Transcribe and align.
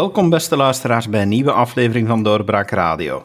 Welkom 0.00 0.30
beste 0.30 0.56
luisteraars 0.56 1.08
bij 1.08 1.22
een 1.22 1.28
nieuwe 1.28 1.52
aflevering 1.52 2.08
van 2.08 2.22
Doorbraak 2.22 2.70
Radio. 2.70 3.24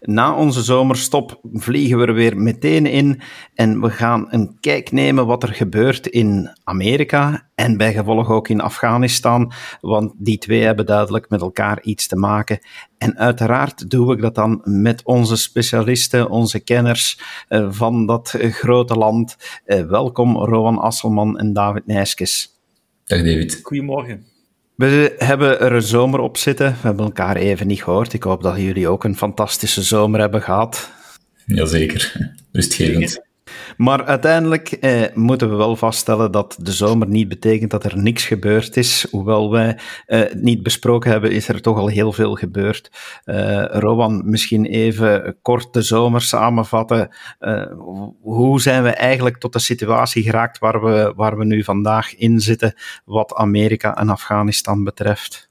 Na 0.00 0.34
onze 0.34 0.62
zomerstop 0.62 1.40
vliegen 1.52 1.98
we 1.98 2.06
er 2.06 2.14
weer 2.14 2.36
meteen 2.36 2.86
in 2.86 3.20
en 3.54 3.80
we 3.80 3.90
gaan 3.90 4.26
een 4.30 4.56
kijk 4.60 4.92
nemen 4.92 5.26
wat 5.26 5.42
er 5.42 5.54
gebeurt 5.54 6.06
in 6.06 6.50
Amerika 6.64 7.50
en 7.54 7.76
bij 7.76 7.92
gevolg 7.92 8.30
ook 8.30 8.48
in 8.48 8.60
Afghanistan, 8.60 9.52
want 9.80 10.12
die 10.16 10.38
twee 10.38 10.62
hebben 10.62 10.86
duidelijk 10.86 11.28
met 11.28 11.40
elkaar 11.40 11.82
iets 11.82 12.06
te 12.06 12.16
maken. 12.16 12.58
En 12.98 13.18
uiteraard 13.18 13.90
doen 13.90 14.06
we 14.06 14.16
dat 14.16 14.34
dan 14.34 14.60
met 14.64 15.04
onze 15.04 15.36
specialisten, 15.36 16.30
onze 16.30 16.60
kenners 16.60 17.20
eh, 17.48 17.66
van 17.70 18.06
dat 18.06 18.36
grote 18.38 18.94
land. 18.94 19.36
Eh, 19.64 19.84
welkom 19.86 20.36
Rowan 20.36 20.78
Asselman 20.78 21.38
en 21.38 21.52
David 21.52 21.86
Nijskes. 21.86 22.60
Dag 23.04 23.22
David. 23.22 23.60
Goedemorgen. 23.62 24.31
We 24.74 25.14
hebben 25.18 25.60
er 25.60 25.72
een 25.72 25.82
zomer 25.82 26.20
op 26.20 26.36
zitten. 26.36 26.70
We 26.70 26.86
hebben 26.86 27.04
elkaar 27.04 27.36
even 27.36 27.66
niet 27.66 27.82
gehoord. 27.82 28.12
Ik 28.12 28.22
hoop 28.22 28.42
dat 28.42 28.56
jullie 28.56 28.88
ook 28.88 29.04
een 29.04 29.16
fantastische 29.16 29.82
zomer 29.82 30.20
hebben 30.20 30.42
gehad. 30.42 30.90
Jazeker. 31.46 32.32
Rustgevend. 32.52 33.22
Maar 33.76 34.04
uiteindelijk 34.04 34.68
eh, 34.72 35.02
moeten 35.14 35.50
we 35.50 35.56
wel 35.56 35.76
vaststellen 35.76 36.32
dat 36.32 36.56
de 36.60 36.72
zomer 36.72 37.08
niet 37.08 37.28
betekent 37.28 37.70
dat 37.70 37.84
er 37.84 37.98
niks 37.98 38.24
gebeurd 38.24 38.76
is. 38.76 39.06
Hoewel 39.10 39.50
wij 39.50 39.78
eh, 40.06 40.18
het 40.18 40.42
niet 40.42 40.62
besproken 40.62 41.10
hebben, 41.10 41.30
is 41.30 41.48
er 41.48 41.60
toch 41.60 41.78
al 41.78 41.86
heel 41.86 42.12
veel 42.12 42.34
gebeurd. 42.34 42.90
Uh, 43.24 43.64
Rowan, 43.64 44.22
misschien 44.24 44.64
even 44.64 45.36
kort 45.42 45.72
de 45.72 45.82
zomer 45.82 46.20
samenvatten. 46.20 47.08
Uh, 47.40 47.66
hoe 48.20 48.60
zijn 48.60 48.82
we 48.82 48.90
eigenlijk 48.90 49.36
tot 49.36 49.52
de 49.52 49.58
situatie 49.58 50.22
geraakt 50.22 50.58
waar 50.58 50.84
we, 50.84 51.12
waar 51.16 51.38
we 51.38 51.44
nu 51.44 51.64
vandaag 51.64 52.16
in 52.16 52.40
zitten, 52.40 52.74
wat 53.04 53.34
Amerika 53.34 53.96
en 53.96 54.08
Afghanistan 54.08 54.84
betreft? 54.84 55.50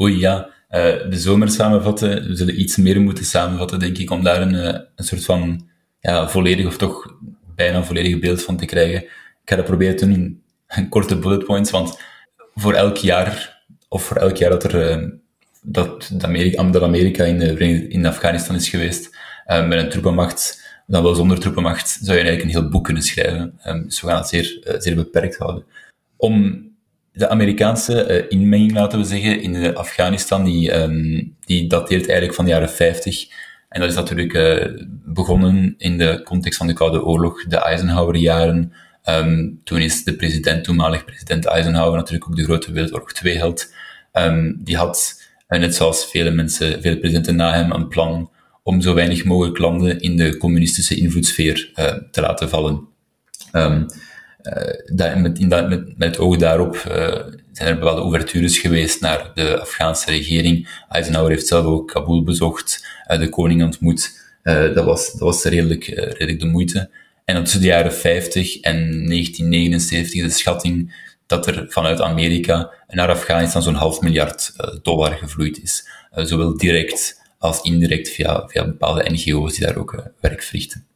Oei, 0.00 0.18
ja. 0.18 0.48
Uh, 0.70 0.80
de 1.10 1.18
zomer 1.18 1.50
samenvatten, 1.50 2.28
we 2.28 2.36
zullen 2.36 2.60
iets 2.60 2.76
meer 2.76 3.00
moeten 3.00 3.24
samenvatten, 3.24 3.78
denk 3.78 3.98
ik, 3.98 4.10
om 4.10 4.22
daar 4.22 4.42
een, 4.42 4.54
een 4.94 5.04
soort 5.04 5.24
van 5.24 5.72
ja, 6.04 6.28
volledig 6.28 6.66
of 6.66 6.76
toch 6.76 7.14
bijna 7.54 7.84
volledig 7.84 8.18
beeld 8.18 8.42
van 8.42 8.56
te 8.56 8.66
krijgen. 8.66 9.02
Ik 9.02 9.50
ga 9.50 9.56
dat 9.56 9.64
proberen 9.64 9.96
te 9.96 10.06
doen 10.06 10.42
in 10.76 10.88
korte 10.88 11.18
bullet 11.18 11.44
points, 11.44 11.70
want 11.70 12.00
voor 12.54 12.72
elk 12.74 12.96
jaar, 12.96 13.62
of 13.88 14.04
voor 14.04 14.16
elk 14.16 14.36
jaar 14.36 14.50
dat 14.50 14.64
er 14.64 15.00
uh, 15.00 15.08
dat, 15.62 16.10
Amerika, 16.20 17.24
in, 17.24 17.38
de, 17.38 17.88
in 17.88 18.06
Afghanistan 18.06 18.56
is 18.56 18.68
geweest, 18.68 19.16
uh, 19.46 19.68
met 19.68 19.78
een 19.78 19.88
troepenmacht, 19.88 20.62
dan 20.86 21.02
wel 21.02 21.14
zonder 21.14 21.40
troepenmacht, 21.40 21.88
zou 21.88 22.18
je 22.18 22.24
eigenlijk 22.24 22.42
een 22.42 22.60
heel 22.60 22.70
boek 22.70 22.84
kunnen 22.84 23.02
schrijven. 23.02 23.58
Dus 23.84 24.00
we 24.00 24.06
gaan 24.06 24.16
het 24.16 24.28
zeer, 24.28 24.60
uh, 24.64 24.74
zeer 24.80 24.94
beperkt 24.94 25.36
houden. 25.36 25.64
Om 26.16 26.62
de 27.12 27.28
Amerikaanse 27.28 28.28
inmenging, 28.28 28.72
laten 28.72 28.98
we 28.98 29.04
zeggen, 29.04 29.40
in 29.40 29.76
Afghanistan, 29.76 30.44
die, 30.44 30.74
um, 30.74 31.36
die 31.44 31.68
dateert 31.68 32.06
eigenlijk 32.06 32.34
van 32.34 32.44
de 32.44 32.50
jaren 32.50 32.70
50 32.70 33.26
en 33.74 33.80
dat 33.80 33.88
is 33.88 33.94
natuurlijk 33.94 34.32
uh, 34.32 34.86
begonnen 35.04 35.74
in 35.78 35.98
de 35.98 36.20
context 36.24 36.58
van 36.58 36.66
de 36.66 36.72
Koude 36.72 37.04
Oorlog, 37.04 37.44
de 37.44 37.56
Eisenhower-jaren. 37.56 38.72
Um, 39.08 39.60
toen 39.64 39.78
is 39.78 40.04
de 40.04 40.16
president, 40.16 40.64
toenmalig 40.64 41.04
president 41.04 41.44
Eisenhower, 41.44 41.96
natuurlijk 41.96 42.30
ook 42.30 42.36
de 42.36 42.44
Grote 42.44 42.72
Wereldoorlog 42.72 43.12
2-held. 43.24 43.72
Um, 44.12 44.22
ehm, 44.22 44.52
die 44.58 44.76
had, 44.76 45.22
uh, 45.48 45.58
net 45.58 45.74
zoals 45.74 46.10
vele 46.10 46.30
mensen, 46.30 46.82
vele 46.82 46.98
presidenten 46.98 47.36
na 47.36 47.52
hem, 47.52 47.72
een 47.72 47.88
plan 47.88 48.30
om 48.62 48.80
zo 48.80 48.94
weinig 48.94 49.24
mogelijk 49.24 49.58
landen 49.58 50.00
in 50.00 50.16
de 50.16 50.36
communistische 50.36 50.94
invloedssfeer 50.96 51.72
uh, 51.76 51.92
te 52.10 52.20
laten 52.20 52.48
vallen. 52.48 52.88
Um, 53.52 53.86
dat, 54.94 55.18
met, 55.18 55.38
in 55.38 55.48
dat, 55.48 55.68
met, 55.68 55.98
met 55.98 56.08
het 56.08 56.18
oog 56.18 56.36
daarop 56.36 56.76
zijn 57.54 57.68
er 57.68 57.78
bepaalde 57.78 58.00
ouvertures 58.00 58.58
geweest 58.58 59.00
naar 59.00 59.30
de 59.34 59.60
Afghaanse 59.60 60.10
regering. 60.10 60.68
Eisenhower 60.88 61.30
heeft 61.30 61.46
zelf 61.46 61.64
ook 61.64 61.88
Kabul 61.88 62.22
bezocht, 62.22 62.86
uh, 63.10 63.18
de 63.18 63.28
koning 63.28 63.62
ontmoet. 63.62 64.22
Uh, 64.42 64.74
dat, 64.74 64.84
was, 64.84 65.12
dat 65.12 65.20
was 65.20 65.44
redelijk, 65.44 65.88
uh, 65.88 65.96
redelijk 65.96 66.40
de 66.40 66.46
moeite. 66.46 66.90
En 67.24 67.42
tussen 67.42 67.60
de 67.60 67.66
jaren 67.66 67.94
50 67.94 68.60
en 68.60 68.74
1979 69.06 70.14
is 70.14 70.22
de 70.22 70.38
schatting 70.38 71.02
dat 71.26 71.46
er 71.46 71.66
vanuit 71.68 72.00
Amerika 72.00 72.72
naar 72.88 73.08
Afghanistan 73.08 73.62
zo'n 73.62 73.74
half 73.74 74.00
miljard 74.00 74.52
dollar 74.82 75.12
gevloeid 75.12 75.62
is. 75.62 75.88
zowel 76.10 76.56
direct 76.56 77.20
als 77.38 77.60
indirect 77.60 78.08
via, 78.08 78.44
via 78.46 78.64
bepaalde 78.64 79.10
NGO's 79.10 79.54
die 79.54 79.66
daar 79.66 79.76
ook 79.76 80.12
werk 80.20 80.42
verrichten. 80.42 80.86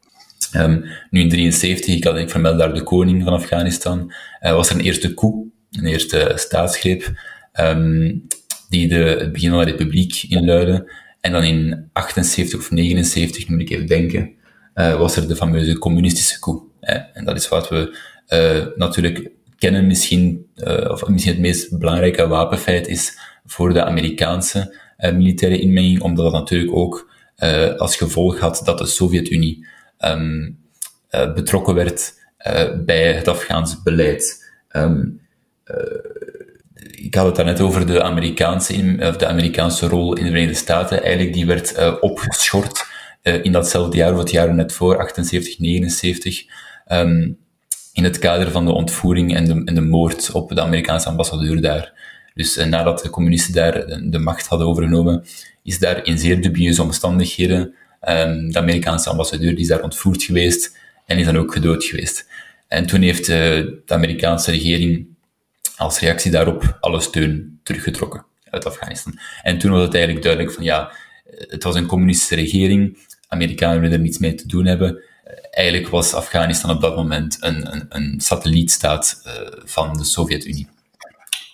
Um, 0.56 0.80
nu 1.10 1.20
in 1.20 1.28
1973, 1.28 1.94
ik 1.94 2.04
had 2.04 2.16
ik 2.16 2.30
vermeld 2.30 2.58
daar 2.58 2.74
de 2.74 2.82
koning 2.82 3.24
van 3.24 3.32
Afghanistan, 3.32 4.12
was 4.40 4.70
er 4.70 4.76
een 4.76 4.84
eerste 4.84 5.14
coup 5.14 5.46
een 5.70 5.86
eerste 5.86 6.32
staatsgreep, 6.34 7.12
um, 7.60 8.26
die 8.68 8.88
de, 8.88 8.94
het 8.94 9.32
begin 9.32 9.50
van 9.50 9.64
de 9.64 9.70
republiek 9.70 10.24
inluidde. 10.28 10.92
En 11.20 11.32
dan 11.32 11.44
in 11.44 11.88
78 11.92 12.58
of 12.58 12.70
79, 12.70 13.48
moet 13.48 13.60
ik 13.60 13.70
even 13.70 13.86
denken, 13.86 14.32
uh, 14.74 14.98
was 14.98 15.16
er 15.16 15.28
de 15.28 15.36
fameuze 15.36 15.78
communistische 15.78 16.40
coup. 16.40 16.62
En 17.12 17.24
dat 17.24 17.36
is 17.36 17.48
wat 17.48 17.68
we 17.68 17.98
uh, 18.28 18.76
natuurlijk 18.76 19.30
kennen 19.58 19.86
misschien, 19.86 20.46
uh, 20.56 20.90
of 20.90 21.08
misschien 21.08 21.32
het 21.32 21.42
meest 21.42 21.78
belangrijke 21.78 22.26
wapenfeit 22.26 22.86
is 22.88 23.18
voor 23.46 23.72
de 23.72 23.84
Amerikaanse 23.84 24.76
militaire 24.98 25.60
inmenging, 25.60 26.00
omdat 26.00 26.24
dat 26.24 26.40
natuurlijk 26.40 26.76
ook 26.76 27.10
als 27.76 27.96
gevolg 27.96 28.38
had 28.38 28.60
dat 28.64 28.78
de 28.78 28.86
Sovjet-Unie 28.86 29.66
um, 29.98 30.58
betrokken 31.10 31.74
werd 31.74 32.14
bij 32.84 33.12
het 33.12 33.28
Afghaans 33.28 33.82
beleid. 33.82 34.50
Uh, 34.72 34.94
ik 36.90 37.14
had 37.14 37.26
het 37.26 37.36
daarnet 37.36 37.60
over 37.60 37.86
de 37.86 38.02
Amerikaanse, 38.02 38.96
of 39.00 39.16
de 39.16 39.26
Amerikaanse 39.26 39.86
rol 39.86 40.14
in 40.14 40.24
de 40.24 40.30
Verenigde 40.30 40.58
Staten. 40.58 41.02
Eigenlijk, 41.02 41.34
die 41.34 41.46
werd 41.46 41.78
uh, 41.78 41.94
opgeschort 42.00 42.86
uh, 43.22 43.44
in 43.44 43.52
datzelfde 43.52 43.96
jaar, 43.96 44.12
of 44.12 44.18
het 44.18 44.30
jaar 44.30 44.54
net 44.54 44.72
voor, 44.72 44.98
78, 44.98 45.58
79. 45.58 46.44
Um, 46.92 47.38
in 47.92 48.04
het 48.04 48.18
kader 48.18 48.50
van 48.50 48.64
de 48.64 48.72
ontvoering 48.72 49.34
en 49.34 49.44
de, 49.44 49.62
en 49.64 49.74
de 49.74 49.80
moord 49.80 50.30
op 50.30 50.54
de 50.54 50.60
Amerikaanse 50.60 51.08
ambassadeur 51.08 51.60
daar. 51.60 51.92
Dus 52.34 52.56
nadat 52.56 53.02
de 53.02 53.10
communisten 53.10 53.54
daar 53.54 53.86
de, 54.10 54.18
macht 54.18 54.46
hadden 54.46 54.66
overgenomen, 54.66 55.24
is 55.62 55.78
daar 55.78 56.06
in 56.06 56.18
zeer 56.18 56.40
dubieuze 56.40 56.82
omstandigheden 56.82 57.74
um, 58.08 58.52
de 58.52 58.58
Amerikaanse 58.58 59.10
ambassadeur 59.10 59.50
die 59.50 59.60
is 59.60 59.68
daar 59.68 59.82
ontvoerd 59.82 60.22
geweest 60.22 60.76
en 61.06 61.18
is 61.18 61.24
dan 61.24 61.36
ook 61.36 61.52
gedood 61.52 61.84
geweest. 61.84 62.26
En 62.68 62.86
toen 62.86 63.00
heeft 63.00 63.26
de 63.26 63.82
Amerikaanse 63.86 64.50
regering 64.50 65.06
als 65.78 65.98
reactie 66.00 66.30
daarop 66.30 66.76
alle 66.80 67.00
steun 67.00 67.60
teruggetrokken 67.62 68.24
uit 68.50 68.66
Afghanistan. 68.66 69.18
En 69.42 69.58
toen 69.58 69.70
was 69.70 69.82
het 69.82 69.94
eigenlijk 69.94 70.24
duidelijk 70.24 70.54
van 70.54 70.64
ja, 70.64 70.92
het 71.30 71.62
was 71.62 71.74
een 71.74 71.86
communistische 71.86 72.34
regering, 72.34 72.98
Amerikanen 73.28 73.80
willen 73.80 73.96
er 73.96 74.02
niets 74.02 74.18
mee 74.18 74.34
te 74.34 74.48
doen 74.48 74.66
hebben. 74.66 75.02
Eigenlijk 75.50 75.88
was 75.88 76.14
Afghanistan 76.14 76.70
op 76.70 76.80
dat 76.80 76.96
moment 76.96 77.36
een, 77.40 77.72
een, 77.72 77.86
een 77.88 78.20
satellietstaat 78.20 79.22
uh, 79.26 79.32
van 79.64 79.96
de 79.96 80.04
Sovjet-Unie. 80.04 80.68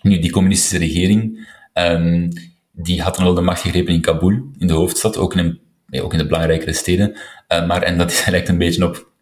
Nu, 0.01 0.19
die 0.19 0.31
communistische 0.31 0.79
regering, 0.79 1.49
um, 1.75 2.29
die 2.73 3.03
had 3.03 3.15
dan 3.15 3.25
wel 3.25 3.35
de 3.35 3.41
macht 3.41 3.61
gegrepen 3.61 3.95
in 3.95 4.01
Kabul, 4.01 4.51
in 4.59 4.67
de 4.67 4.73
hoofdstad, 4.73 5.17
ook 5.17 5.35
in, 5.35 5.61
ook 5.91 6.13
in 6.13 6.19
de 6.19 6.27
belangrijkere 6.27 6.73
steden. 6.73 7.17
Uh, 7.49 7.67
maar, 7.67 7.83
en 7.83 7.99
dat 7.99 8.25
lijkt 8.31 8.49
een 8.49 8.59
beetje 8.59 8.87
op 8.87 9.13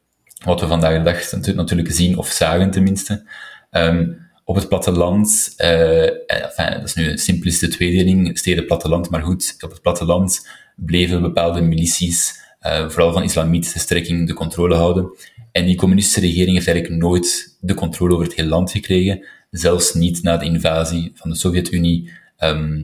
wat 0.45 0.61
we 0.61 0.67
vandaag 0.67 0.97
de 0.97 1.03
dag 1.03 1.55
natuurlijk 1.55 1.93
zien, 1.93 2.19
of 2.19 2.29
zagen 2.29 2.71
tenminste. 2.71 3.31
Um, 3.71 4.31
op 4.45 4.55
het 4.55 4.69
platteland, 4.69 5.55
uh, 5.59 6.31
enfin, 6.31 6.71
dat 6.71 6.85
is 6.85 6.95
nu 6.95 7.11
een 7.11 7.19
simplistische 7.19 7.77
tweedeling, 7.77 8.39
steden-platteland, 8.39 9.11
maar 9.11 9.23
goed, 9.23 9.55
op 9.61 9.71
het 9.71 9.83
platteland 9.83 10.49
bleven 10.77 11.23
bepaalde 11.23 11.61
milities, 11.61 12.41
uh, 12.67 12.89
vooral 12.89 13.13
van 13.13 13.23
islamitische 13.23 13.79
strekking, 13.79 14.27
de 14.27 14.35
controle 14.35 14.75
houden. 14.75 15.17
En 15.53 15.65
die 15.65 15.77
communistische 15.77 16.21
regering 16.21 16.55
heeft 16.55 16.69
eigenlijk 16.69 17.03
nooit 17.03 17.57
de 17.61 17.75
controle 17.75 18.13
over 18.13 18.27
het 18.27 18.35
hele 18.35 18.49
land 18.49 18.71
gekregen, 18.71 19.25
zelfs 19.51 19.95
niet 19.95 20.23
na 20.23 20.37
de 20.37 20.45
invasie 20.45 21.13
van 21.15 21.31
de 21.31 21.37
Sovjet-Unie. 21.37 22.11
Uh, 22.39 22.81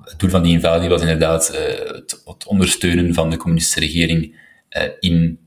het 0.00 0.18
doel 0.18 0.30
van 0.30 0.42
die 0.42 0.52
invasie 0.52 0.88
was 0.88 1.00
inderdaad 1.00 1.46
het, 1.46 2.22
het, 2.24 2.46
ondersteunen 2.46 3.14
van 3.14 3.30
de 3.30 3.36
communistische 3.36 3.80
regering 3.80 4.40
in 5.00 5.38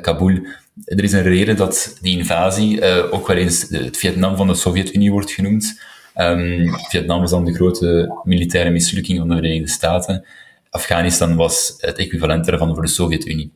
Kabul 0.00 0.46
er 0.84 1.04
is 1.04 1.12
een 1.12 1.22
reden 1.22 1.56
dat 1.56 1.98
die 2.00 2.18
invasie 2.18 2.80
uh, 2.80 3.12
ook 3.12 3.26
wel 3.26 3.36
eens 3.36 3.68
het 3.68 3.96
Vietnam 3.96 4.36
van 4.36 4.46
de 4.46 4.54
Sovjet-Unie 4.54 5.10
wordt 5.10 5.30
genoemd. 5.30 5.80
Um, 6.16 6.74
Vietnam 6.88 7.20
was 7.20 7.30
dan 7.30 7.44
de 7.44 7.54
grote 7.54 8.20
militaire 8.24 8.70
mislukking 8.70 9.18
van 9.18 9.28
de 9.28 9.34
Verenigde 9.34 9.68
Staten. 9.68 10.26
Afghanistan 10.70 11.36
was 11.36 11.74
het 11.78 11.98
equivalent 11.98 12.44
daarvan 12.44 12.74
voor 12.74 12.82
de 12.82 12.88
Sovjet-Unie. 12.88 13.52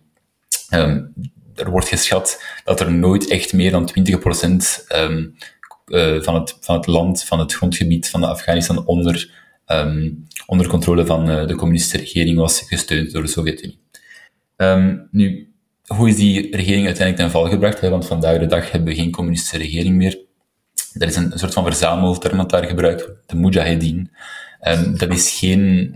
Um, 0.74 1.12
er 1.54 1.70
wordt 1.70 1.88
geschat 1.88 2.42
dat 2.64 2.80
er 2.80 2.92
nooit 2.92 3.28
echt 3.28 3.52
meer 3.52 3.70
dan 3.70 3.90
20% 3.98 4.92
um, 4.96 5.34
uh, 5.86 6.22
van, 6.22 6.34
het, 6.34 6.56
van 6.60 6.76
het 6.76 6.86
land, 6.86 7.24
van 7.24 7.38
het 7.38 7.54
grondgebied 7.54 8.10
van 8.10 8.24
Afghanistan 8.24 8.86
onder, 8.86 9.30
onder 10.46 10.68
controle 10.68 11.06
van 11.06 11.46
de 11.46 11.54
communistische 11.54 11.98
regering 11.98 12.38
was 12.38 12.60
gesteund 12.60 13.12
door 13.12 13.22
de 13.22 13.28
Sovjet-Unie. 13.28 13.78
nu, 15.10 15.51
hoe 15.96 16.08
is 16.08 16.16
die 16.16 16.56
regering 16.56 16.86
uiteindelijk 16.86 17.16
ten 17.16 17.30
val 17.30 17.48
gebracht? 17.48 17.80
Hè? 17.80 17.88
Want 17.88 18.06
vandaag 18.06 18.38
de 18.38 18.46
dag 18.46 18.70
hebben 18.70 18.88
we 18.88 18.94
geen 18.94 19.10
communistische 19.10 19.58
regering 19.58 19.96
meer. 19.96 20.18
dat 20.92 21.08
is 21.08 21.16
een, 21.16 21.32
soort 21.34 21.52
van 21.52 21.64
verzamelterm 21.64 22.36
dat 22.36 22.50
daar 22.50 22.64
gebruikt 22.64 23.10
de 23.26 23.36
Mujahedin. 23.36 24.10
Um, 24.68 24.98
dat 24.98 25.12
is 25.12 25.38
geen, 25.38 25.94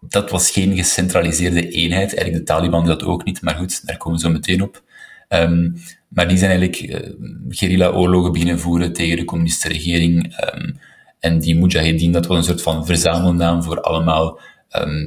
dat 0.00 0.30
was 0.30 0.50
geen 0.50 0.76
gecentraliseerde 0.76 1.68
eenheid. 1.68 2.14
Eigenlijk 2.14 2.46
de 2.46 2.52
Taliban 2.52 2.86
dat 2.86 3.02
ook 3.02 3.24
niet, 3.24 3.42
maar 3.42 3.54
goed, 3.54 3.86
daar 3.86 3.96
komen 3.96 4.18
we 4.18 4.24
zo 4.24 4.32
meteen 4.32 4.62
op. 4.62 4.82
Um, 5.28 5.76
maar 6.08 6.28
die 6.28 6.38
zijn 6.38 6.50
eigenlijk 6.50 6.80
uh, 6.80 7.12
guerrilla-oorlogen 7.48 8.32
beginnen 8.32 8.58
voeren 8.58 8.92
tegen 8.92 9.16
de 9.16 9.24
communistische 9.24 9.68
regering. 9.68 10.36
Um, 10.54 10.78
en 11.20 11.38
die 11.38 11.56
Mujahedin, 11.56 12.12
dat 12.12 12.26
was 12.26 12.36
een 12.36 12.44
soort 12.44 12.62
van 12.62 12.86
verzamelnaam 12.86 13.62
voor 13.62 13.80
allemaal 13.80 14.40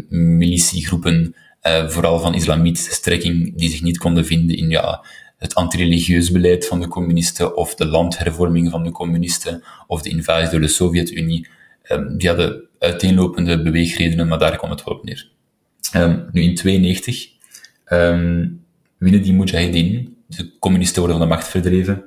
militiegroepen, 0.10 1.36
uh, 1.68 1.90
vooral 1.90 2.20
van 2.20 2.34
islamitische 2.34 2.92
strekking, 2.92 3.58
die 3.58 3.70
zich 3.70 3.82
niet 3.82 3.98
konden 3.98 4.26
vinden 4.26 4.58
in 4.58 4.70
ja, 4.70 5.06
het 5.38 5.56
antireligieus 5.56 6.32
beleid 6.32 6.68
van 6.68 6.80
de 6.80 6.88
communisten 6.88 7.56
of 7.58 7.76
de 7.76 7.86
landhervorming 7.86 8.70
van 8.70 8.84
de 8.84 8.92
communisten 8.92 9.64
of 9.88 10.02
de 10.02 10.10
invasie 10.10 10.50
door 10.50 10.62
de 10.62 10.68
Sovjet-Unie. 10.68 11.48
Um, 11.92 12.18
die 12.18 12.28
hadden 12.28 12.68
uiteenlopende 12.80 13.62
beweegredenen, 13.62 14.28
maar 14.28 14.40
daar 14.40 14.58
kwam 14.58 14.70
het 14.70 14.84
wel 14.84 14.96
op 14.96 15.04
neer. 15.04 15.30
Um, 15.96 16.28
nu 16.32 16.42
in 16.42 16.56
92 16.56 17.28
um, 17.86 18.66
winnen 18.98 19.22
die 19.22 19.34
Mujahedin, 19.34 20.18
de 20.28 20.58
communisten 20.60 21.02
worden 21.02 21.20
van 21.20 21.28
de 21.28 21.34
macht 21.34 21.48
verdreven. 21.48 22.06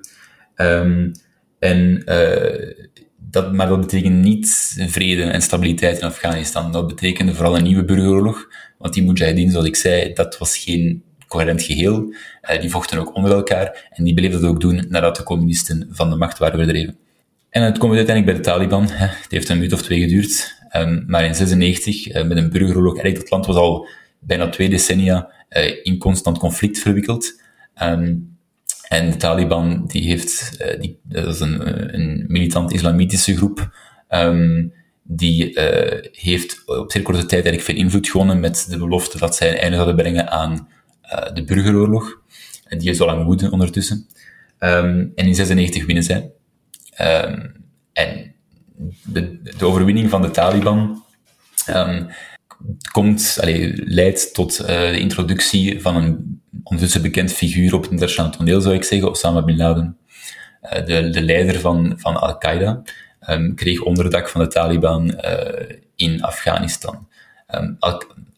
en 1.59 2.03
uh, 2.07 2.89
dat, 3.31 3.53
maar 3.53 3.69
dat 3.69 3.81
betekent 3.81 4.23
niet 4.23 4.75
vrede 4.87 5.23
en 5.23 5.43
stabiliteit 5.43 5.99
in 5.99 6.07
Afghanistan. 6.07 6.73
Dat 6.73 6.87
betekende 6.87 7.35
vooral 7.35 7.57
een 7.57 7.63
nieuwe 7.63 7.85
burgeroorlog. 7.85 8.49
Want 8.79 8.95
die 8.95 9.05
Mujahedin, 9.05 9.51
zoals 9.51 9.67
ik 9.67 9.77
zei, 9.77 10.13
dat 10.13 10.39
was 10.39 10.59
geen 10.59 11.03
coherent 11.29 11.63
geheel. 11.63 12.15
Uh, 12.51 12.61
die 12.61 12.71
vochten 12.71 12.99
ook 12.99 13.15
onder 13.15 13.33
elkaar. 13.33 13.89
En 13.91 14.05
die 14.05 14.15
bleven 14.15 14.41
dat 14.41 14.51
ook 14.51 14.61
doen 14.61 14.85
nadat 14.89 15.17
de 15.17 15.23
communisten 15.23 15.89
van 15.91 16.11
de 16.11 16.17
macht 16.17 16.39
waren 16.39 16.59
verdreven. 16.59 16.97
En 17.51 17.63
het 17.63 17.79
komt 17.79 17.97
uiteindelijk 17.97 18.37
bij 18.37 18.45
de 18.45 18.51
Taliban. 18.51 18.87
Het 18.91 19.31
heeft 19.31 19.49
een 19.49 19.57
minuut 19.57 19.73
of 19.73 19.83
twee 19.83 20.01
geduurd. 20.01 20.59
Um, 20.77 21.05
maar 21.07 21.25
in 21.25 21.35
96, 21.35 22.09
uh, 22.09 22.17
eh, 22.17 22.27
met 22.27 22.37
een 22.37 22.51
burgeroorlog, 22.51 22.93
eigenlijk 22.93 23.21
dat 23.21 23.31
land 23.31 23.47
was 23.47 23.57
al 23.57 23.89
bijna 24.19 24.49
twee 24.49 24.69
decennia 24.69 25.33
uh, 25.51 25.85
in 25.85 25.99
constant 25.99 26.39
conflict 26.39 26.79
verwikkeld. 26.79 27.41
Um, 27.83 28.30
en 28.91 29.11
de 29.11 29.17
Taliban, 29.17 29.87
die 29.87 30.03
heeft, 30.03 30.57
uh, 30.61 30.81
die, 30.81 30.99
dat 31.03 31.35
is 31.35 31.41
een, 31.41 31.95
een 31.95 32.25
militant 32.29 32.73
islamitische 32.73 33.37
groep, 33.37 33.71
um, 34.09 34.73
die 35.03 35.55
uh, 35.55 36.11
heeft 36.13 36.63
op 36.67 36.93
zeer 36.93 37.03
korte 37.03 37.27
tijd 37.27 37.45
eigenlijk 37.45 37.63
veel 37.63 37.75
invloed 37.75 38.09
gewonnen 38.09 38.41
met 38.41 38.67
de 38.69 38.79
belofte 38.79 39.19
dat 39.19 39.37
zij 39.37 39.51
een 39.51 39.57
einde 39.57 39.77
zouden 39.77 39.97
brengen 39.97 40.31
aan 40.31 40.69
uh, 41.05 41.35
de 41.35 41.45
burgeroorlog. 41.45 42.21
En 42.65 42.79
die 42.79 42.91
is 42.91 43.01
al 43.01 43.07
lang 43.07 43.25
woede 43.25 43.51
ondertussen. 43.51 44.07
Um, 44.59 45.13
en 45.15 45.27
in 45.27 45.35
96 45.35 45.87
winnen 45.87 46.05
zij. 46.05 46.31
Um, 47.01 47.65
en 47.93 48.35
de, 49.03 49.43
de, 49.43 49.65
overwinning 49.65 50.11
van 50.11 50.23
de 50.23 50.31
Taliban 50.31 51.05
komt, 52.93 53.39
allee, 53.41 53.73
leidt 53.77 54.35
tot 54.35 54.67
de 54.67 54.99
introductie 54.99 55.81
van 55.81 55.97
een 55.97 56.40
ondertussen 56.63 57.03
bekend 57.03 57.33
figuur 57.33 57.75
op 57.75 57.83
het 57.83 57.91
internationaal 57.91 58.31
toneel, 58.31 58.61
zou 58.61 58.75
ik 58.75 58.85
zeggen, 58.85 59.11
Osama 59.11 59.43
Bin 59.43 59.57
Laden. 59.57 59.99
Uh, 60.63 60.87
de, 60.87 61.11
de 61.11 61.23
leider 61.23 61.61
van, 61.61 61.95
van 61.97 62.17
Al-Qaeda 62.17 62.83
um, 63.29 63.55
kreeg 63.55 63.83
onderdak 63.83 64.29
van 64.29 64.41
de 64.41 64.47
Taliban 64.47 65.21
uh, 65.25 65.77
in 65.97 66.23
Afghanistan. 66.23 67.09
Um, 67.55 67.79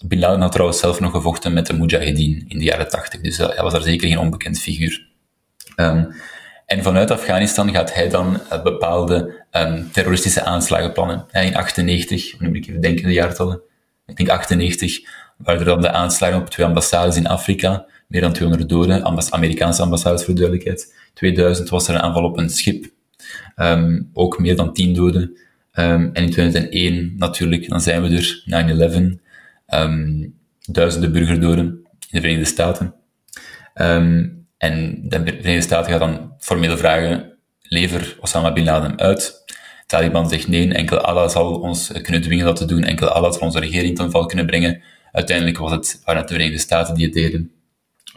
Bin 0.04 0.18
Laden 0.18 0.40
had 0.40 0.52
trouwens 0.52 0.80
zelf 0.80 1.00
nog 1.00 1.12
gevochten 1.12 1.52
met 1.52 1.66
de 1.66 1.72
Mujahedin 1.72 2.44
in 2.48 2.58
de 2.58 2.64
jaren 2.64 2.88
tachtig, 2.88 3.20
dus 3.20 3.36
hij 3.36 3.62
was 3.62 3.72
daar 3.72 3.82
zeker 3.82 4.08
geen 4.08 4.18
onbekend 4.18 4.58
figuur. 4.58 5.06
Um, 5.76 6.14
en 6.66 6.82
vanuit 6.82 7.10
Afghanistan 7.10 7.70
gaat 7.70 7.94
hij 7.94 8.08
dan 8.08 8.40
bepaalde 8.62 9.44
terroristische 9.92 10.42
aanslagen 10.42 10.92
plannen. 10.92 11.26
in 11.32 11.56
98, 11.56 12.40
nu 12.40 12.48
moet 12.48 12.56
ik 12.56 12.66
even 12.66 12.80
denken 12.80 13.04
de 13.04 13.12
jaartallen, 13.12 13.60
ik 14.06 14.16
denk 14.16 14.28
98, 14.28 15.00
waren 15.36 15.60
er 15.60 15.66
dan 15.66 15.80
de 15.80 15.90
aanslagen 15.90 16.40
op 16.40 16.50
twee 16.50 16.66
ambassades 16.66 17.16
in 17.16 17.26
Afrika, 17.26 17.86
meer 18.12 18.20
dan 18.20 18.32
200 18.32 18.68
doden, 18.68 19.30
Amerikaanse 19.30 19.82
ambassades 19.82 20.24
voor 20.24 20.34
duidelijkheid. 20.34 20.94
2000 21.14 21.68
was 21.68 21.88
er 21.88 21.94
een 21.94 22.00
aanval 22.00 22.24
op 22.24 22.38
een 22.38 22.50
schip, 22.50 22.90
um, 23.56 24.10
ook 24.12 24.38
meer 24.38 24.56
dan 24.56 24.72
10 24.72 24.94
doden. 24.94 25.22
Um, 25.74 26.10
en 26.12 26.22
in 26.22 26.30
2001 26.30 27.14
natuurlijk, 27.16 27.68
dan 27.68 27.80
zijn 27.80 28.02
we 28.02 28.16
er, 28.16 28.42
9-11, 29.68 29.74
um, 29.74 30.34
duizenden 30.60 31.12
burgerdoden 31.12 31.64
in 31.64 32.08
de 32.10 32.20
Verenigde 32.20 32.44
Staten. 32.44 32.94
en 34.58 35.02
de 35.08 35.22
Verenigde 35.24 35.60
Staten 35.60 35.90
gaat 35.90 36.00
dan 36.00 36.34
formeel 36.38 36.76
vragen, 36.76 37.32
lever 37.62 38.16
Osama 38.20 38.52
Bin 38.52 38.64
Laden 38.64 38.98
uit. 38.98 39.44
Taliban 39.86 40.28
zegt 40.28 40.48
nee, 40.48 40.74
enkel 40.74 40.98
Allah 40.98 41.28
zal 41.28 41.60
ons 41.60 41.92
kunnen 42.02 42.22
dwingen 42.22 42.44
dat 42.44 42.56
te 42.56 42.64
doen, 42.64 42.82
enkel 42.82 43.08
Allah 43.08 43.32
zal 43.32 43.40
onze 43.40 43.60
regering 43.60 43.96
ten 43.96 44.10
val 44.10 44.26
kunnen 44.26 44.46
brengen. 44.46 44.82
Uiteindelijk 45.12 45.58
was 45.58 45.70
het, 45.70 46.00
waren 46.04 46.20
het 46.20 46.28
de 46.28 46.34
Verenigde 46.34 46.62
Staten 46.62 46.94
die 46.94 47.04
het 47.04 47.14
deden. 47.14 47.61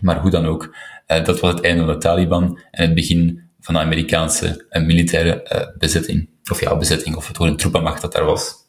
Maar 0.01 0.19
hoe 0.21 0.31
dan 0.31 0.45
ook, 0.45 0.75
uh, 1.07 1.25
dat 1.25 1.39
was 1.39 1.53
het 1.53 1.63
einde 1.63 1.85
van 1.85 1.93
de 1.93 1.99
Taliban 1.99 2.59
en 2.71 2.85
het 2.85 2.93
begin 2.93 3.41
van 3.59 3.73
de 3.73 3.79
Amerikaanse 3.79 4.65
uh, 4.69 4.85
militaire 4.85 5.49
uh, 5.53 5.77
bezetting. 5.77 6.29
Of 6.51 6.61
ja, 6.61 6.77
bezetting, 6.77 7.15
of 7.15 7.27
het 7.27 7.35
gewoon 7.35 7.51
een 7.51 7.57
troepenmacht 7.57 8.01
dat 8.01 8.11
daar 8.11 8.25
was. 8.25 8.63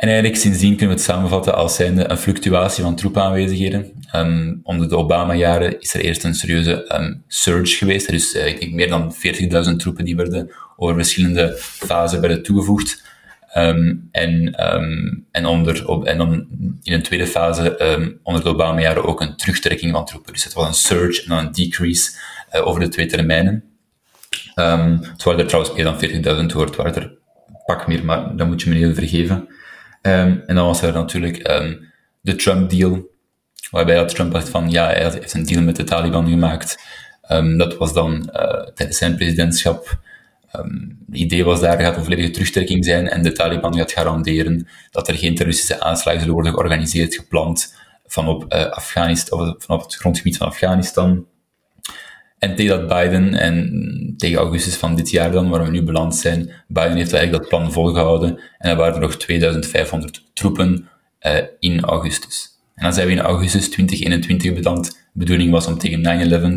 En 0.00 0.08
eigenlijk 0.08 0.38
sindsdien 0.40 0.76
kunnen 0.76 0.88
we 0.88 1.02
het 1.02 1.10
samenvatten 1.10 1.54
als 1.54 1.74
zijnde 1.74 2.10
een 2.10 2.18
fluctuatie 2.18 2.82
van 2.82 2.96
troepenaanwezigheden. 2.96 3.92
Um, 4.14 4.60
onder 4.62 4.88
de 4.88 4.96
Obama-jaren 4.96 5.80
is 5.80 5.94
er 5.94 6.00
eerst 6.00 6.24
een 6.24 6.34
serieuze 6.34 6.94
um, 7.00 7.22
surge 7.26 7.76
geweest. 7.76 8.08
Is, 8.08 8.34
uh, 8.34 8.46
ik 8.46 8.60
denk, 8.60 8.72
meer 8.72 8.88
dan 8.88 9.14
40.000 9.70 9.76
troepen 9.76 10.04
die 10.04 10.16
werden 10.16 10.50
over 10.76 10.94
verschillende 10.94 11.54
fasen 11.58 12.20
werden 12.20 12.42
toegevoegd. 12.42 13.02
Um, 13.56 14.08
en, 14.12 14.64
um, 14.74 15.26
en, 15.30 15.46
onder, 15.46 15.88
op, 15.88 16.04
en 16.04 16.20
in 16.82 16.92
een 16.92 17.02
tweede 17.02 17.26
fase, 17.26 17.92
um, 17.92 18.20
onder 18.22 18.42
de 18.42 18.48
Obama-jaren, 18.48 19.04
ook 19.04 19.20
een 19.20 19.36
terugtrekking 19.36 19.92
van 19.92 20.04
troepen. 20.04 20.32
Dus 20.32 20.44
het 20.44 20.52
was 20.52 20.66
een 20.66 20.74
surge 20.74 21.22
en 21.22 21.28
dan 21.28 21.38
een 21.38 21.52
decrease 21.52 22.10
uh, 22.54 22.66
over 22.66 22.80
de 22.80 22.88
twee 22.88 23.06
termijnen. 23.06 23.64
het 24.54 25.22
waren 25.22 25.40
er 25.40 25.46
trouwens 25.46 25.74
meer 25.74 25.84
dan 25.84 26.46
40.000 26.48 26.54
hoort, 26.54 26.76
waren 26.76 26.94
er 26.94 27.12
pak 27.64 27.86
meer, 27.86 28.04
maar 28.04 28.36
dat 28.36 28.46
moet 28.46 28.62
je 28.62 28.70
me 28.70 28.76
even 28.76 28.94
vergeven. 28.94 29.48
en 30.02 30.44
dan 30.46 30.66
was 30.66 30.82
er 30.82 30.92
natuurlijk 30.92 31.44
de 32.20 32.36
Trump-deal, 32.36 33.10
waarbij 33.70 34.04
Trump 34.04 34.32
dacht 34.32 34.48
van, 34.48 34.70
ja, 34.70 34.86
hij 34.86 35.10
heeft 35.10 35.34
een 35.34 35.46
deal 35.46 35.62
met 35.62 35.76
de 35.76 35.84
Taliban 35.84 36.28
gemaakt. 36.28 36.78
dat 37.56 37.76
was 37.76 37.92
dan 37.92 38.30
uh, 38.32 38.66
tijdens 38.74 38.98
zijn 38.98 39.16
presidentschap 39.16 39.98
Um, 40.56 40.98
het 41.06 41.18
idee 41.18 41.44
was 41.44 41.60
daar 41.60 41.80
gaat 41.80 41.96
een 41.96 42.02
volledige 42.02 42.30
terugtrekking 42.30 42.84
zijn 42.84 43.08
en 43.08 43.22
de 43.22 43.32
Taliban 43.32 43.76
gaat 43.76 43.92
garanderen 43.92 44.68
dat 44.90 45.08
er 45.08 45.14
geen 45.14 45.34
terroristische 45.34 45.80
aanslagen 45.80 46.20
zullen 46.20 46.34
worden 46.34 46.52
georganiseerd, 46.52 47.14
gepland 47.14 47.74
van 48.06 48.28
op, 48.28 48.54
uh, 48.54 48.66
Afghanistan, 48.66 49.40
of 49.40 49.54
van 49.58 49.76
op 49.76 49.82
het 49.82 49.94
grondgebied 49.94 50.36
van 50.36 50.46
Afghanistan. 50.46 51.26
En 52.38 52.54
tegen 52.54 52.78
dat 52.78 52.88
Biden, 52.88 53.34
en 53.34 54.14
tegen 54.16 54.38
augustus 54.38 54.76
van 54.76 54.94
dit 54.94 55.10
jaar 55.10 55.30
dan, 55.30 55.48
waar 55.48 55.64
we 55.64 55.70
nu 55.70 55.82
beland 55.82 56.16
zijn, 56.16 56.50
Biden 56.68 56.96
heeft 56.96 57.12
eigenlijk 57.12 57.42
dat 57.42 57.48
plan 57.48 57.72
volgehouden 57.72 58.40
en 58.58 58.70
er 58.70 58.76
waren 58.76 58.94
er 58.94 59.00
nog 59.00 59.14
2500 59.14 60.24
troepen 60.34 60.88
uh, 61.26 61.36
in 61.58 61.80
augustus. 61.80 62.58
En 62.74 62.82
dan 62.82 62.92
zijn 62.92 63.06
we 63.06 63.12
in 63.12 63.20
augustus 63.20 63.70
2021 63.70 64.54
beland. 64.54 64.90
De 64.90 64.96
bedoeling 65.12 65.50
was 65.50 65.66
om 65.66 65.78
tegen 65.78 65.98
9-11 65.98 66.02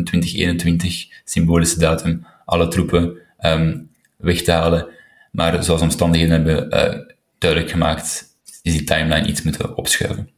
2021, 0.02 1.06
symbolische 1.24 1.78
datum, 1.78 2.26
alle 2.44 2.68
troepen 2.68 3.22
um, 3.46 3.90
weg 4.16 4.42
te 4.42 4.52
halen. 4.52 4.86
Maar 5.30 5.64
zoals 5.64 5.80
omstandigheden 5.80 6.34
hebben 6.44 6.64
uh, 6.64 7.06
duidelijk 7.38 7.70
gemaakt, 7.70 8.24
is 8.62 8.72
die 8.72 8.84
timeline 8.84 9.26
iets 9.26 9.42
moeten 9.42 9.76
opschuiven. 9.76 10.28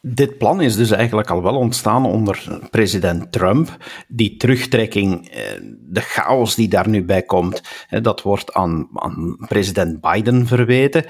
Dit 0.00 0.38
plan 0.38 0.60
is 0.60 0.76
dus 0.76 0.90
eigenlijk 0.90 1.30
al 1.30 1.42
wel 1.42 1.56
ontstaan 1.56 2.06
onder 2.06 2.60
president 2.70 3.32
Trump. 3.32 3.76
Die 4.08 4.36
terugtrekking, 4.36 5.28
eh, 5.28 5.42
de 5.80 6.00
chaos 6.00 6.54
die 6.54 6.68
daar 6.68 6.88
nu 6.88 7.04
bij 7.04 7.22
komt, 7.22 7.62
dat 8.02 8.22
wordt 8.22 8.52
aan, 8.52 8.88
aan 8.92 9.36
president 9.48 10.00
Biden 10.00 10.46
verweten. 10.46 11.04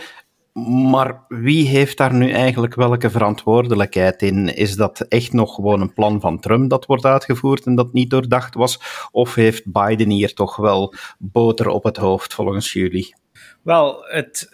Maar 0.67 1.25
wie 1.29 1.69
heeft 1.69 1.97
daar 1.97 2.15
nu 2.15 2.31
eigenlijk 2.31 2.75
welke 2.75 3.11
verantwoordelijkheid 3.11 4.23
in? 4.23 4.57
Is 4.57 4.77
dat 4.77 5.01
echt 5.01 5.33
nog 5.33 5.55
gewoon 5.55 5.81
een 5.81 5.93
plan 5.93 6.21
van 6.21 6.41
Trump 6.41 6.71
dat 6.71 6.87
wordt 6.87 7.05
uitgevoerd 7.05 7.67
en 7.67 7.75
dat 7.75 7.93
niet 7.93 8.11
doordacht 8.11 8.55
was? 8.55 8.81
Of 9.11 9.35
heeft 9.35 9.73
Biden 9.73 10.11
hier 10.11 10.35
toch 10.35 10.57
wel 10.57 10.95
boter 11.19 11.69
op 11.69 11.85
het 11.85 11.97
hoofd 11.97 12.35
volgens 12.35 12.73
jullie? 12.73 13.15
Wel, 13.63 14.05
het, 14.09 14.49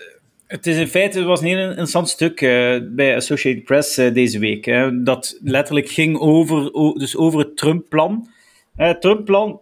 het 0.46 0.66
is 0.66 0.76
in 0.76 0.88
feite 0.88 1.18
het 1.18 1.26
was 1.26 1.40
een 1.40 1.46
heel 1.46 1.68
interessant 1.68 2.08
stuk 2.08 2.40
uh, 2.40 2.80
bij 2.82 3.16
Associated 3.16 3.64
Press 3.64 3.98
uh, 3.98 4.14
deze 4.14 4.38
week. 4.38 4.64
Hè, 4.64 5.02
dat 5.02 5.38
letterlijk 5.42 5.88
ging 5.88 6.18
over, 6.18 6.72
dus 6.98 7.16
over 7.16 7.38
het 7.38 7.56
Trump-plan. 7.56 8.28
Uh, 8.76 8.86
het 8.86 9.00
Trump-plan 9.00 9.60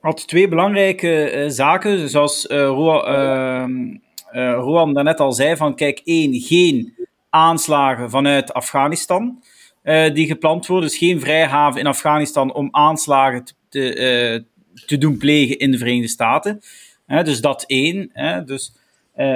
had 0.00 0.28
twee 0.28 0.48
belangrijke 0.48 1.44
zaken, 1.48 2.08
zoals 2.08 2.46
ehm, 2.46 3.96
uh, 4.32 4.52
Roan 4.52 4.94
daarnet 4.94 5.20
al 5.20 5.32
zei, 5.32 5.56
van 5.56 5.74
kijk, 5.74 6.00
één, 6.04 6.40
geen 6.40 6.94
aanslagen 7.30 8.10
vanuit 8.10 8.52
Afghanistan 8.52 9.42
uh, 9.84 10.14
die 10.14 10.26
gepland 10.26 10.66
worden. 10.66 10.88
Dus 10.88 10.98
geen 10.98 11.20
vrijhaven 11.20 11.80
in 11.80 11.86
Afghanistan 11.86 12.54
om 12.54 12.68
aanslagen 12.70 13.44
te, 13.68 14.44
te 14.86 14.98
doen 14.98 15.16
plegen 15.16 15.58
in 15.58 15.70
de 15.70 15.78
Verenigde 15.78 16.08
Staten. 16.08 16.60
dus 17.06 17.40
dat 17.40 17.64
één. 17.66 18.10
dus, 18.46 18.72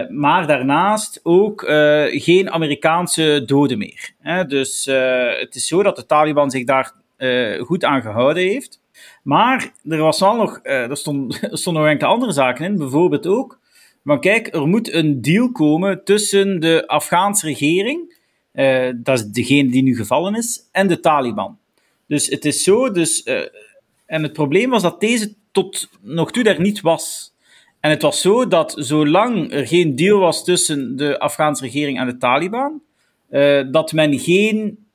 maar 0.08 0.46
daarnaast 0.46 1.20
ook 1.22 1.60
geen 2.10 2.50
Amerikaanse 2.50 3.42
doden 3.46 3.78
meer. 3.78 4.12
dus 4.48 4.84
het 5.40 5.54
is 5.54 5.66
zo 5.66 5.82
dat 5.82 5.96
de 5.96 6.06
Taliban 6.06 6.50
zich 6.50 6.64
daar 6.64 6.92
goed 7.58 7.84
aan 7.84 8.02
gehouden 8.02 8.42
heeft. 8.42 8.80
Maar 9.22 9.72
er, 9.88 9.98
was 9.98 10.20
wel 10.20 10.36
nog, 10.36 10.60
er, 10.62 10.96
stond, 10.96 11.40
er 11.50 11.58
stonden 11.58 11.82
nog 11.82 11.92
enkele 11.92 12.10
andere 12.10 12.32
zaken 12.32 12.64
in. 12.64 12.78
Bijvoorbeeld 12.78 13.26
ook 13.26 13.58
van 14.06 14.20
kijk, 14.20 14.54
er 14.54 14.66
moet 14.66 14.92
een 14.92 15.22
deal 15.22 15.52
komen 15.52 16.04
tussen 16.04 16.60
de 16.60 16.86
Afghaanse 16.86 17.46
regering, 17.46 18.14
dat 18.96 19.18
is 19.18 19.24
degene 19.24 19.70
die 19.70 19.82
nu 19.82 19.96
gevallen 19.96 20.34
is, 20.34 20.68
en 20.72 20.88
de 20.88 21.00
Taliban. 21.00 21.58
Dus 22.06 22.26
het 22.26 22.44
is 22.44 22.62
zo, 22.62 22.90
dus, 22.90 23.22
en 24.06 24.22
het 24.22 24.32
probleem 24.32 24.70
was 24.70 24.82
dat 24.82 25.00
deze 25.00 25.34
tot 25.52 25.88
nog 26.00 26.32
toe 26.32 26.42
daar 26.42 26.60
niet 26.60 26.80
was. 26.80 27.34
En 27.80 27.90
het 27.90 28.02
was 28.02 28.20
zo 28.20 28.48
dat 28.48 28.74
zolang 28.78 29.52
er 29.52 29.66
geen 29.66 29.96
deal 29.96 30.18
was 30.18 30.44
tussen 30.44 30.96
de 30.96 31.18
Afghaanse 31.18 31.64
regering 31.64 31.98
en 31.98 32.06
de 32.06 32.16
Taliban, 32.16 32.82
uh, 33.30 33.62
dat 33.70 33.92
men 33.92 34.18
geen, 34.18 34.86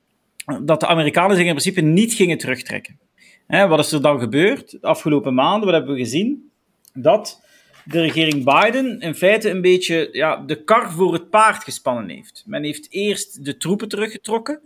dat 0.62 0.80
de 0.80 0.86
Amerikanen 0.86 1.36
zich 1.36 1.46
in 1.46 1.50
principe 1.50 1.80
niet 1.80 2.12
gingen 2.12 2.38
terugtrekken. 2.38 2.98
Hè, 3.46 3.66
wat 3.68 3.78
is 3.78 3.92
er 3.92 4.02
dan 4.02 4.18
gebeurd? 4.18 4.70
De 4.70 4.86
afgelopen 4.86 5.34
maanden, 5.34 5.64
wat 5.64 5.74
hebben 5.74 5.94
we 5.94 6.00
gezien? 6.00 6.50
Dat 6.94 7.41
de 7.84 8.00
regering 8.00 8.44
Biden 8.44 9.00
in 9.00 9.14
feite 9.14 9.50
een 9.50 9.60
beetje 9.60 10.08
ja, 10.12 10.36
de 10.36 10.64
kar 10.64 10.92
voor 10.92 11.12
het 11.12 11.30
paard 11.30 11.64
gespannen 11.64 12.08
heeft. 12.08 12.42
Men 12.46 12.62
heeft 12.62 12.86
eerst 12.90 13.44
de 13.44 13.56
troepen 13.56 13.88
teruggetrokken, 13.88 14.60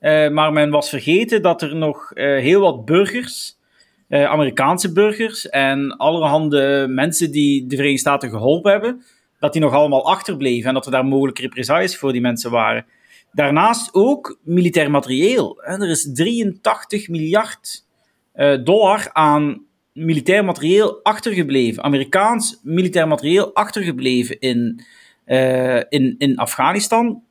uh, 0.00 0.28
maar 0.28 0.52
men 0.52 0.70
was 0.70 0.88
vergeten 0.88 1.42
dat 1.42 1.62
er 1.62 1.76
nog 1.76 2.10
uh, 2.14 2.24
heel 2.24 2.60
wat 2.60 2.84
burgers 2.84 3.56
uh, 4.08 4.24
Amerikaanse 4.24 4.92
burgers 4.92 5.48
en 5.48 5.96
allerhande 5.96 6.86
mensen 6.88 7.30
die 7.30 7.66
de 7.66 7.76
Verenigde 7.76 8.00
Staten 8.00 8.30
geholpen 8.30 8.72
hebben, 8.72 9.02
dat 9.38 9.52
die 9.52 9.62
nog 9.62 9.72
allemaal 9.72 10.06
achterbleven 10.06 10.68
en 10.68 10.74
dat 10.74 10.86
er 10.86 10.92
daar 10.92 11.04
mogelijk 11.04 11.38
represailles 11.38 11.96
voor 11.96 12.12
die 12.12 12.20
mensen 12.20 12.50
waren. 12.50 12.86
Daarnaast 13.32 13.94
ook 13.94 14.38
militair 14.42 14.90
materieel. 14.90 15.62
Er 15.62 15.90
is 15.90 16.10
83 16.14 17.08
miljard 17.08 17.86
dollar 18.64 19.10
aan 19.12 19.66
militair 19.98 20.44
materieel 20.44 21.00
achtergebleven, 21.02 21.82
Amerikaans 21.82 22.60
militair 22.62 23.08
materieel 23.08 23.54
achtergebleven 23.54 24.40
in, 24.40 24.84
uh, 25.26 25.76
in, 25.88 26.14
in 26.18 26.36
Afghanistan. 26.36 27.22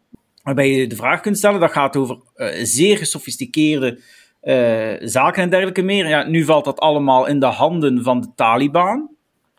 Waarbij 0.43 0.69
je 0.69 0.87
de 0.87 0.95
vraag 0.95 1.21
kunt 1.21 1.37
stellen, 1.37 1.59
dat 1.59 1.71
gaat 1.71 1.95
over 1.95 2.17
zeer 2.61 2.97
gesofisticeerde 2.97 3.99
uh, 4.43 4.93
zaken 4.99 5.43
en 5.43 5.49
dergelijke 5.49 5.81
meer. 5.81 6.07
Ja, 6.07 6.23
nu 6.23 6.43
valt 6.43 6.65
dat 6.65 6.79
allemaal 6.79 7.27
in 7.27 7.39
de 7.39 7.45
handen 7.45 8.03
van 8.03 8.21
de 8.21 8.27
Taliban. 8.35 9.09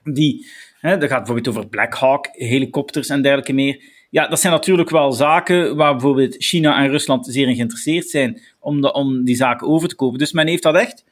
Die, 0.02 0.46
hè, 0.80 0.98
dat 0.98 1.08
gaat 1.08 1.18
bijvoorbeeld 1.18 1.48
over 1.48 1.68
Black 1.68 1.94
Hawk, 1.94 2.28
helikopters 2.32 3.08
en 3.08 3.22
dergelijke 3.22 3.52
meer. 3.52 3.82
Ja, 4.10 4.28
dat 4.28 4.40
zijn 4.40 4.52
natuurlijk 4.52 4.90
wel 4.90 5.12
zaken 5.12 5.76
waar 5.76 5.92
bijvoorbeeld 5.92 6.34
China 6.38 6.82
en 6.82 6.90
Rusland 6.90 7.26
zeer 7.26 7.48
in 7.48 7.54
geïnteresseerd 7.54 8.08
zijn 8.08 8.42
om, 8.58 8.80
de, 8.80 8.92
om 8.92 9.24
die 9.24 9.36
zaken 9.36 9.68
over 9.68 9.88
te 9.88 9.94
kopen. 9.94 10.18
Dus 10.18 10.32
men 10.32 10.46
heeft 10.46 10.62
dat 10.62 10.74
echt 10.74 11.04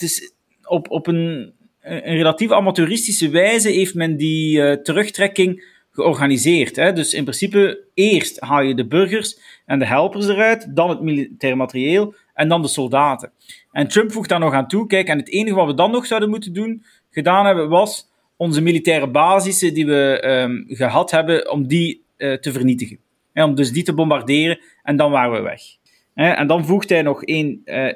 het 0.00 0.02
is 0.02 0.32
op, 0.70 0.90
op 0.90 1.06
een, 1.06 1.52
een 1.80 2.16
relatief 2.16 2.50
amateuristische 2.50 3.28
wijze 3.28 3.70
heeft 3.70 3.94
men 3.94 4.16
die 4.16 4.58
uh, 4.58 4.72
terugtrekking 4.72 5.64
georganiseerd. 5.90 6.76
Hè? 6.76 6.92
Dus 6.92 7.14
in 7.14 7.22
principe, 7.22 7.84
eerst 7.94 8.40
haal 8.40 8.62
je 8.62 8.74
de 8.74 8.86
burgers 8.86 9.40
en 9.66 9.78
de 9.78 9.86
helpers 9.86 10.28
eruit, 10.28 10.76
dan 10.76 10.88
het 10.88 11.00
militair 11.00 11.56
materieel 11.56 12.14
en 12.34 12.48
dan 12.48 12.62
de 12.62 12.68
soldaten. 12.68 13.32
En 13.72 13.88
Trump 13.88 14.12
voegt 14.12 14.28
daar 14.28 14.38
nog 14.38 14.52
aan 14.52 14.68
toe, 14.68 14.86
kijk, 14.86 15.08
en 15.08 15.18
het 15.18 15.30
enige 15.30 15.54
wat 15.54 15.66
we 15.66 15.74
dan 15.74 15.90
nog 15.90 16.06
zouden 16.06 16.30
moeten 16.30 16.52
doen, 16.52 16.84
gedaan 17.10 17.46
hebben, 17.46 17.68
was 17.68 18.08
onze 18.36 18.60
militaire 18.60 19.10
basissen 19.10 19.74
die 19.74 19.86
we 19.86 20.24
um, 20.26 20.64
gehad 20.68 21.10
hebben, 21.10 21.50
om 21.50 21.66
die 21.66 22.02
uh, 22.16 22.34
te 22.34 22.52
vernietigen. 22.52 22.98
Hè, 23.32 23.44
om 23.44 23.54
dus 23.54 23.72
die 23.72 23.82
te 23.82 23.94
bombarderen, 23.94 24.58
en 24.82 24.96
dan 24.96 25.10
waren 25.10 25.32
we 25.32 25.40
weg. 25.40 25.60
Hè, 26.14 26.30
en 26.30 26.46
dan 26.46 26.64
voegt 26.66 26.88
hij 26.88 27.02
nog 27.02 27.24
één, 27.24 27.62
uh, 27.64 27.92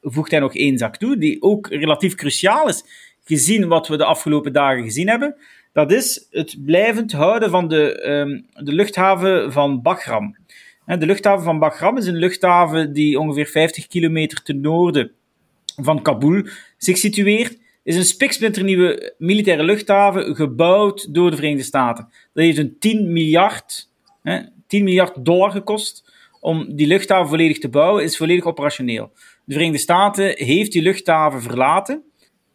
voegt 0.00 0.30
hij 0.30 0.40
nog 0.40 0.54
één 0.54 0.78
zak 0.78 0.96
toe, 0.96 1.18
die 1.18 1.42
ook 1.42 1.68
relatief 1.68 2.14
cruciaal 2.14 2.68
is, 2.68 2.84
gezien 3.24 3.68
wat 3.68 3.88
we 3.88 3.96
de 3.96 4.04
afgelopen 4.04 4.52
dagen 4.52 4.82
gezien 4.82 5.08
hebben 5.08 5.36
dat 5.72 5.92
is 5.92 6.26
het 6.30 6.64
blijvend 6.64 7.12
houden 7.12 7.50
van 7.50 7.68
de, 7.68 8.08
um, 8.08 8.46
de 8.64 8.72
luchthaven 8.72 9.52
van 9.52 9.82
Bagram. 9.82 10.36
De 10.84 11.06
luchthaven 11.06 11.44
van 11.44 11.58
Bagram 11.58 11.96
is 11.96 12.06
een 12.06 12.16
luchthaven 12.16 12.92
die 12.92 13.18
ongeveer 13.18 13.46
50 13.46 13.86
kilometer 13.86 14.42
ten 14.42 14.60
noorden 14.60 15.10
van 15.76 16.02
Kabul 16.02 16.46
zich 16.76 16.98
situeert. 16.98 17.58
Is 17.82 17.96
een 17.96 18.04
spiksplinternieuwe 18.04 19.14
militaire 19.18 19.62
luchthaven 19.62 20.36
gebouwd 20.36 21.14
door 21.14 21.30
de 21.30 21.36
Verenigde 21.36 21.64
Staten. 21.64 22.08
Dat 22.32 22.44
heeft 22.44 22.58
een 22.58 22.76
10 22.78 23.12
miljard, 23.12 23.88
hè, 24.22 24.40
10 24.66 24.84
miljard 24.84 25.24
dollar 25.24 25.50
gekost 25.50 26.12
om 26.40 26.76
die 26.76 26.86
luchthaven 26.86 27.28
volledig 27.28 27.58
te 27.58 27.68
bouwen. 27.68 28.04
Is 28.04 28.16
volledig 28.16 28.44
operationeel. 28.44 29.12
De 29.50 29.56
Verenigde 29.56 29.82
Staten 29.82 30.32
heeft 30.36 30.72
die 30.72 30.82
luchthaven 30.82 31.42
verlaten 31.42 32.02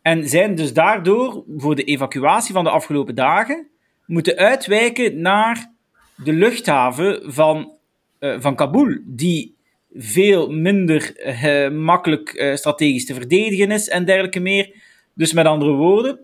en 0.02 0.30
zijn 0.30 0.56
dus 0.56 0.74
daardoor 0.74 1.44
voor 1.58 1.75
de 1.75 1.84
evacuatie 1.84 2.54
van 2.54 2.64
de 2.64 2.70
afgelopen 2.70 3.16
dagen 3.16 3.68
moeten 4.06 4.36
uitwijken 4.38 5.22
naar 5.22 5.72
de 6.16 6.34
luchthaven 6.34 7.34
van, 7.34 7.78
uh, 8.20 8.36
van 8.40 8.56
Kabul, 8.56 8.98
die 9.06 9.56
veel 9.94 10.50
minder 10.50 11.14
uh, 11.44 11.70
makkelijk 11.70 12.34
uh, 12.34 12.56
strategisch 12.56 13.06
te 13.06 13.14
verdedigen 13.14 13.72
is 13.72 13.90
en 13.90 14.06
dergelijke 14.06 14.40
meer. 14.40 14.74
Dus 15.14 15.34
met 15.34 15.46
andere 15.46 15.72
woorden, 15.72 16.20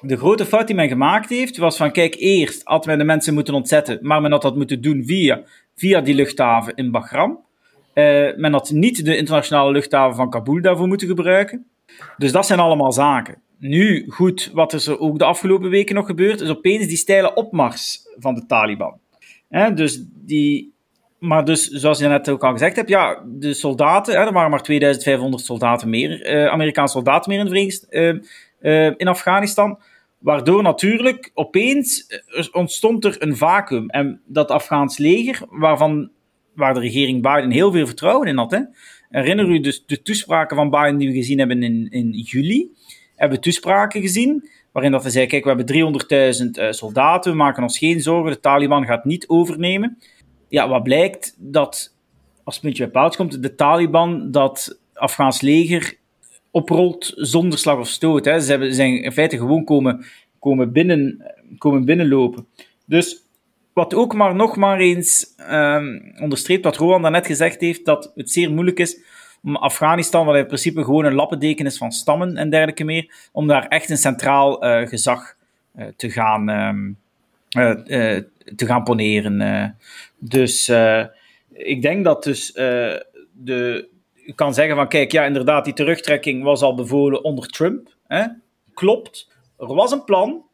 de 0.00 0.16
grote 0.16 0.46
fout 0.46 0.66
die 0.66 0.76
men 0.76 0.88
gemaakt 0.88 1.28
heeft, 1.28 1.56
was 1.56 1.76
van 1.76 1.92
kijk, 1.92 2.14
eerst 2.18 2.60
had 2.64 2.86
men 2.86 2.98
de 2.98 3.04
mensen 3.04 3.34
moeten 3.34 3.54
ontzetten, 3.54 3.98
maar 4.02 4.20
men 4.20 4.32
had 4.32 4.42
dat 4.42 4.56
moeten 4.56 4.80
doen 4.80 5.04
via, 5.04 5.42
via 5.74 6.00
die 6.00 6.14
luchthaven 6.14 6.74
in 6.74 6.90
Bagram. 6.90 7.44
Men 8.36 8.52
had 8.52 8.70
niet 8.70 9.04
de 9.04 9.16
internationale 9.16 9.72
luchthaven 9.72 10.16
van 10.16 10.30
Kabul 10.30 10.60
daarvoor 10.60 10.88
moeten 10.88 11.08
gebruiken. 11.08 11.66
Dus 12.16 12.32
dat 12.32 12.46
zijn 12.46 12.58
allemaal 12.58 12.92
zaken. 12.92 13.40
Nu, 13.58 14.04
goed, 14.08 14.50
wat 14.52 14.72
is 14.72 14.86
er 14.86 14.98
ook 14.98 15.18
de 15.18 15.24
afgelopen 15.24 15.70
weken 15.70 15.94
nog 15.94 16.06
gebeurd, 16.06 16.40
is 16.40 16.48
opeens 16.48 16.86
die 16.86 16.96
steile 16.96 17.34
opmars 17.34 17.98
van 18.18 18.34
de 18.34 18.46
Taliban. 18.46 18.98
dus 19.74 20.02
die, 20.14 20.74
maar 21.18 21.44
dus, 21.44 21.68
zoals 21.68 21.98
je 21.98 22.08
net 22.08 22.28
ook 22.28 22.44
al 22.44 22.52
gezegd 22.52 22.76
hebt, 22.76 22.88
ja, 22.88 23.22
de 23.26 23.54
soldaten, 23.54 24.14
er 24.14 24.32
waren 24.32 24.50
maar 24.50 24.62
2500 24.62 25.44
soldaten 25.44 25.90
meer, 25.90 26.22
eh, 26.22 26.46
Amerikaanse 26.46 26.92
soldaten 26.92 27.30
meer 27.30 27.40
in, 27.40 27.48
Verenigd, 27.48 27.86
uh, 27.90 28.14
uh, 28.60 28.92
in 28.96 29.08
Afghanistan. 29.08 29.78
Waardoor 30.18 30.62
natuurlijk 30.62 31.30
opeens 31.34 32.06
ontstond 32.52 33.04
er 33.04 33.16
een 33.18 33.36
vacuüm. 33.36 33.88
En 33.88 34.20
dat 34.26 34.50
Afghaans 34.50 34.98
leger, 34.98 35.42
waarvan, 35.50 36.10
waar 36.56 36.74
de 36.74 36.80
regering 36.80 37.22
Biden 37.22 37.50
heel 37.50 37.72
veel 37.72 37.86
vertrouwen 37.86 38.28
in 38.28 38.36
had, 38.36 38.50
hè, 38.50 38.60
Herinner 39.10 39.48
u 39.48 39.60
dus 39.60 39.86
de 39.86 40.02
toespraken 40.02 40.56
van 40.56 40.70
Biden 40.70 40.96
die 40.96 41.08
we 41.08 41.14
gezien 41.14 41.38
hebben 41.38 41.62
in, 41.62 41.88
in 41.90 42.10
juli? 42.10 42.70
Hebben 43.14 43.38
we 43.38 43.44
toespraken 43.44 44.00
gezien 44.00 44.48
waarin 44.72 44.92
dat 44.92 45.02
hij 45.02 45.10
zei, 45.10 45.26
kijk, 45.26 45.44
we 45.44 45.48
hebben 45.48 46.34
300.000 46.56 46.62
uh, 46.62 46.70
soldaten, 46.70 47.30
we 47.30 47.36
maken 47.36 47.62
ons 47.62 47.78
geen 47.78 48.00
zorgen, 48.00 48.32
de 48.32 48.40
Taliban 48.40 48.84
gaat 48.84 49.04
niet 49.04 49.28
overnemen. 49.28 49.98
Ja, 50.48 50.68
wat 50.68 50.82
blijkt? 50.82 51.36
Dat, 51.38 51.94
als 52.44 52.54
het 52.54 52.64
puntje 52.64 52.82
bij 52.82 52.92
paaltje 52.92 53.18
komt, 53.18 53.42
de 53.42 53.54
Taliban 53.54 54.30
dat 54.30 54.80
Afghaans 54.92 55.40
leger 55.40 55.96
oprolt 56.50 57.12
zonder 57.16 57.58
slag 57.58 57.78
of 57.78 57.88
stoot. 57.88 58.24
Hè. 58.24 58.40
Ze 58.40 58.50
hebben, 58.50 58.74
zijn 58.74 59.02
in 59.02 59.12
feite 59.12 59.36
gewoon 59.36 59.64
komen, 59.64 60.04
komen, 60.38 60.72
binnen, 60.72 61.32
komen 61.58 61.84
binnenlopen. 61.84 62.46
Dus 62.86 63.25
wat 63.76 63.94
ook 63.94 64.14
maar 64.14 64.34
nog 64.34 64.56
maar 64.56 64.78
eens 64.78 65.34
um, 65.50 66.12
onderstreept 66.20 66.64
wat 66.64 66.76
Rowan 66.76 67.02
daarnet 67.02 67.26
gezegd 67.26 67.60
heeft, 67.60 67.84
dat 67.84 68.12
het 68.14 68.30
zeer 68.30 68.50
moeilijk 68.50 68.78
is 68.78 69.00
om 69.42 69.56
Afghanistan, 69.56 70.26
wat 70.26 70.36
in 70.36 70.46
principe 70.46 70.84
gewoon 70.84 71.04
een 71.04 71.14
lappendeken 71.14 71.66
is 71.66 71.78
van 71.78 71.92
stammen 71.92 72.36
en 72.36 72.50
dergelijke 72.50 72.84
meer, 72.84 73.28
om 73.32 73.46
daar 73.46 73.66
echt 73.66 73.90
een 73.90 73.96
centraal 73.96 74.64
uh, 74.64 74.88
gezag 74.88 75.36
uh, 75.76 75.86
te, 75.96 76.10
gaan, 76.10 76.48
um, 76.48 76.98
uh, 77.58 77.70
te 78.56 78.66
gaan 78.66 78.82
poneren. 78.82 79.76
dus 80.18 80.68
ik 81.52 81.82
denk 81.82 82.04
dat 82.04 82.24
dus 82.24 82.52
de, 82.52 83.88
je 84.14 84.32
kan 84.34 84.54
zeggen 84.54 84.76
van 84.76 84.88
kijk, 84.88 85.12
ja 85.12 85.24
inderdaad, 85.24 85.64
die 85.64 85.74
terugtrekking 85.74 86.42
was 86.42 86.62
al 86.62 86.74
bevolen 86.74 87.24
onder 87.24 87.46
Trump. 87.46 87.88
Hè? 88.06 88.24
Klopt, 88.74 89.28
er 89.58 89.74
was 89.74 89.92
een 89.92 90.04
plan, 90.04 90.44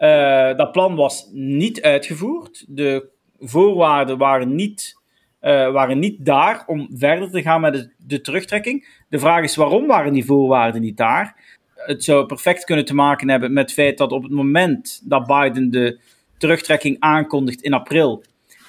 uh, 0.00 0.56
dat 0.56 0.72
plan 0.72 0.94
was 0.94 1.28
niet 1.32 1.82
uitgevoerd. 1.82 2.64
De 2.68 3.08
voorwaarden 3.38 4.18
waren 4.18 4.54
niet, 4.54 5.00
uh, 5.42 5.72
waren 5.72 5.98
niet 5.98 6.24
daar 6.24 6.64
om 6.66 6.88
verder 6.92 7.30
te 7.30 7.42
gaan 7.42 7.60
met 7.60 7.72
de, 7.72 7.90
de, 8.06 8.20
terugtrekking. 8.20 9.02
De 9.08 9.18
vraag 9.18 9.42
is 9.42 9.56
waarom 9.56 9.86
waren 9.86 10.12
die 10.12 10.24
voorwaarden 10.24 10.80
niet 10.80 10.96
daar? 10.96 11.58
Het 11.74 12.04
zou 12.04 12.26
perfect 12.26 12.64
kunnen 12.64 12.84
te 12.84 12.94
maken 12.94 13.28
hebben 13.28 13.52
met 13.52 13.62
het 13.62 13.72
feit 13.72 13.98
dat 13.98 14.12
op 14.12 14.22
het 14.22 14.32
moment 14.32 15.02
dat 15.04 15.26
Biden 15.26 15.70
de 15.70 15.98
terugtrekking 16.38 16.96
aankondigt 16.98 17.62
in 17.62 17.74
april, 17.74 18.24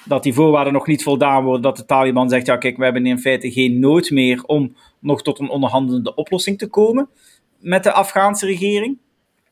dat 0.06 0.24
die 0.24 0.34
voorwaarden 0.34 0.74
nog 0.74 0.88
niet 0.88 1.04
voldaan 1.04 1.44
worden, 1.44 1.62
dat 1.62 1.78
de 1.78 1.86
Taliban 1.86 2.30
zegt, 2.30 2.46
ja 2.46 2.58
kijk, 2.58 2.78
we 2.78 2.84
hebben 2.84 3.06
in 3.06 3.20
feite 3.20 3.52
geen 3.52 3.80
nood 3.80 4.10
meer 4.10 4.44
om 4.44 4.76
nog 5.00 5.22
tot 5.22 5.40
een 5.40 5.50
onderhandelende 5.50 6.16
oplossing 6.16 6.58
te 6.58 6.68
komen 6.68 7.10
met 7.60 7.84
de 7.84 7.92
Afghaanse 7.92 8.46
regering. 8.46 8.98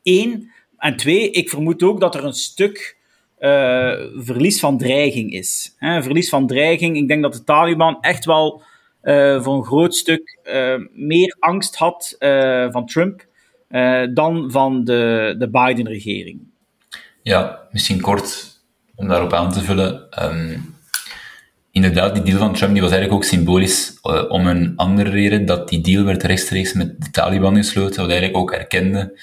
Eén, 0.02 0.50
en 0.80 0.96
twee, 0.96 1.30
ik 1.30 1.50
vermoed 1.50 1.82
ook 1.82 2.00
dat 2.00 2.14
er 2.14 2.24
een 2.24 2.32
stuk 2.32 2.98
uh, 3.38 3.92
verlies 4.14 4.60
van 4.60 4.78
dreiging 4.78 5.32
is. 5.32 5.74
Hè? 5.76 6.02
Verlies 6.02 6.28
van 6.28 6.46
dreiging. 6.46 6.96
Ik 6.96 7.08
denk 7.08 7.22
dat 7.22 7.32
de 7.32 7.44
Taliban 7.44 7.98
echt 8.00 8.24
wel 8.24 8.62
uh, 9.02 9.42
voor 9.42 9.56
een 9.56 9.64
groot 9.64 9.94
stuk 9.94 10.38
uh, 10.44 10.74
meer 10.92 11.36
angst 11.38 11.76
had 11.76 12.16
van 12.70 12.86
Trump 12.86 13.26
dan 14.14 14.50
van 14.50 14.84
de, 14.84 15.34
de 15.38 15.50
Biden-regering. 15.50 16.40
Ja, 17.22 17.68
misschien 17.70 18.00
kort 18.00 18.58
om 18.94 19.08
daarop 19.08 19.32
aan 19.32 19.52
te 19.52 19.60
vullen. 19.60 20.22
Um, 20.22 20.74
inderdaad, 21.70 22.14
die 22.14 22.24
deal 22.24 22.38
van 22.38 22.54
Trump 22.54 22.72
die 22.72 22.82
was 22.82 22.90
eigenlijk 22.90 23.22
ook 23.22 23.28
symbolisch 23.28 23.98
om 24.28 24.46
een 24.46 24.72
andere 24.76 25.10
reden. 25.10 25.46
Dat 25.46 25.68
die 25.68 25.80
deal 25.80 26.04
werd 26.04 26.22
rechtstreeks 26.22 26.72
met 26.72 27.00
de 27.00 27.10
Taliban 27.10 27.56
gesloten, 27.56 28.00
wat 28.00 28.10
eigenlijk 28.10 28.36
ook 28.36 28.52
erkende 28.52 29.20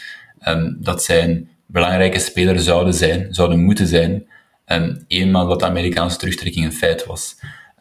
um, 0.47 0.77
dat 0.79 1.03
zijn 1.03 1.49
belangrijke 1.65 2.19
speler 2.19 2.59
zouden 2.59 2.93
zijn, 2.93 3.33
zouden 3.33 3.59
moeten 3.59 3.87
zijn, 3.87 4.27
um, 4.65 5.03
eenmaal 5.07 5.47
dat 5.47 5.59
de 5.59 5.65
Amerikaanse 5.65 6.17
terugtrekking 6.17 6.65
een 6.65 6.73
feit 6.73 7.05
was. 7.05 7.35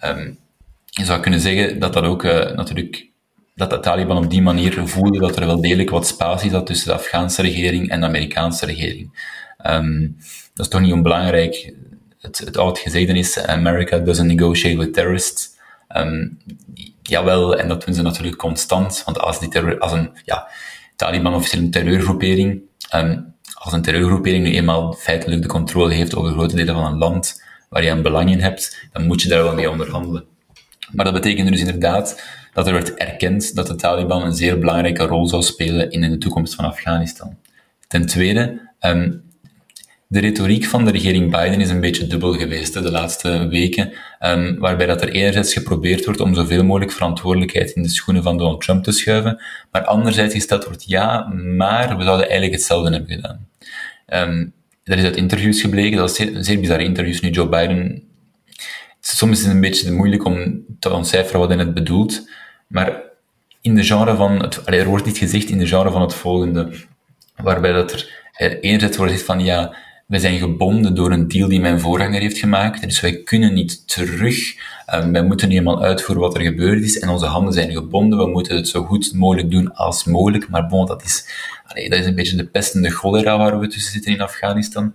Um, 0.05 0.39
je 0.85 1.05
zou 1.05 1.21
kunnen 1.21 1.41
zeggen 1.41 1.79
dat 1.79 1.93
dat 1.93 2.05
ook 2.05 2.25
uh, 2.25 2.51
natuurlijk 2.51 3.09
dat 3.55 3.71
de 3.71 3.81
Taliban 3.81 4.17
op 4.17 4.31
die 4.31 4.43
manier 4.43 4.89
voelde 4.89 5.19
dat 5.19 5.37
er 5.37 5.47
wel 5.47 5.61
degelijk 5.61 5.91
wat 5.91 6.07
spatie 6.07 6.51
zat 6.51 6.67
tussen 6.67 6.89
de 6.89 6.95
Afghaanse 6.95 7.43
regering 7.43 7.89
en 7.89 8.01
de 8.01 8.07
Amerikaanse 8.07 8.67
regering. 8.67 9.35
Dat 10.55 10.67
is 10.67 10.69
toch 10.69 10.81
niet 10.81 10.93
onbelangrijk. 10.93 11.75
Het, 12.21 12.39
het 12.39 12.57
oud 12.57 12.79
gezegde 12.79 13.13
is, 13.13 13.39
America 13.39 13.99
doesn't 13.99 14.27
negotiate 14.27 14.79
with 14.79 14.95
terrorists. 14.95 15.51
Um, 15.97 16.39
jawel, 17.03 17.57
en 17.57 17.69
dat 17.69 17.85
doen 17.85 17.95
ze 17.95 18.03
natuurlijk 18.03 18.37
constant, 18.37 19.03
want 19.05 19.19
als, 19.19 19.41
die 19.41 19.61
als 19.79 19.93
een 19.93 20.11
ja, 20.25 20.49
Taliban 20.97 21.35
officieel 21.35 21.63
een 21.63 21.71
terreurgroepering 21.71 22.61
um, 22.95 23.35
als 23.55 23.73
een 23.73 23.83
terreurgroepering 23.83 24.45
nu 24.45 24.53
eenmaal 24.53 24.93
feitelijk 24.93 25.43
de 25.43 25.49
controle 25.49 25.95
heeft 25.95 26.15
over 26.15 26.33
grote 26.33 26.57
delen 26.57 26.75
van 26.75 26.85
een 26.85 26.99
land 26.99 27.43
waar 27.69 27.83
je 27.83 27.91
een 27.91 28.03
belang 28.03 28.31
in 28.31 28.41
hebt, 28.41 28.89
dan 28.93 29.07
moet 29.07 29.23
je 29.23 29.29
daar 29.29 29.43
wel 29.43 29.55
mee 29.55 29.71
onderhandelen. 29.71 30.25
Maar 30.93 31.05
dat 31.05 31.15
betekent 31.15 31.49
dus 31.49 31.61
inderdaad 31.61 32.23
dat 32.53 32.67
er 32.67 32.73
werd 32.73 32.95
erkend 32.95 33.55
dat 33.55 33.67
de 33.67 33.75
Taliban 33.75 34.23
een 34.23 34.35
zeer 34.35 34.59
belangrijke 34.59 35.07
rol 35.07 35.27
zou 35.27 35.43
spelen 35.43 35.91
in 35.91 36.01
de 36.01 36.19
toekomst 36.19 36.55
van 36.55 36.65
Afghanistan. 36.65 37.37
Ten 37.89 38.07
tweede, 38.07 38.61
um, 38.81 39.23
de 40.09 40.21
retoriek 40.21 40.65
van 40.65 40.85
de 40.85 40.91
regering 40.91 41.31
Biden 41.31 41.61
is 41.61 41.71
een 41.71 41.81
beetje 41.81 42.07
dubbel 42.07 42.33
geweest 42.33 42.73
de 42.73 42.91
laatste 42.91 43.49
weken, 43.49 43.93
um, 44.21 44.59
waarbij 44.59 44.87
dat 44.87 45.03
er 45.03 45.09
enerzijds 45.09 45.53
geprobeerd 45.53 46.05
wordt 46.05 46.21
om 46.21 46.35
zoveel 46.35 46.65
mogelijk 46.65 46.93
verantwoordelijkheid 46.93 47.71
in 47.71 47.83
de 47.83 47.89
schoenen 47.89 48.23
van 48.23 48.39
Donald 48.39 48.61
Trump 48.61 48.85
te 48.85 48.93
schuiven, 48.93 49.43
maar 49.71 49.85
anderzijds 49.85 50.35
gesteld 50.35 50.65
wordt, 50.65 50.85
ja, 50.85 51.29
maar 51.57 51.97
we 51.97 52.03
zouden 52.03 52.29
eigenlijk 52.29 52.53
hetzelfde 52.53 52.91
hebben 52.91 53.15
gedaan. 53.15 53.47
Er 54.85 54.99
is 54.99 55.05
uit 55.05 55.17
interviews 55.17 55.61
gebleken, 55.61 55.97
dat 55.97 56.11
is 56.11 56.17
zeer, 56.17 56.31
zeer 56.35 56.61
bizarre 56.61 56.85
interviews 56.85 57.21
nu, 57.21 57.31
Joe 57.31 57.49
Biden. 57.49 58.03
Soms 59.01 59.39
is 59.39 59.45
het 59.45 59.55
een 59.55 59.61
beetje 59.61 59.93
moeilijk 59.93 60.25
om 60.25 60.65
te 60.79 60.93
ontcijferen 60.93 61.41
wat 61.41 61.49
hij 61.49 61.59
het 61.59 61.75
bedoelt, 61.75 62.29
maar 62.67 63.03
in 63.61 63.75
de 63.75 63.85
genre 63.85 64.17
van, 64.17 64.43
het, 64.43 64.63
er 64.65 64.87
wordt 64.87 65.07
niet 65.07 65.19
gezegd 65.19 65.49
in 65.49 65.59
de 65.59 65.67
genre 65.67 65.91
van 65.91 66.01
het 66.01 66.15
volgende, 66.15 66.73
waarbij 67.37 67.73
dat 67.73 67.93
er 68.33 68.61
enerzijds 68.61 68.97
wordt 68.97 69.13
gezegd 69.13 69.31
van, 69.31 69.45
ja, 69.45 69.77
wij 70.07 70.19
zijn 70.19 70.39
gebonden 70.39 70.95
door 70.95 71.13
een 71.13 71.29
deal 71.29 71.49
die 71.49 71.61
mijn 71.61 71.81
voorganger 71.81 72.21
heeft 72.21 72.39
gemaakt, 72.39 72.83
dus 72.83 73.01
wij 73.01 73.23
kunnen 73.23 73.55
niet 73.55 73.89
terug. 73.89 74.55
Um, 74.95 75.13
wij 75.13 75.25
moeten 75.25 75.51
eenmaal 75.51 75.83
uitvoeren 75.83 76.25
wat 76.25 76.37
er 76.37 76.43
gebeurd 76.43 76.83
is 76.83 76.99
en 76.99 77.09
onze 77.09 77.27
handen 77.27 77.53
zijn 77.53 77.73
gebonden. 77.73 78.19
We 78.19 78.27
moeten 78.27 78.57
het 78.57 78.69
zo 78.69 78.85
goed 78.85 79.13
mogelijk 79.15 79.51
doen 79.51 79.75
als 79.75 80.05
mogelijk. 80.05 80.49
Maar 80.49 80.67
bon, 80.67 80.87
dat 80.87 81.05
is, 81.05 81.29
dat 81.89 81.99
is 81.99 82.07
een 82.07 82.15
beetje 82.15 82.37
de 82.37 82.47
pest 82.47 82.75
en 82.75 82.83
de 82.83 82.91
cholera 82.91 83.39
waar 83.39 83.59
we 83.59 83.67
tussen 83.67 83.93
zitten 83.93 84.13
in 84.13 84.21
Afghanistan. 84.21 84.95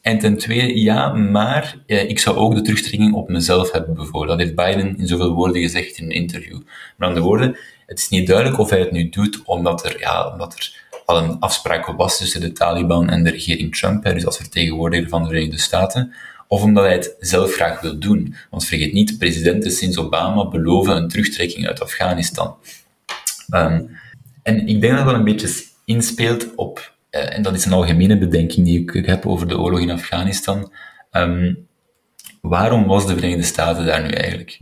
En 0.00 0.18
ten 0.18 0.38
tweede, 0.38 0.80
ja, 0.80 1.12
maar 1.12 1.76
eh, 1.86 2.08
ik 2.08 2.18
zou 2.18 2.36
ook 2.36 2.54
de 2.54 2.62
terugtrekking 2.62 3.14
op 3.14 3.28
mezelf 3.28 3.72
hebben 3.72 3.94
bevolen. 3.94 4.28
Dat 4.28 4.38
heeft 4.38 4.54
Biden 4.54 4.98
in 4.98 5.06
zoveel 5.06 5.34
woorden 5.34 5.62
gezegd 5.62 5.98
in 5.98 6.04
een 6.04 6.10
interview. 6.10 6.58
Met 6.96 7.08
andere 7.08 7.26
woorden, 7.26 7.56
het 7.86 7.98
is 7.98 8.08
niet 8.08 8.26
duidelijk 8.26 8.58
of 8.58 8.70
hij 8.70 8.78
het 8.78 8.92
nu 8.92 9.08
doet 9.08 9.42
omdat 9.44 9.84
er, 9.84 10.00
ja, 10.00 10.32
omdat 10.32 10.54
er 10.54 10.86
al 11.08 11.22
een 11.22 11.38
afspraak 11.38 11.86
was 11.86 12.18
tussen 12.18 12.40
de 12.40 12.52
Taliban 12.52 13.10
en 13.10 13.24
de 13.24 13.30
regering 13.30 13.76
Trump, 13.76 14.04
dus 14.04 14.26
als 14.26 14.36
vertegenwoordiger 14.36 15.08
van 15.08 15.22
de 15.22 15.28
Verenigde 15.28 15.58
Staten, 15.58 16.14
of 16.48 16.62
omdat 16.62 16.84
hij 16.84 16.92
het 16.92 17.16
zelf 17.20 17.54
graag 17.54 17.80
wil 17.80 17.98
doen. 17.98 18.34
Want 18.50 18.64
vergeet 18.64 18.92
niet, 18.92 19.18
presidenten 19.18 19.70
sinds 19.70 19.98
Obama 19.98 20.48
beloven 20.48 20.96
een 20.96 21.08
terugtrekking 21.08 21.66
uit 21.66 21.82
Afghanistan. 21.82 22.56
Um, 23.54 23.90
en 24.42 24.66
ik 24.66 24.80
denk 24.80 24.96
dat 24.96 25.04
dat 25.04 25.14
een 25.14 25.24
beetje 25.24 25.64
inspeelt 25.84 26.54
op, 26.54 26.94
uh, 27.10 27.36
en 27.36 27.42
dat 27.42 27.54
is 27.54 27.64
een 27.64 27.72
algemene 27.72 28.18
bedenking 28.18 28.66
die 28.66 28.80
ik, 28.80 29.06
heb 29.06 29.26
over 29.26 29.48
de 29.48 29.58
oorlog 29.58 29.80
in 29.80 29.90
Afghanistan. 29.90 30.72
Um, 31.12 31.68
waarom 32.40 32.86
was 32.86 33.06
de 33.06 33.14
Verenigde 33.14 33.42
Staten 33.42 33.86
daar 33.86 34.02
nu 34.02 34.10
eigenlijk? 34.10 34.58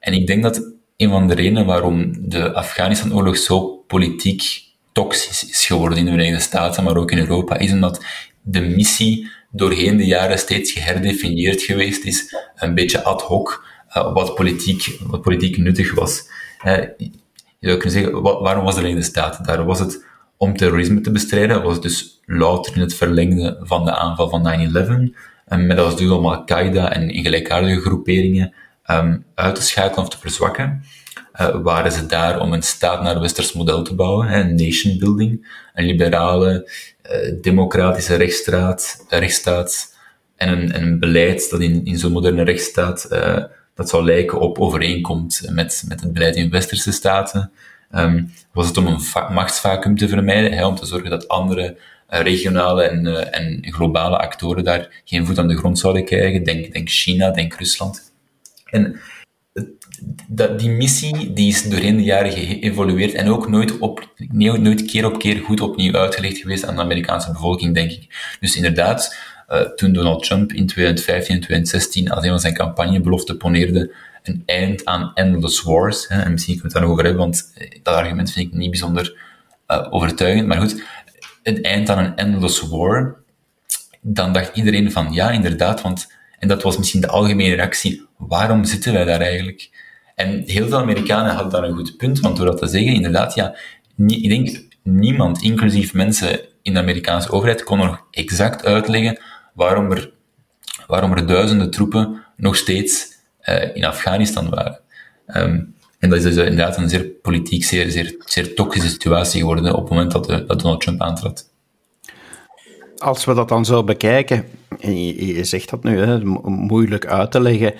En 0.00 0.12
ik 0.12 0.26
denk 0.26 0.42
dat 0.42 0.72
een 0.96 1.10
van 1.10 1.28
de 1.28 1.34
redenen 1.34 1.66
waarom 1.66 2.28
de 2.28 2.52
Afghanistan-oorlog 2.52 3.36
zo 3.36 3.84
politiek 3.86 4.72
toxisch 4.94 5.48
is 5.50 5.66
geworden 5.66 5.98
in 5.98 6.04
de 6.04 6.10
Verenigde 6.10 6.42
Staten, 6.42 6.84
maar 6.84 6.96
ook 6.96 7.10
in 7.10 7.18
Europa, 7.18 7.56
is 7.56 7.72
omdat 7.72 8.04
de 8.42 8.60
missie 8.60 9.30
doorheen 9.50 9.96
de 9.96 10.06
jaren 10.06 10.38
steeds 10.38 10.72
geherdefinieerd 10.72 11.62
geweest 11.62 12.04
is, 12.04 12.36
een 12.56 12.74
beetje 12.74 13.02
ad 13.02 13.22
hoc, 13.22 13.66
uh, 13.96 14.12
wat, 14.12 14.34
politiek, 14.34 14.98
wat 15.06 15.22
politiek 15.22 15.56
nuttig 15.56 15.94
was. 15.94 16.28
Uh, 16.66 16.76
je 17.58 17.70
zou 17.70 17.76
kunnen 17.78 17.90
zeggen, 17.90 18.22
waarom 18.22 18.64
was 18.64 18.74
de 18.74 18.80
Verenigde 18.80 19.08
Staten 19.08 19.44
daar? 19.44 19.64
Was 19.64 19.78
het 19.78 20.04
om 20.36 20.56
terrorisme 20.56 21.00
te 21.00 21.10
bestrijden? 21.10 21.62
Was 21.62 21.72
het 21.72 21.82
dus 21.82 22.20
louter 22.24 22.74
in 22.74 22.80
het 22.80 22.94
verlengde 22.94 23.60
van 23.60 23.84
de 23.84 23.96
aanval 23.96 24.28
van 24.28 24.70
9-11? 25.12 25.16
Um, 25.48 25.66
met 25.66 25.78
als 25.78 25.96
doel 25.96 26.18
om 26.18 26.26
Al-Qaeda 26.26 26.92
en 26.92 27.14
gelijkaardige 27.14 27.80
groeperingen 27.80 28.54
um, 28.90 29.24
uit 29.34 29.54
te 29.54 29.62
schakelen 29.62 30.04
of 30.04 30.08
te 30.08 30.18
verzwakken? 30.18 30.84
Uh, 31.40 31.62
waren 31.62 31.92
ze 31.92 32.06
daar 32.06 32.40
om 32.40 32.52
een 32.52 32.62
staat 32.62 33.02
naar 33.02 33.20
westers 33.20 33.52
model 33.52 33.82
te 33.82 33.94
bouwen, 33.94 34.32
een 34.32 34.54
nation 34.54 34.98
building, 34.98 35.48
een 35.74 35.84
liberale, 35.84 36.70
uh, 37.10 37.42
democratische 37.42 38.14
rechtsstaat, 38.14 39.04
rechtsstaat 39.08 39.96
en 40.36 40.48
een, 40.48 40.72
en 40.72 40.82
een 40.82 40.98
beleid 40.98 41.50
dat 41.50 41.60
in, 41.60 41.84
in 41.84 41.98
zo'n 41.98 42.12
moderne 42.12 42.42
rechtsstaat 42.42 43.08
uh, 43.10 43.44
dat 43.74 43.88
zou 43.88 44.04
lijken 44.04 44.40
op 44.40 44.58
overeenkomt 44.58 45.42
met, 45.50 45.84
met 45.88 46.00
het 46.00 46.12
beleid 46.12 46.36
in 46.36 46.50
westerse 46.50 46.92
staten. 46.92 47.50
Um, 47.94 48.32
was 48.52 48.66
het 48.66 48.76
om 48.76 48.86
een 48.86 49.00
machtsvacuum 49.32 49.96
te 49.96 50.08
vermijden, 50.08 50.66
om 50.66 50.74
te 50.74 50.86
zorgen 50.86 51.10
dat 51.10 51.28
andere 51.28 51.76
regionale 52.08 52.82
en, 52.82 53.32
en 53.32 53.72
globale 53.72 54.18
actoren 54.18 54.64
daar 54.64 55.02
geen 55.04 55.26
voet 55.26 55.38
aan 55.38 55.48
de 55.48 55.56
grond 55.56 55.78
zouden 55.78 56.04
krijgen. 56.04 56.44
Denk, 56.44 56.72
denk 56.72 56.88
China, 56.88 57.30
denk 57.30 57.54
Rusland. 57.54 58.12
En 58.64 59.00
dat, 60.28 60.58
die 60.58 60.70
missie 60.70 61.32
die 61.32 61.48
is 61.48 61.68
doorheen 61.68 61.96
de 61.96 62.02
jaren 62.02 62.32
geëvolueerd 62.32 63.14
en 63.14 63.28
ook 63.28 63.48
nooit, 63.48 63.78
op, 63.78 64.08
nooit 64.32 64.84
keer 64.84 65.06
op 65.06 65.18
keer 65.18 65.36
goed 65.36 65.60
opnieuw 65.60 65.94
uitgelegd 65.94 66.38
geweest 66.38 66.64
aan 66.64 66.74
de 66.74 66.80
Amerikaanse 66.80 67.32
bevolking, 67.32 67.74
denk 67.74 67.90
ik. 67.90 68.36
Dus 68.40 68.56
inderdaad, 68.56 69.16
uh, 69.48 69.60
toen 69.60 69.92
Donald 69.92 70.24
Trump 70.24 70.52
in 70.52 70.66
2015 70.66 71.34
en 71.34 71.40
2016 71.40 72.10
als 72.10 72.24
een 72.24 72.30
van 72.30 72.40
zijn 72.40 72.54
campagnebeloften 72.54 73.36
poneerde 73.36 73.94
een 74.22 74.42
eind 74.46 74.84
aan 74.84 75.10
endless 75.14 75.62
wars, 75.62 76.08
hè, 76.08 76.22
en 76.22 76.32
misschien 76.32 76.58
kunnen 76.58 76.72
we 76.72 76.78
het 76.78 76.86
daarover 76.86 77.04
hebben, 77.04 77.22
want 77.22 77.52
eh, 77.54 77.80
dat 77.82 77.94
argument 77.94 78.32
vind 78.32 78.46
ik 78.46 78.58
niet 78.58 78.70
bijzonder 78.70 79.16
uh, 79.68 79.86
overtuigend, 79.90 80.46
maar 80.46 80.60
goed, 80.60 80.82
een 81.42 81.62
eind 81.62 81.90
aan 81.90 82.04
een 82.04 82.16
endless 82.16 82.60
war, 82.60 83.16
dan 84.00 84.32
dacht 84.32 84.56
iedereen 84.56 84.92
van 84.92 85.12
ja, 85.12 85.30
inderdaad, 85.30 85.82
want 85.82 86.12
en 86.38 86.48
dat 86.48 86.62
was 86.62 86.78
misschien 86.78 87.00
de 87.00 87.08
algemene 87.08 87.54
reactie, 87.54 88.06
waarom 88.16 88.64
zitten 88.64 88.92
wij 88.92 89.04
daar 89.04 89.20
eigenlijk? 89.20 89.83
En 90.14 90.42
heel 90.46 90.68
veel 90.68 90.78
Amerikanen 90.78 91.34
hadden 91.34 91.52
daar 91.52 91.68
een 91.68 91.76
goed 91.76 91.96
punt, 91.96 92.20
want 92.20 92.36
door 92.36 92.46
dat 92.46 92.58
te 92.58 92.66
zeggen, 92.66 92.94
inderdaad, 92.94 93.34
ja, 93.34 93.56
ik 94.06 94.28
denk 94.28 94.62
niemand, 94.82 95.42
inclusief 95.42 95.94
mensen 95.94 96.40
in 96.62 96.74
de 96.74 96.80
Amerikaanse 96.80 97.30
overheid, 97.30 97.64
kon 97.64 97.78
nog 97.78 98.06
exact 98.10 98.64
uitleggen 98.64 99.18
waarom 99.54 99.92
er, 99.92 100.12
waarom 100.86 101.12
er 101.12 101.26
duizenden 101.26 101.70
troepen 101.70 102.24
nog 102.36 102.56
steeds 102.56 103.12
uh, 103.44 103.76
in 103.76 103.84
Afghanistan 103.84 104.50
waren. 104.50 104.80
Um, 105.26 105.74
en 105.98 106.10
dat 106.10 106.18
is 106.18 106.24
dus 106.24 106.36
inderdaad 106.36 106.76
een 106.76 106.88
zeer 106.88 107.04
politiek, 107.04 107.64
zeer, 107.64 107.90
zeer, 107.90 108.14
zeer 108.18 108.54
toxische 108.54 108.88
situatie 108.88 109.40
geworden 109.40 109.74
op 109.74 109.80
het 109.80 109.90
moment 109.90 110.12
dat, 110.12 110.24
de, 110.24 110.44
dat 110.46 110.60
Donald 110.60 110.80
Trump 110.80 111.00
aantrad. 111.00 111.52
Als 112.96 113.24
we 113.24 113.34
dat 113.34 113.48
dan 113.48 113.64
zo 113.64 113.84
bekijken, 113.84 114.44
je, 114.78 115.34
je 115.34 115.44
zegt 115.44 115.70
dat 115.70 115.82
nu, 115.82 115.98
hè, 115.98 116.24
moeilijk 116.44 117.06
uit 117.06 117.30
te 117.30 117.40
leggen, 117.40 117.74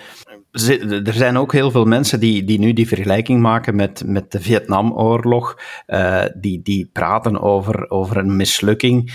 er 1.04 1.12
zijn 1.12 1.36
ook 1.36 1.52
heel 1.52 1.70
veel 1.70 1.84
mensen 1.84 2.20
die, 2.20 2.44
die 2.44 2.58
nu 2.58 2.72
die 2.72 2.88
vergelijking 2.88 3.40
maken 3.40 3.76
met, 3.76 4.02
met 4.06 4.32
de 4.32 4.40
Vietnamoorlog, 4.40 5.58
uh, 5.86 6.24
die, 6.34 6.60
die 6.62 6.88
praten 6.92 7.40
over, 7.40 7.90
over 7.90 8.16
een 8.16 8.36
mislukking. 8.36 9.12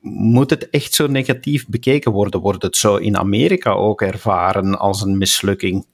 Moet 0.00 0.50
het 0.50 0.70
echt 0.70 0.94
zo 0.94 1.06
negatief 1.06 1.68
bekeken 1.68 2.12
worden? 2.12 2.40
Wordt 2.40 2.62
het 2.62 2.76
zo 2.76 2.96
in 2.96 3.16
Amerika 3.16 3.70
ook 3.70 4.02
ervaren 4.02 4.78
als 4.78 5.02
een 5.02 5.18
mislukking? 5.18 5.86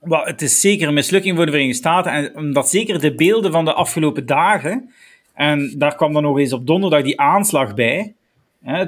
Well, 0.00 0.22
het 0.24 0.42
is 0.42 0.60
zeker 0.60 0.88
een 0.88 0.94
mislukking 0.94 1.36
voor 1.36 1.44
de 1.44 1.50
Verenigde 1.50 1.78
Staten. 1.78 2.12
En 2.12 2.36
omdat 2.36 2.68
zeker 2.68 3.00
de 3.00 3.14
beelden 3.14 3.52
van 3.52 3.64
de 3.64 3.72
afgelopen 3.72 4.26
dagen, 4.26 4.90
en 5.34 5.74
daar 5.78 5.96
kwam 5.96 6.12
dan 6.12 6.22
nog 6.22 6.38
eens 6.38 6.52
op 6.52 6.66
donderdag 6.66 7.02
die 7.02 7.20
aanslag 7.20 7.74
bij, 7.74 8.14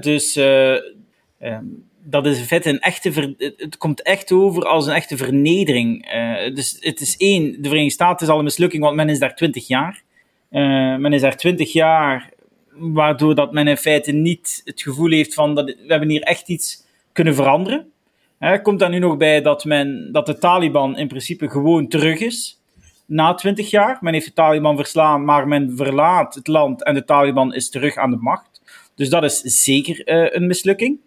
dus 0.00 0.36
uh, 0.36 0.76
dat 2.08 2.26
is 2.26 2.38
in 2.38 2.44
feite 2.44 2.68
een 2.68 2.80
echte. 2.80 3.34
Het 3.56 3.76
komt 3.76 4.02
echt 4.02 4.32
over 4.32 4.66
als 4.66 4.86
een 4.86 4.94
echte 4.94 5.16
vernedering. 5.16 6.14
Uh, 6.14 6.54
dus 6.54 6.76
het 6.80 7.00
is 7.00 7.16
één, 7.16 7.62
de 7.62 7.68
Verenigde 7.68 7.90
Staten 7.90 8.26
is 8.26 8.32
al 8.32 8.38
een 8.38 8.44
mislukking, 8.44 8.82
want 8.82 8.96
men 8.96 9.08
is 9.08 9.18
daar 9.18 9.34
twintig 9.34 9.66
jaar. 9.66 10.02
Uh, 10.50 10.96
men 10.96 11.12
is 11.12 11.20
daar 11.20 11.36
twintig 11.36 11.72
jaar, 11.72 12.30
waardoor 12.70 13.34
dat 13.34 13.52
men 13.52 13.68
in 13.68 13.76
feite 13.76 14.12
niet 14.12 14.60
het 14.64 14.82
gevoel 14.82 15.10
heeft 15.10 15.34
van 15.34 15.54
dat 15.54 15.64
we 15.64 15.84
hebben 15.86 16.08
hier 16.08 16.22
echt 16.22 16.48
iets 16.48 16.84
kunnen 17.12 17.34
veranderen. 17.34 17.90
Er 18.38 18.62
komt 18.62 18.78
daar 18.78 18.90
nu 18.90 18.98
nog 18.98 19.16
bij 19.16 19.42
dat, 19.42 19.64
men, 19.64 20.08
dat 20.12 20.26
de 20.26 20.38
Taliban 20.38 20.98
in 20.98 21.08
principe 21.08 21.50
gewoon 21.50 21.88
terug 21.88 22.20
is. 22.20 22.60
Na 23.06 23.34
twintig 23.34 23.70
jaar. 23.70 23.98
Men 24.00 24.12
heeft 24.12 24.26
de 24.26 24.32
Taliban 24.32 24.76
verslaan, 24.76 25.24
maar 25.24 25.48
men 25.48 25.76
verlaat 25.76 26.34
het 26.34 26.46
land 26.46 26.84
en 26.84 26.94
de 26.94 27.04
Taliban 27.04 27.54
is 27.54 27.70
terug 27.70 27.96
aan 27.96 28.10
de 28.10 28.16
macht. 28.16 28.60
Dus 28.94 29.08
dat 29.08 29.24
is 29.24 29.40
zeker 29.40 30.02
een 30.34 30.46
mislukking. 30.46 30.98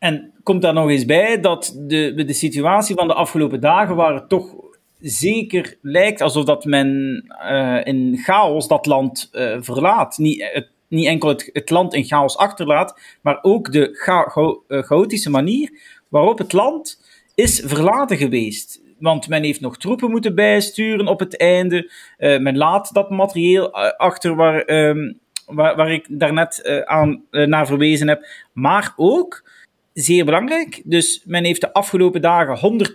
En 0.00 0.32
komt 0.42 0.62
daar 0.62 0.72
nog 0.72 0.88
eens 0.88 1.04
bij 1.04 1.40
dat 1.40 1.74
de, 1.78 2.24
de 2.24 2.32
situatie 2.32 2.94
van 2.94 3.08
de 3.08 3.14
afgelopen 3.14 3.60
dagen, 3.60 3.96
waar 3.96 4.14
het 4.14 4.28
toch 4.28 4.54
zeker 5.00 5.76
lijkt 5.82 6.20
alsof 6.20 6.44
dat 6.44 6.64
men 6.64 7.22
uh, 7.42 7.80
in 7.84 8.18
chaos 8.18 8.68
dat 8.68 8.86
land 8.86 9.30
uh, 9.32 9.56
verlaat. 9.60 10.18
Niet, 10.18 10.64
niet 10.88 11.06
enkel 11.06 11.28
het, 11.28 11.50
het, 11.52 11.70
land 11.70 11.94
in 11.94 12.04
chaos 12.04 12.36
achterlaat, 12.36 13.00
maar 13.22 13.38
ook 13.42 13.72
de 13.72 13.88
cha 13.92 14.32
chaotische 14.68 15.30
manier 15.30 15.70
waarop 16.08 16.38
het 16.38 16.52
land 16.52 17.00
is 17.34 17.62
verlaten 17.64 18.16
geweest. 18.16 18.80
Want 18.98 19.28
men 19.28 19.42
heeft 19.42 19.60
nog 19.60 19.78
troepen 19.78 20.10
moeten 20.10 20.34
bijsturen 20.34 21.06
op 21.06 21.20
het 21.20 21.36
einde. 21.36 21.90
Men 22.18 22.56
laat 22.56 22.94
dat 22.94 23.10
materieel 23.10 23.72
achter 23.96 24.34
waar, 24.34 24.68
um, 24.68 25.18
waar, 25.46 25.76
waar, 25.76 25.92
ik 25.92 26.06
daarnet 26.08 26.84
aan, 26.84 27.22
naar 27.30 27.66
verwezen 27.66 28.08
heb. 28.08 28.26
Maar 28.52 28.92
ook, 28.96 29.49
zeer 29.92 30.24
belangrijk, 30.24 30.82
dus 30.84 31.22
men 31.24 31.44
heeft 31.44 31.60
de 31.60 31.72
afgelopen 31.72 32.20
dagen 32.20 32.88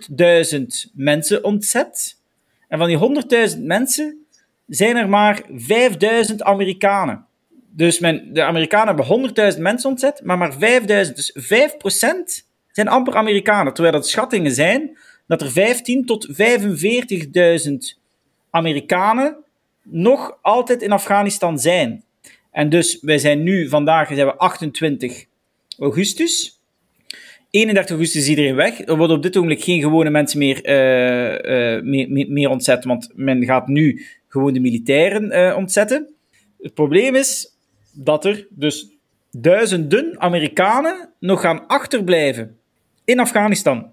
100.000 0.56 0.92
mensen 0.94 1.44
ontzet. 1.44 2.16
En 2.68 2.78
van 2.78 2.88
die 2.88 3.54
100.000 3.56 3.62
mensen 3.62 4.26
zijn 4.66 4.96
er 4.96 5.08
maar 5.08 5.42
5.000 6.30 6.36
Amerikanen. 6.36 7.26
Dus 7.70 7.98
men, 7.98 8.32
de 8.32 8.42
Amerikanen 8.42 8.96
hebben 8.96 9.52
100.000 9.54 9.60
mensen 9.60 9.90
ontzet, 9.90 10.20
maar 10.24 10.38
maar 10.38 10.52
5.000. 10.52 10.56
Dus 10.86 11.36
5% 11.38 12.46
zijn 12.72 12.88
amper 12.88 13.16
Amerikanen. 13.16 13.72
Terwijl 13.72 13.94
dat 13.94 14.08
schattingen 14.08 14.52
zijn 14.52 14.98
dat 15.26 15.40
er 15.40 15.50
15 15.50 16.06
tot 16.06 16.28
45.000 16.32 17.98
Amerikanen 18.50 19.36
nog 19.82 20.38
altijd 20.42 20.82
in 20.82 20.92
Afghanistan 20.92 21.58
zijn. 21.58 22.04
En 22.50 22.68
dus 22.68 22.98
wij 23.00 23.18
zijn 23.18 23.42
nu, 23.42 23.68
vandaag 23.68 24.08
zijn 24.08 24.26
we 24.26 24.36
28 24.36 25.24
augustus. 25.78 26.55
31 27.56 27.90
augustus 27.90 28.22
is 28.22 28.28
iedereen 28.28 28.54
weg. 28.54 28.86
Er 28.86 28.96
worden 28.96 29.16
op 29.16 29.22
dit 29.22 29.36
ogenblik 29.36 29.62
geen 29.62 29.80
gewone 29.80 30.10
mensen 30.10 30.38
meer, 30.38 30.68
uh, 30.68 31.76
uh, 31.76 31.82
meer, 31.82 32.28
meer, 32.28 32.48
ontzet, 32.48 32.84
want 32.84 33.08
men 33.14 33.44
gaat 33.44 33.68
nu 33.68 34.06
gewoon 34.28 34.52
de 34.52 34.60
militairen 34.60 35.32
uh, 35.32 35.56
ontzetten. 35.56 36.14
Het 36.60 36.74
probleem 36.74 37.14
is 37.14 37.56
dat 37.92 38.24
er 38.24 38.46
dus 38.50 38.88
duizenden 39.30 40.20
Amerikanen 40.20 41.08
nog 41.20 41.40
gaan 41.40 41.66
achterblijven 41.66 42.56
in 43.04 43.20
Afghanistan. 43.20 43.90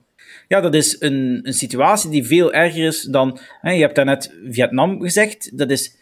Ja, 0.48 0.62
dat 0.62 0.76
is 0.76 0.96
een, 1.00 1.40
een 1.44 1.54
situatie 1.54 2.10
die 2.10 2.26
veel 2.26 2.54
erger 2.54 2.86
is 2.86 3.02
dan. 3.02 3.40
Hè, 3.62 3.72
je 3.72 3.82
hebt 3.82 3.96
daarnet 3.96 4.34
Vietnam 4.50 5.02
gezegd. 5.02 5.58
Dat 5.58 5.72
is 5.72 5.96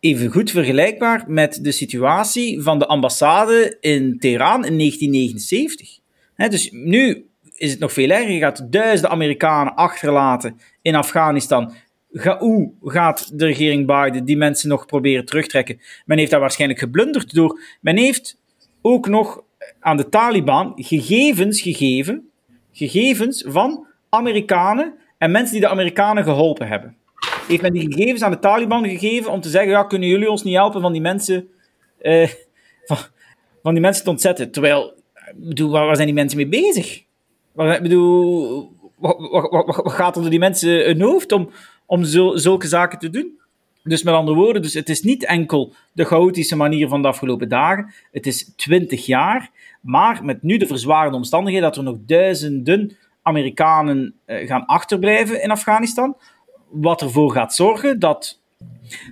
even 0.00 0.30
goed 0.30 0.50
vergelijkbaar 0.50 1.24
met 1.26 1.58
de 1.64 1.72
situatie 1.72 2.62
van 2.62 2.78
de 2.78 2.86
ambassade 2.86 3.76
in 3.80 4.18
Teheran 4.18 4.64
in 4.64 4.78
1979. 4.78 6.04
Dus 6.36 6.70
nu 6.70 7.26
is 7.54 7.70
het 7.70 7.80
nog 7.80 7.92
veel 7.92 8.10
erger. 8.10 8.30
Je 8.30 8.38
gaat 8.38 8.72
duizenden 8.72 9.10
Amerikanen 9.10 9.74
achterlaten 9.74 10.60
in 10.82 10.94
Afghanistan. 10.94 11.74
Hoe 12.38 12.72
gaat 12.82 13.38
de 13.38 13.46
regering 13.46 13.86
Biden 13.86 14.24
die 14.24 14.36
mensen 14.36 14.68
nog 14.68 14.86
proberen 14.86 15.24
terugtrekken? 15.24 15.80
Men 16.04 16.18
heeft 16.18 16.30
daar 16.30 16.40
waarschijnlijk 16.40 16.80
geblunderd 16.80 17.34
door. 17.34 17.60
Men 17.80 17.96
heeft 17.96 18.38
ook 18.82 19.08
nog 19.08 19.42
aan 19.80 19.96
de 19.96 20.08
Taliban 20.08 20.72
gegevens 20.76 21.60
gegeven 21.60 22.30
gegevens 22.76 23.44
van 23.46 23.86
Amerikanen 24.08 24.94
en 25.18 25.30
mensen 25.30 25.52
die 25.52 25.62
de 25.62 25.68
Amerikanen 25.68 26.24
geholpen 26.24 26.68
hebben. 26.68 26.96
Heeft 27.48 27.62
men 27.62 27.72
die 27.72 27.92
gegevens 27.92 28.22
aan 28.22 28.30
de 28.30 28.38
Taliban 28.38 28.88
gegeven 28.88 29.32
om 29.32 29.40
te 29.40 29.48
zeggen, 29.48 29.70
ja, 29.70 29.84
kunnen 29.84 30.08
jullie 30.08 30.30
ons 30.30 30.42
niet 30.42 30.54
helpen 30.54 30.80
van 30.80 30.92
die 30.92 31.00
mensen, 31.00 31.48
uh, 32.02 32.28
van, 32.84 32.96
van, 33.62 33.72
die 33.72 33.82
mensen 33.82 34.04
te 34.04 34.10
ontzetten? 34.10 34.50
Terwijl, 34.50 34.94
bedoel, 35.34 35.70
waar, 35.70 35.94
zijn 35.94 36.06
die 36.06 36.16
mensen 36.16 36.36
mee 36.36 36.48
bezig? 36.48 37.02
Waar, 37.52 37.82
bedoel, 37.82 38.72
wat, 38.96 39.16
wat, 39.18 39.50
wat, 39.50 39.76
wat, 39.76 39.92
gaat 39.92 40.16
er 40.16 40.30
die 40.30 40.38
mensen 40.38 40.84
hun 40.84 41.00
hoofd 41.00 41.32
om, 41.32 41.50
om 41.86 42.04
zo, 42.04 42.36
zulke 42.36 42.66
zaken 42.66 42.98
te 42.98 43.10
doen? 43.10 43.40
Dus 43.82 44.02
met 44.02 44.14
andere 44.14 44.36
woorden, 44.36 44.62
dus 44.62 44.74
het 44.74 44.88
is 44.88 45.02
niet 45.02 45.24
enkel 45.24 45.74
de 45.92 46.04
chaotische 46.04 46.56
manier 46.56 46.88
van 46.88 47.02
de 47.02 47.08
afgelopen 47.08 47.48
dagen. 47.48 47.92
Het 48.12 48.26
is 48.26 48.52
twintig 48.56 49.06
jaar. 49.06 49.50
Maar 49.80 50.24
met 50.24 50.42
nu 50.42 50.56
de 50.56 50.66
verzwarende 50.66 51.16
omstandigheden 51.16 51.68
dat 51.68 51.76
er 51.76 51.82
nog 51.82 51.96
duizenden 52.06 52.96
Amerikanen 53.22 54.14
uh, 54.26 54.48
gaan 54.48 54.66
achterblijven 54.66 55.42
in 55.42 55.50
Afghanistan. 55.50 56.16
Wat 56.68 57.00
ervoor 57.00 57.30
gaat 57.30 57.54
zorgen 57.54 57.98
dat, 57.98 58.40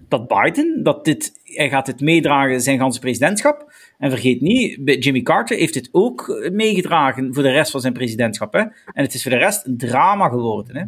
dat 0.08 0.28
Biden, 0.28 0.82
dat 0.82 1.04
dit, 1.04 1.32
hij 1.44 1.68
gaat 1.68 1.86
dit 1.86 2.00
meedragen 2.00 2.60
zijn 2.60 2.78
ganse 2.78 3.00
presidentschap. 3.00 3.72
En 3.98 4.10
vergeet 4.10 4.40
niet, 4.40 5.04
Jimmy 5.04 5.22
Carter 5.22 5.56
heeft 5.56 5.74
dit 5.74 5.88
ook 5.92 6.48
meegedragen 6.52 7.34
voor 7.34 7.42
de 7.42 7.50
rest 7.50 7.70
van 7.70 7.80
zijn 7.80 7.92
presidentschap. 7.92 8.52
Hè? 8.52 8.60
En 8.60 8.72
het 9.02 9.14
is 9.14 9.22
voor 9.22 9.30
de 9.30 9.36
rest 9.36 9.66
een 9.66 9.76
drama 9.76 10.28
geworden. 10.28 10.76
Hè? 10.76 10.84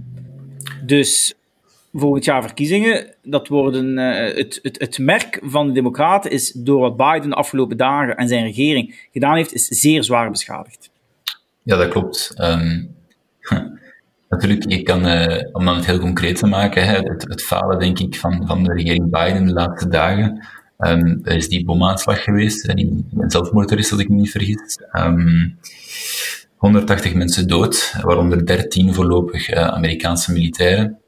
Dus 0.85 1.35
volgend 1.92 2.25
jaar 2.25 2.42
verkiezingen, 2.42 3.14
dat 3.23 3.49
worden, 3.49 3.99
uh, 3.99 4.37
het, 4.37 4.59
het, 4.62 4.79
het 4.79 4.99
merk 4.99 5.40
van 5.42 5.66
de 5.66 5.73
Democraten 5.73 6.31
is 6.31 6.53
door 6.53 6.81
wat 6.81 6.97
Biden 6.97 7.29
de 7.29 7.37
afgelopen 7.37 7.77
dagen 7.77 8.16
en 8.16 8.29
zijn 8.29 8.45
regering 8.45 9.09
gedaan 9.12 9.37
heeft, 9.37 9.55
is 9.55 9.66
zeer 9.66 10.05
zwaar 10.05 10.31
beschadigd. 10.31 10.90
Ja, 11.62 11.77
dat 11.77 11.88
klopt. 11.88 12.35
Um, 12.38 12.95
natuurlijk, 14.29 14.71
je 14.71 14.83
kan, 14.83 15.07
uh, 15.07 15.39
om 15.53 15.69
het 15.69 15.87
heel 15.87 15.99
concreet 15.99 16.37
te 16.37 16.47
maken, 16.47 16.87
hè, 16.87 16.97
het, 16.97 17.25
het, 17.29 17.43
falen, 17.43 17.79
denk 17.79 17.99
ik, 17.99 18.17
van, 18.17 18.47
van 18.47 18.62
de 18.62 18.73
regering 18.73 19.11
Biden 19.11 19.47
de 19.47 19.53
laatste 19.53 19.89
dagen, 19.89 20.47
um, 20.79 21.21
er 21.23 21.37
is 21.37 21.49
die 21.49 21.65
bomaanslag 21.65 22.25
geweest, 22.25 22.77
die 22.77 23.05
een 23.17 23.31
zelfmoordterrorist, 23.31 23.93
als 23.93 24.01
ik 24.01 24.09
me 24.09 24.17
niet 24.17 24.31
vergis. 24.31 24.79
Um, 24.93 25.59
180 26.57 27.15
mensen 27.15 27.49
dood, 27.49 27.95
waaronder 28.01 28.47
13 28.47 28.95
voorlopig 28.95 29.51
uh, 29.51 29.67
Amerikaanse 29.67 30.33
militairen. 30.33 30.99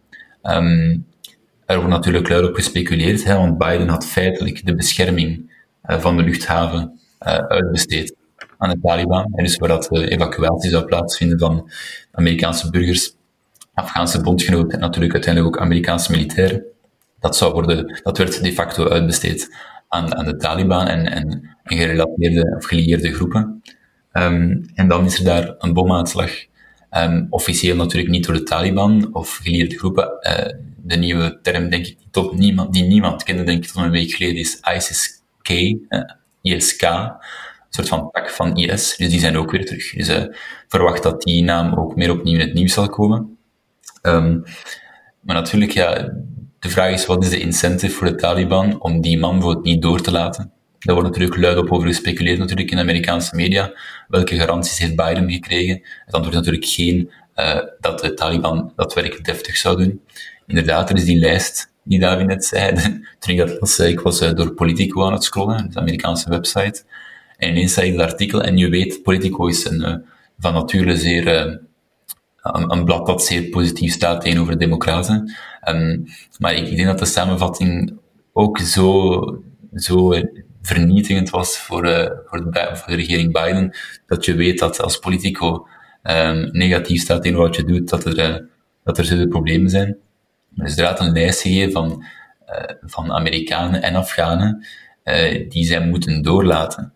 Um, 0.42 1.07
er 1.66 1.76
wordt 1.76 1.90
natuurlijk 1.90 2.28
luid 2.28 2.48
op 2.48 2.54
gespeculeerd, 2.54 3.24
hè, 3.24 3.35
want 3.35 3.59
Biden 3.59 3.88
had 3.88 4.07
feitelijk 4.07 4.66
de 4.66 4.74
bescherming 4.74 5.52
uh, 5.87 5.98
van 5.98 6.16
de 6.16 6.22
luchthaven 6.22 7.00
uitbesteed 7.48 8.14
aan 8.58 8.70
de 8.70 8.80
Taliban. 8.82 9.32
En 9.34 9.44
dus 9.44 9.56
waar 9.56 9.68
dat 9.68 9.88
de 9.90 10.10
evacuatie 10.10 10.70
zou 10.70 10.84
plaatsvinden 10.84 11.38
van 11.38 11.70
Amerikaanse 12.12 12.70
burgers, 12.70 13.14
Afghaanse 13.74 14.20
bondgenoten 14.20 14.70
en 14.70 14.80
natuurlijk 14.80 15.14
uiteindelijk 15.14 15.56
ook 15.56 15.62
Amerikaanse 15.62 16.10
militairen. 16.10 16.64
Dat, 17.20 17.36
zou 17.36 17.52
worden, 17.52 18.00
dat 18.02 18.18
werd 18.18 18.42
de 18.42 18.52
facto 18.52 18.88
uitbesteed 18.88 19.56
aan, 19.88 20.16
aan 20.16 20.24
de 20.24 20.36
Taliban 20.36 20.86
en, 20.86 21.06
en, 21.12 21.56
en 21.62 21.76
gerelateerde 21.76 22.54
of 22.56 22.64
gelieerde 22.64 23.12
groepen. 23.12 23.62
Um, 24.12 24.70
en 24.74 24.88
dan 24.88 25.04
is 25.04 25.18
er 25.18 25.24
daar 25.24 25.54
een 25.58 25.72
bomaanslag 25.72 26.46
Um, 26.96 27.26
officieel 27.30 27.76
natuurlijk 27.76 28.10
niet 28.10 28.24
door 28.24 28.34
de 28.34 28.42
Taliban 28.42 29.14
of 29.14 29.36
geleerde 29.36 29.78
groepen. 29.78 30.18
Uh, 30.20 30.52
de 30.82 30.96
nieuwe 30.96 31.38
term, 31.42 31.68
denk 31.68 31.86
ik, 31.86 31.98
die, 31.98 32.08
tot 32.10 32.38
niemand, 32.38 32.72
die 32.72 32.84
niemand 32.84 33.22
kende, 33.22 33.42
denk 33.42 33.64
ik, 33.64 33.70
tot 33.70 33.82
een 33.82 33.90
week 33.90 34.10
geleden, 34.10 34.36
is 34.36 34.60
ISIS-K, 34.76 35.50
uh, 35.50 35.74
ISK, 36.42 36.82
soort 37.68 37.88
van 37.88 38.11
tak 38.11 38.31
van 38.31 38.57
IS. 38.57 38.96
Dus 38.96 39.09
die 39.09 39.20
zijn 39.20 39.37
ook 39.37 39.50
weer 39.50 39.66
terug. 39.66 39.92
Dus 39.92 40.09
uh, 40.09 40.24
verwacht 40.68 41.02
dat 41.02 41.22
die 41.22 41.42
naam 41.42 41.74
ook 41.74 41.96
meer 41.96 42.11
opnieuw 42.11 42.35
in 42.35 42.46
het 42.46 42.54
nieuws 42.54 42.72
zal 42.72 42.88
komen. 42.88 43.38
Um, 44.02 44.42
maar 45.20 45.35
natuurlijk, 45.35 45.72
ja, 45.72 46.12
de 46.59 46.68
vraag 46.68 46.92
is, 46.92 47.07
wat 47.07 47.24
is 47.24 47.31
de 47.31 47.40
incentive 47.40 47.94
voor 47.94 48.07
de 48.07 48.14
Taliban 48.14 48.81
om 48.81 49.00
die 49.00 49.18
man 49.18 49.40
voor 49.40 49.50
het 49.50 49.62
niet 49.62 49.83
door 49.83 50.00
te 50.00 50.11
laten? 50.11 50.52
Daar 50.78 50.94
wordt 50.94 51.11
natuurlijk 51.11 51.40
luid 51.40 51.57
op 51.57 51.72
over 51.72 51.87
gespeculeerd 51.87 52.38
natuurlijk 52.38 52.70
in 52.70 52.76
de 52.76 52.83
Amerikaanse 52.83 53.37
media. 53.37 53.72
Welke 54.09 54.37
garanties 54.37 54.78
heeft 54.78 54.96
Biden 54.96 55.31
gekregen? 55.31 55.83
Het 56.04 56.14
antwoord 56.14 56.35
is 56.35 56.40
natuurlijk 56.40 56.66
geen 56.66 57.11
uh, 57.37 57.61
dat 57.81 58.00
de 58.00 58.14
Taliban 58.14 58.72
dat 58.76 58.94
werk 58.94 59.24
deftig 59.24 59.57
zou 59.57 59.76
doen. 59.76 60.00
Inderdaad, 60.46 60.90
er 60.90 60.96
is 60.96 61.04
die 61.04 61.18
lijst 61.18 61.72
die 61.83 62.00
David 62.00 62.26
net 62.26 62.44
zei. 62.44 62.74
Toen 63.18 63.38
ik 63.38 63.57
was, 63.61 63.78
ik 63.78 64.00
was 64.00 64.22
uh, 64.22 64.33
door 64.33 64.54
Politico 64.54 65.04
aan 65.04 65.12
het 65.12 65.24
scrollen, 65.24 65.70
de 65.70 65.81
Amerikaanse 65.81 66.31
website. 66.31 66.85
En 67.38 67.48
ineens 67.51 67.79
ik 67.79 67.92
het 67.92 68.01
artikel, 68.01 68.42
en 68.42 68.57
je 68.57 68.68
weet, 68.68 69.03
Politico 69.03 69.46
is 69.46 69.64
een, 69.64 69.81
uh, 69.81 69.94
van 70.38 70.53
nature 70.53 70.96
zeer, 70.96 71.29
een, 72.42 72.72
een, 72.72 72.85
blad 72.85 73.07
dat 73.07 73.24
zeer 73.24 73.48
positief 73.48 73.92
staat 73.92 74.20
tegenover 74.20 74.53
de 74.53 74.59
democraten. 74.59 75.33
Um, 75.68 76.05
maar 76.38 76.55
ik, 76.55 76.77
denk 76.77 76.88
dat 76.88 76.98
de 76.98 77.05
samenvatting 77.05 77.98
ook 78.33 78.59
zo, 78.59 79.42
zo 79.74 80.14
vernietigend 80.62 81.31
was 81.31 81.59
voor, 81.59 81.83
voor, 82.27 82.51
de, 82.51 82.70
voor 82.72 82.94
regering 82.94 83.33
Biden, 83.33 83.77
dat 84.07 84.24
je 84.24 84.35
weet 84.35 84.59
dat 84.59 84.81
als 84.81 84.98
politico 84.98 85.66
um, 86.03 86.48
negatief 86.53 87.01
staat 87.01 87.24
in 87.24 87.35
wat 87.35 87.57
je 87.57 87.64
doet, 87.64 87.88
dat 87.88 88.05
er, 88.05 88.48
dat 88.85 88.98
er 88.98 89.05
zulke 89.05 89.29
problemen 89.29 89.70
zijn. 89.70 89.96
Er 90.57 90.64
is 90.64 90.70
inderdaad 90.70 91.01
een 91.01 91.12
lijst 91.12 91.72
van, 91.72 92.05
van 92.81 93.12
Amerikanen 93.12 93.83
en 93.83 93.94
Afghanen 93.94 94.66
die 95.48 95.64
zij 95.64 95.87
moeten 95.87 96.22
doorlaten. 96.22 96.92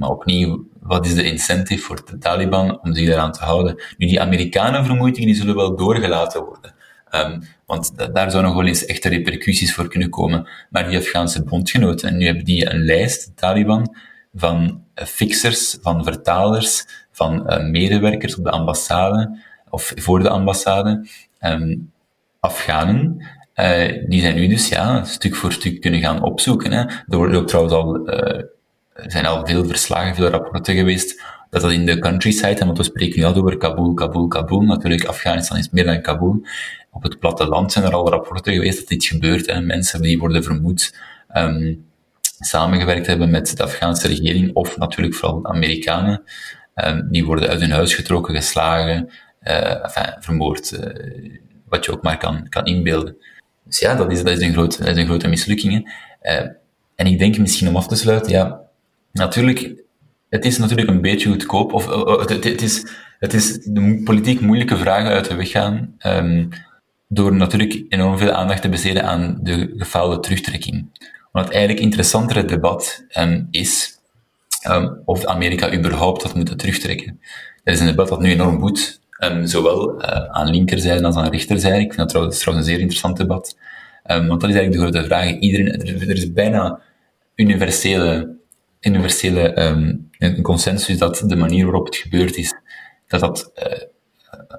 Maar 0.00 0.08
opnieuw, 0.10 0.66
wat 0.80 1.06
is 1.06 1.14
de 1.14 1.22
incentive 1.22 1.82
voor 1.82 2.02
de 2.04 2.18
Taliban 2.18 2.80
om 2.82 2.94
zich 2.94 3.08
daaraan 3.08 3.32
te 3.32 3.44
houden? 3.44 3.82
Nu, 3.96 4.06
die 4.06 4.20
Amerikanen, 4.20 4.84
vermoed 4.84 5.18
ik, 5.18 5.24
die 5.24 5.34
zullen 5.34 5.54
wel 5.54 5.76
doorgelaten 5.76 6.44
worden. 6.44 6.74
Um, 7.14 7.42
want 7.66 8.14
daar 8.14 8.30
zou 8.30 8.44
nog 8.44 8.54
wel 8.54 8.66
eens 8.66 8.84
echte 8.84 9.08
repercussies 9.08 9.74
voor 9.74 9.88
kunnen 9.88 10.10
komen. 10.10 10.48
Maar 10.70 10.88
die 10.88 10.98
Afghaanse 10.98 11.44
bondgenoten, 11.44 12.08
en 12.08 12.16
nu 12.16 12.26
hebben 12.26 12.44
die 12.44 12.70
een 12.70 12.84
lijst, 12.84 13.26
de 13.26 13.34
Taliban, 13.34 13.96
van 14.34 14.84
uh, 14.94 15.04
fixers, 15.04 15.78
van 15.80 16.04
vertalers, 16.04 16.86
van 17.12 17.52
uh, 17.52 17.70
medewerkers 17.70 18.36
op 18.36 18.44
de 18.44 18.50
ambassade, 18.50 19.38
of 19.70 19.92
voor 19.96 20.22
de 20.22 20.28
ambassade, 20.28 21.08
um, 21.40 21.92
Afghanen, 22.38 23.26
uh, 23.54 24.08
die 24.08 24.20
zijn 24.20 24.34
nu 24.34 24.48
dus 24.48 24.68
ja, 24.68 25.04
stuk 25.04 25.34
voor 25.34 25.52
stuk 25.52 25.80
kunnen 25.80 26.00
gaan 26.00 26.22
opzoeken. 26.22 26.72
Hè. 26.72 26.80
Er 26.80 27.16
worden 27.16 27.40
ook 27.40 27.48
trouwens 27.48 27.74
al, 27.74 28.08
er 29.02 29.10
zijn 29.10 29.26
al 29.26 29.46
veel 29.46 29.66
verslagen, 29.66 30.14
veel 30.14 30.28
rapporten 30.28 30.74
geweest 30.74 31.22
dat 31.50 31.62
dat 31.62 31.72
in 31.72 31.86
de 31.86 31.98
countryside, 31.98 32.64
want 32.64 32.76
we 32.76 32.84
spreken 32.84 33.18
nu 33.18 33.24
al 33.24 33.34
over 33.34 33.56
Kabul, 33.56 33.94
Kabul, 33.94 34.28
Kabul. 34.28 34.60
Natuurlijk, 34.60 35.04
Afghanistan 35.04 35.58
is 35.58 35.70
meer 35.70 35.84
dan 35.84 36.02
Kabul. 36.02 36.46
Op 36.90 37.02
het 37.02 37.18
platteland 37.18 37.72
zijn 37.72 37.84
er 37.84 37.94
al 37.94 38.10
rapporten 38.10 38.52
geweest 38.52 38.78
dat 38.78 38.88
dit 38.88 39.04
gebeurt. 39.04 39.46
Hè. 39.46 39.60
Mensen 39.60 40.02
die 40.02 40.18
worden 40.18 40.44
vermoed 40.44 40.96
um, 41.36 41.84
samengewerkt 42.38 43.06
hebben 43.06 43.30
met 43.30 43.56
de 43.56 43.62
Afghaanse 43.62 44.08
regering, 44.08 44.54
of 44.54 44.78
natuurlijk 44.78 45.14
vooral 45.14 45.42
de 45.42 45.48
Amerikanen. 45.48 46.22
Um, 46.74 47.08
die 47.10 47.24
worden 47.24 47.48
uit 47.48 47.60
hun 47.60 47.70
huis 47.70 47.94
getrokken, 47.94 48.34
geslagen, 48.34 49.10
enfin, 49.40 50.14
vermoord. 50.20 50.72
Uh, 50.72 51.38
wat 51.68 51.84
je 51.84 51.92
ook 51.92 52.02
maar 52.02 52.18
kan, 52.18 52.48
kan 52.48 52.64
inbeelden. 52.64 53.16
Dus 53.64 53.78
ja, 53.78 53.94
dat 53.94 54.12
is, 54.12 54.22
een, 54.22 54.52
groot, 54.52 54.80
is 54.80 54.96
een 54.96 55.06
grote 55.06 55.28
mislukking. 55.28 55.96
Uh, 56.22 56.32
en 56.94 57.06
ik 57.06 57.18
denk 57.18 57.38
misschien 57.38 57.68
om 57.68 57.76
af 57.76 57.86
te 57.86 57.96
sluiten, 57.96 58.32
ja, 58.32 58.60
natuurlijk 59.12 59.80
het 60.30 60.44
is 60.44 60.58
natuurlijk 60.58 60.88
een 60.88 61.00
beetje 61.00 61.28
goedkoop, 61.28 61.72
of 61.72 61.88
uh, 61.88 62.18
het, 62.18 62.44
het, 62.44 62.62
is, 62.62 62.86
het 63.18 63.34
is 63.34 63.58
de 63.58 64.00
politiek 64.04 64.40
moeilijke 64.40 64.76
vragen 64.76 65.10
uit 65.10 65.28
de 65.28 65.34
weg 65.34 65.50
gaan, 65.50 65.94
um, 66.06 66.48
door 67.08 67.34
natuurlijk 67.34 67.84
enorm 67.88 68.18
veel 68.18 68.32
aandacht 68.32 68.62
te 68.62 68.68
besteden 68.68 69.04
aan 69.04 69.38
de 69.42 69.74
gefaalde 69.76 70.20
terugtrekking. 70.20 70.86
Wat 71.32 71.44
het 71.44 71.52
eigenlijk 71.52 71.82
interessantere 71.82 72.44
debat 72.44 73.04
um, 73.18 73.48
is, 73.50 73.98
um, 74.68 75.02
of 75.04 75.24
Amerika 75.24 75.72
überhaupt 75.72 76.22
had 76.22 76.34
moeten 76.34 76.56
terugtrekken. 76.56 77.20
Dat 77.64 77.74
is 77.74 77.80
een 77.80 77.86
debat 77.86 78.08
dat 78.08 78.20
nu 78.20 78.30
enorm 78.30 78.58
woedt, 78.58 79.00
zowel 79.44 80.02
uh, 80.02 80.24
aan 80.24 80.50
linkerzijde 80.50 81.04
als 81.04 81.16
aan 81.16 81.30
rechterzijde. 81.30 81.80
Ik 81.80 81.86
vind 81.86 81.96
dat 81.96 82.08
trouwens, 82.08 82.38
trouwens 82.38 82.66
een 82.66 82.72
zeer 82.72 82.82
interessant 82.82 83.16
debat. 83.16 83.56
want 84.02 84.40
dat 84.40 84.50
is 84.50 84.56
eigenlijk 84.56 84.72
de 84.72 84.78
grote 84.78 85.04
vraag. 85.04 85.38
Iedereen, 85.38 85.68
er, 85.68 86.08
er 86.08 86.16
is 86.16 86.32
bijna 86.32 86.80
universele 87.34 88.38
universele 88.80 89.62
um, 89.62 90.08
een 90.18 90.42
consensus 90.42 90.98
dat 90.98 91.22
de 91.26 91.36
manier 91.36 91.64
waarop 91.64 91.86
het 91.86 91.96
gebeurd 91.96 92.36
is, 92.36 92.54
dat 93.06 93.20
dat 93.20 93.52
uh, 93.54 93.78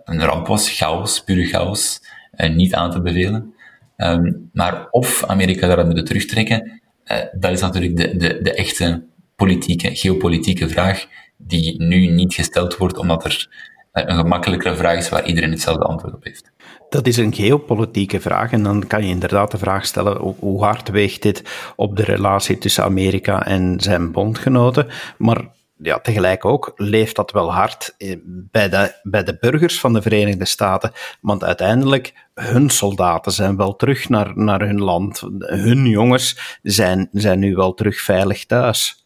een 0.03 0.21
ramp 0.21 0.47
was, 0.47 0.77
chaos, 0.77 1.23
pure 1.23 1.45
chaos, 1.45 2.01
en 2.31 2.55
niet 2.55 2.73
aan 2.73 2.91
te 2.91 3.01
bevelen. 3.01 3.53
Um, 3.97 4.49
maar 4.53 4.88
of 4.89 5.25
Amerika 5.25 5.67
daaruit 5.67 5.95
moet 5.95 6.05
terugtrekken, 6.05 6.81
uh, 7.05 7.17
dat 7.39 7.51
is 7.51 7.62
natuurlijk 7.62 7.97
de, 7.97 8.17
de, 8.17 8.41
de 8.41 8.53
echte 8.53 9.03
politieke, 9.36 9.95
geopolitieke 9.95 10.69
vraag, 10.69 11.07
die 11.38 11.84
nu 11.84 12.07
niet 12.07 12.34
gesteld 12.34 12.77
wordt, 12.77 12.97
omdat 12.97 13.25
er 13.25 13.49
een 13.91 14.17
gemakkelijkere 14.17 14.75
vraag 14.75 14.97
is 14.97 15.10
waar 15.10 15.25
iedereen 15.25 15.51
hetzelfde 15.51 15.84
antwoord 15.84 16.13
op 16.13 16.23
heeft. 16.23 16.50
Dat 16.91 17.08
is 17.08 17.17
een 17.17 17.34
geopolitieke 17.34 18.21
vraag 18.21 18.51
en 18.51 18.63
dan 18.63 18.88
kan 18.88 19.04
je 19.04 19.10
inderdaad 19.10 19.51
de 19.51 19.58
vraag 19.58 19.86
stellen 19.86 20.17
hoe 20.39 20.63
hard 20.63 20.89
weegt 20.89 21.21
dit 21.21 21.43
op 21.75 21.95
de 21.95 22.04
relatie 22.04 22.58
tussen 22.58 22.84
Amerika 22.84 23.45
en 23.45 23.80
zijn 23.80 24.12
bondgenoten. 24.12 24.88
Maar 25.17 25.47
ja, 25.77 25.99
tegelijk 25.99 26.45
ook 26.45 26.71
leeft 26.75 27.15
dat 27.15 27.32
wel 27.32 27.54
hard 27.54 27.95
eh, 27.97 28.15
bij 28.25 28.69
de, 28.69 28.99
bij 29.04 29.23
de 29.23 29.38
burgers 29.39 29.80
van 29.80 29.93
de 29.93 30.01
Verenigde 30.01 30.45
Staten. 30.45 30.91
Want 31.21 31.43
uiteindelijk, 31.43 32.13
hun 32.34 32.69
soldaten 32.69 33.32
zijn 33.32 33.58
wel 33.58 33.75
terug 33.75 34.10
naar, 34.10 34.32
naar 34.36 34.62
hun 34.62 34.82
land. 34.82 35.27
Hun 35.39 35.86
jongens 35.86 36.60
zijn, 36.63 37.10
zijn 37.12 37.39
nu 37.39 37.56
wel 37.56 37.73
terug 37.73 38.01
veilig 38.01 38.45
thuis. 38.45 39.06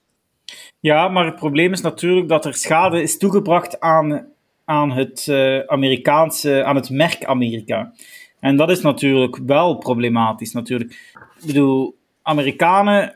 Ja, 0.79 1.07
maar 1.07 1.25
het 1.25 1.35
probleem 1.35 1.71
is 1.71 1.81
natuurlijk 1.81 2.27
dat 2.27 2.45
er 2.45 2.53
schade 2.53 3.01
is 3.01 3.17
toegebracht 3.17 3.79
aan 3.79 4.33
aan 4.65 4.91
het 4.91 5.27
uh, 5.29 5.59
Amerikaanse, 5.59 6.63
aan 6.63 6.75
het 6.75 6.89
merk 6.89 7.25
Amerika. 7.25 7.93
En 8.39 8.55
dat 8.55 8.69
is 8.69 8.81
natuurlijk 8.81 9.39
wel 9.45 9.77
problematisch. 9.77 10.53
Natuurlijk. 10.53 11.13
Ik 11.39 11.47
bedoel, 11.47 11.97
Amerikanen 12.21 13.15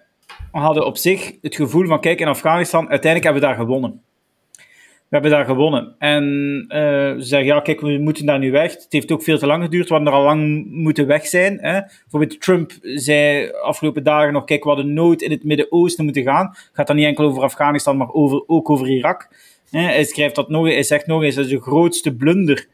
hadden 0.52 0.86
op 0.86 0.98
zich 0.98 1.34
het 1.42 1.56
gevoel 1.56 1.86
van, 1.86 2.02
kijk, 2.02 2.20
in 2.20 2.28
Afghanistan, 2.28 2.90
uiteindelijk 2.90 3.24
hebben 3.24 3.42
we 3.42 3.48
daar 3.48 3.66
gewonnen. 3.66 4.02
We 5.10 5.16
hebben 5.16 5.32
daar 5.32 5.46
gewonnen. 5.46 5.96
En 5.98 6.24
uh, 6.68 6.78
ze 6.78 7.16
zeggen, 7.18 7.48
ja, 7.48 7.60
kijk, 7.60 7.82
we 7.82 7.98
moeten 7.98 8.26
daar 8.26 8.40
nu 8.40 8.52
weg. 8.52 8.72
Het 8.74 8.86
heeft 8.90 9.12
ook 9.12 9.24
veel 9.24 9.38
te 9.38 9.48
lang 9.48 9.64
geduurd, 9.64 9.88
we 9.88 9.94
hadden 9.94 10.14
er 10.14 10.20
al 10.20 10.26
lang 10.26 10.66
moeten 10.70 11.08
weg 11.08 11.28
zijn. 11.28 11.58
Hè. 11.62 11.82
Bijvoorbeeld 12.02 12.42
Trump 12.42 12.72
zei 12.82 13.52
afgelopen 13.52 14.04
dagen 14.04 14.34
nog, 14.34 14.44
kijk, 14.44 14.64
we 14.64 14.70
hadden 14.70 14.94
nood 14.94 15.22
in 15.22 15.32
het 15.32 15.44
Midden-Oosten 15.44 16.04
moeten 16.04 16.24
gaan. 16.24 16.48
Het 16.48 16.70
gaat 16.74 16.88
dan 16.88 16.96
niet 16.96 17.06
enkel 17.06 17.26
over 17.26 17.44
Afghanistan, 17.44 17.98
maar 17.98 18.12
over, 18.12 18.44
ook 18.48 18.70
over 18.70 18.90
Irak. 18.90 19.30
Hij, 19.72 20.04
schrijft 20.04 20.36
dat 20.36 20.50
nog, 20.50 20.66
hij 20.66 20.84
zegt 20.84 21.08
nog 21.08 21.24
eens, 21.24 21.36
dat 21.36 21.46
is 21.46 21.52
de 21.52 21.62
grootste 21.62 22.16
blunder 22.16 22.68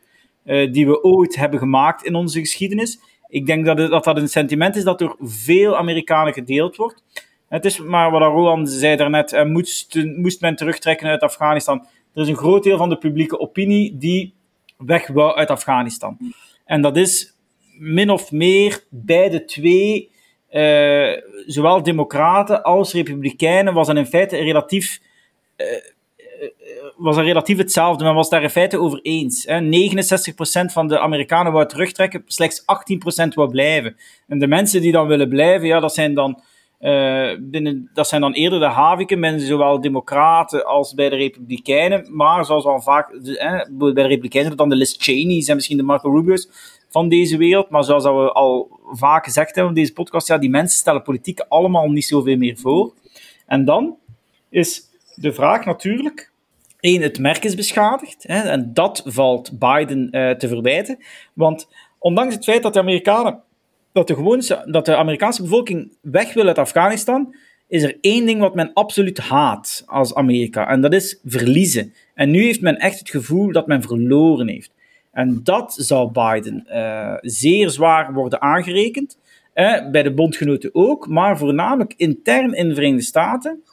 uh, 0.46 0.72
die 0.72 0.88
we 0.88 1.04
ooit 1.04 1.36
hebben 1.36 1.60
gemaakt 1.60 2.04
in 2.04 2.16
onze 2.16 2.40
geschiedenis. 2.40 3.00
Ik 3.28 3.46
denk 3.46 3.66
dat, 3.66 3.78
dat 3.78 4.04
dat 4.04 4.18
een 4.18 4.28
sentiment 4.30 4.76
is 4.76 4.84
dat 4.84 5.00
door 5.00 5.16
veel 5.20 5.78
Amerikanen 5.78 6.34
gedeeld 6.34 6.76
wordt. 6.76 7.04
Het 7.48 7.66
is 7.66 7.80
maar 7.80 8.12
wat 8.12 8.22
Roland 8.22 8.70
zei 8.70 8.96
daarnet, 8.96 9.34
uh, 9.34 9.44
moest, 9.44 10.04
moest 10.16 10.42
men 10.42 10.56
terugtrekken 10.56 11.08
uit 11.08 11.22
Afghanistan. 11.22 11.88
Er 12.14 12.22
is 12.22 12.28
een 12.28 12.38
groot 12.38 12.64
deel 12.64 12.78
van 12.78 12.90
de 12.90 12.98
publieke 12.98 13.40
opinie 13.40 13.98
die 13.98 14.34
weg 14.78 15.08
wou 15.08 15.36
uit 15.36 15.50
Afghanistan. 15.50 16.18
En 16.66 16.82
dat 16.82 16.98
is 16.98 17.36
min 17.78 18.10
of 18.10 18.32
meer 18.32 18.84
bij 18.90 19.30
de 19.30 19.46
twee, 19.46 20.12
uh, 20.52 21.12
zowel 21.46 21.84
democraten 21.84 22.64
als 22.64 22.94
republikeinen, 22.94 23.74
was 23.74 23.88
dan 23.88 23.98
in 23.98 24.06
feite 24.06 24.38
relatief 24.38 25.00
was 26.98 27.18
er 27.18 27.24
relatief 27.24 27.58
hetzelfde. 27.58 28.04
Men 28.04 28.14
was 28.14 28.30
daar 28.30 28.44
in 28.44 28.50
feite 28.50 28.80
over 28.80 29.00
eens. 29.02 29.46
Hè. 29.46 29.60
69% 29.60 30.72
van 30.72 30.88
de 30.88 31.00
Amerikanen 31.00 31.52
wou 31.52 31.68
terugtrekken, 31.68 32.24
slechts 32.26 32.62
18% 32.62 32.64
wou 33.34 33.50
blijven. 33.50 33.96
En 34.28 34.40
de 34.40 34.48
mensen 34.48 34.82
die 34.82 34.92
dan 34.92 35.08
willen 35.08 35.30
blijven, 35.30 35.68
ja, 35.68 35.80
dat 35.80 35.94
zijn 35.94 36.14
dan, 36.14 36.42
binnen, 37.40 37.90
dat 37.94 38.08
zijn 38.08 38.22
dan 38.22 38.34
eerder 38.34 38.60
de 38.60 38.66
haviken, 38.66 39.20
mensen 39.20 39.48
zowel 39.48 39.82
democraten 39.82 40.66
als 40.66 40.94
bij 40.94 41.10
de 41.10 41.16
republikeinen. 41.16 42.08
Maar 42.16 42.46
zoals 42.46 42.66
al 42.66 42.82
vaak, 42.82 43.10
hè, 43.24 43.66
bij 43.72 43.94
de 43.94 44.02
republikeinen 44.02 44.58
dan 44.58 44.70
de 44.70 44.76
Liz 44.76 44.96
Cheney's 44.98 45.48
en 45.48 45.56
misschien 45.56 45.78
de 45.78 45.84
Marco 45.84 46.10
Rubio's 46.10 46.50
van 46.90 47.10
deze 47.10 47.38
wereld. 47.38 47.70
Maar 47.70 47.84
zoals 47.84 48.04
we 48.04 48.32
al 48.32 48.80
vaak 48.92 49.26
gezegd 49.26 49.56
hebben 49.56 49.76
in 49.76 49.82
deze 49.82 49.94
podcast, 49.94 50.28
ja, 50.28 50.38
die 50.38 50.50
mensen 50.50 50.78
stellen 50.78 51.02
politiek 51.02 51.40
allemaal 51.40 51.90
niet 51.90 52.06
zoveel 52.06 52.38
meer 52.38 52.58
voor. 52.58 52.94
En 53.46 53.66
dan 53.66 53.98
is 54.50 54.82
de 55.16 55.34
vraag 55.34 55.66
natuurlijk, 55.66 56.34
Eén, 56.86 57.02
het 57.02 57.20
merk 57.20 57.44
is 57.44 57.56
beschadigd. 57.56 58.24
Hè, 58.28 58.42
en 58.42 58.74
dat 58.74 59.04
valt 59.06 59.60
Biden 59.60 60.08
uh, 60.12 60.32
te 60.32 60.48
verwijten. 60.48 60.98
Want 61.34 61.68
ondanks 62.00 62.36
het 62.36 62.44
feit 62.44 62.64
dat 62.64 62.74
de 62.74 62.80
Amerikanen, 62.80 63.42
dat 63.92 64.08
de, 64.08 64.14
gewone, 64.14 64.64
dat 64.66 64.86
de 64.86 64.96
Amerikaanse 64.96 65.42
bevolking 65.42 65.98
weg 66.02 66.34
wil 66.34 66.48
uit 66.48 66.58
Afghanistan, 66.58 67.36
is 67.68 67.84
er 67.84 67.98
één 68.02 68.26
ding 68.26 68.40
wat 68.40 68.56
men 68.56 68.74
absoluut 68.74 69.18
haat 69.18 69.84
als 69.86 70.16
Amerika. 70.16 70.68
En 70.68 70.82
dat 70.82 70.94
is 70.94 71.20
verliezen. 71.24 71.94
En 72.14 72.32
nu 72.32 72.44
heeft 72.44 72.62
men 72.62 72.78
echt 72.78 73.00
het 73.00 73.10
gevoel 73.10 73.52
dat 73.52 73.68
men 73.68 73.82
verloren 73.82 74.48
heeft. 74.48 74.72
En 75.12 75.40
dat 75.44 75.74
zal 75.78 76.12
Biden 76.12 76.68
uh, 76.70 77.14
zeer 77.22 77.70
zwaar 77.70 78.14
worden 78.14 78.42
aangerekend. 78.42 79.18
Eh, 79.54 79.90
bij 79.90 80.04
de 80.04 80.14
bondgenoten 80.14 80.70
ook, 80.74 81.08
maar 81.08 81.38
voornamelijk 81.38 81.94
intern 81.98 82.54
in 82.54 82.70
de 82.70 82.76
Verenigde 82.76 83.06
Staten. 83.06 83.64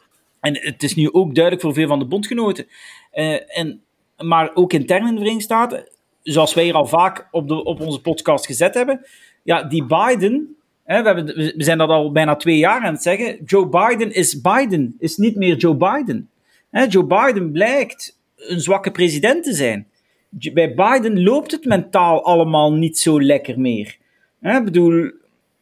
En 0.43 0.59
het 0.61 0.83
is 0.83 0.95
nu 0.95 1.13
ook 1.13 1.35
duidelijk 1.35 1.65
voor 1.65 1.75
veel 1.75 1.89
van 1.89 1.99
de 1.99 2.05
bondgenoten. 2.05 2.67
Uh, 3.15 3.59
en, 3.59 3.83
maar 4.17 4.51
ook 4.55 4.73
intern 4.73 5.07
in 5.07 5.13
de 5.13 5.21
Verenigde 5.21 5.43
Staten, 5.43 5.89
zoals 6.23 6.55
wij 6.55 6.65
hier 6.65 6.75
al 6.75 6.87
vaak 6.87 7.29
op, 7.31 7.49
de, 7.49 7.65
op 7.65 7.81
onze 7.81 8.01
podcast 8.01 8.47
gezet 8.47 8.75
hebben. 8.75 9.07
Ja, 9.43 9.63
die 9.63 9.85
Biden, 9.85 10.57
hè, 10.85 11.03
we, 11.03 11.53
we 11.57 11.65
zijn 11.65 11.79
dat 11.79 11.89
al 11.89 12.13
bijna 12.13 12.37
twee 12.37 12.59
jaar 12.59 12.81
aan 12.81 12.93
het 12.93 13.03
zeggen. 13.03 13.45
Joe 13.45 13.67
Biden 13.67 14.13
is 14.13 14.41
Biden, 14.41 14.97
is 14.99 15.17
niet 15.17 15.37
meer 15.37 15.57
Joe 15.57 15.75
Biden. 15.75 16.31
Hè, 16.71 16.83
Joe 16.83 17.05
Biden 17.05 17.53
blijkt 17.53 18.19
een 18.37 18.61
zwakke 18.61 18.91
president 18.91 19.45
te 19.45 19.53
zijn. 19.53 19.87
Bij 20.29 20.75
Biden 20.75 21.23
loopt 21.23 21.51
het 21.51 21.65
mentaal 21.65 22.25
allemaal 22.25 22.73
niet 22.73 22.99
zo 22.99 23.23
lekker 23.23 23.61
meer. 23.61 23.97
Ik 24.41 24.65
bedoel, 24.65 25.11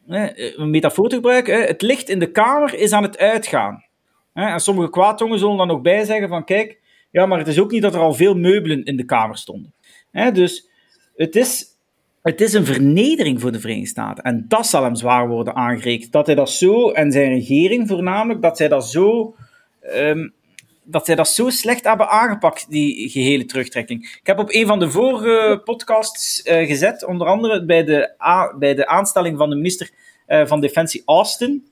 een 0.07 0.69
metafoor 0.69 1.09
te 1.09 1.15
gebruiken, 1.15 1.61
het 1.61 1.81
licht 1.81 2.09
in 2.09 2.19
de 2.19 2.31
kamer 2.31 2.73
is 2.73 2.91
aan 2.91 3.03
het 3.03 3.17
uitgaan. 3.17 3.83
En 4.33 4.59
sommige 4.59 4.89
kwaadtongen 4.89 5.39
zullen 5.39 5.57
dan 5.57 5.67
nog 5.67 5.81
bij 5.81 6.05
zeggen 6.05 6.27
van 6.27 6.43
kijk, 6.43 6.80
ja, 7.11 7.25
maar 7.25 7.37
het 7.37 7.47
is 7.47 7.59
ook 7.59 7.71
niet 7.71 7.81
dat 7.81 7.93
er 7.93 7.99
al 7.99 8.13
veel 8.13 8.35
meubelen 8.35 8.83
in 8.83 8.97
de 8.97 9.05
kamer 9.05 9.37
stonden. 9.37 9.73
Dus 10.33 10.69
het 11.15 11.35
is, 11.35 11.65
het 12.21 12.41
is 12.41 12.53
een 12.53 12.65
vernedering 12.65 13.41
voor 13.41 13.51
de 13.51 13.59
Verenigde 13.59 13.89
Staten. 13.89 14.23
En 14.23 14.45
dat 14.47 14.67
zal 14.67 14.83
hem 14.83 14.95
zwaar 14.95 15.27
worden 15.27 15.55
aangereikt. 15.55 16.11
Dat 16.11 16.25
hij 16.25 16.35
dat 16.35 16.49
zo, 16.49 16.91
en 16.91 17.11
zijn 17.11 17.33
regering 17.33 17.87
voornamelijk, 17.87 18.41
dat 18.41 18.57
zij 18.57 18.67
dat 18.67 18.89
zo... 18.89 19.35
Ehm, 19.81 20.29
dat 20.83 21.05
zij 21.05 21.15
dat 21.15 21.27
zo 21.27 21.49
slecht 21.49 21.83
hebben 21.83 22.09
aangepakt, 22.09 22.69
die 22.69 23.09
gehele 23.09 23.45
terugtrekking. 23.45 24.03
Ik 24.03 24.27
heb 24.27 24.39
op 24.39 24.53
een 24.53 24.67
van 24.67 24.79
de 24.79 24.91
vorige 24.91 25.61
podcasts 25.63 26.45
uh, 26.45 26.67
gezet, 26.67 27.05
onder 27.05 27.27
andere 27.27 27.65
bij 27.65 27.83
de, 27.83 28.13
bij 28.59 28.75
de 28.75 28.87
aanstelling 28.87 29.37
van 29.37 29.49
de 29.49 29.55
minister 29.55 29.89
uh, 30.27 30.45
van 30.45 30.61
Defensie 30.61 31.01
Austin, 31.05 31.67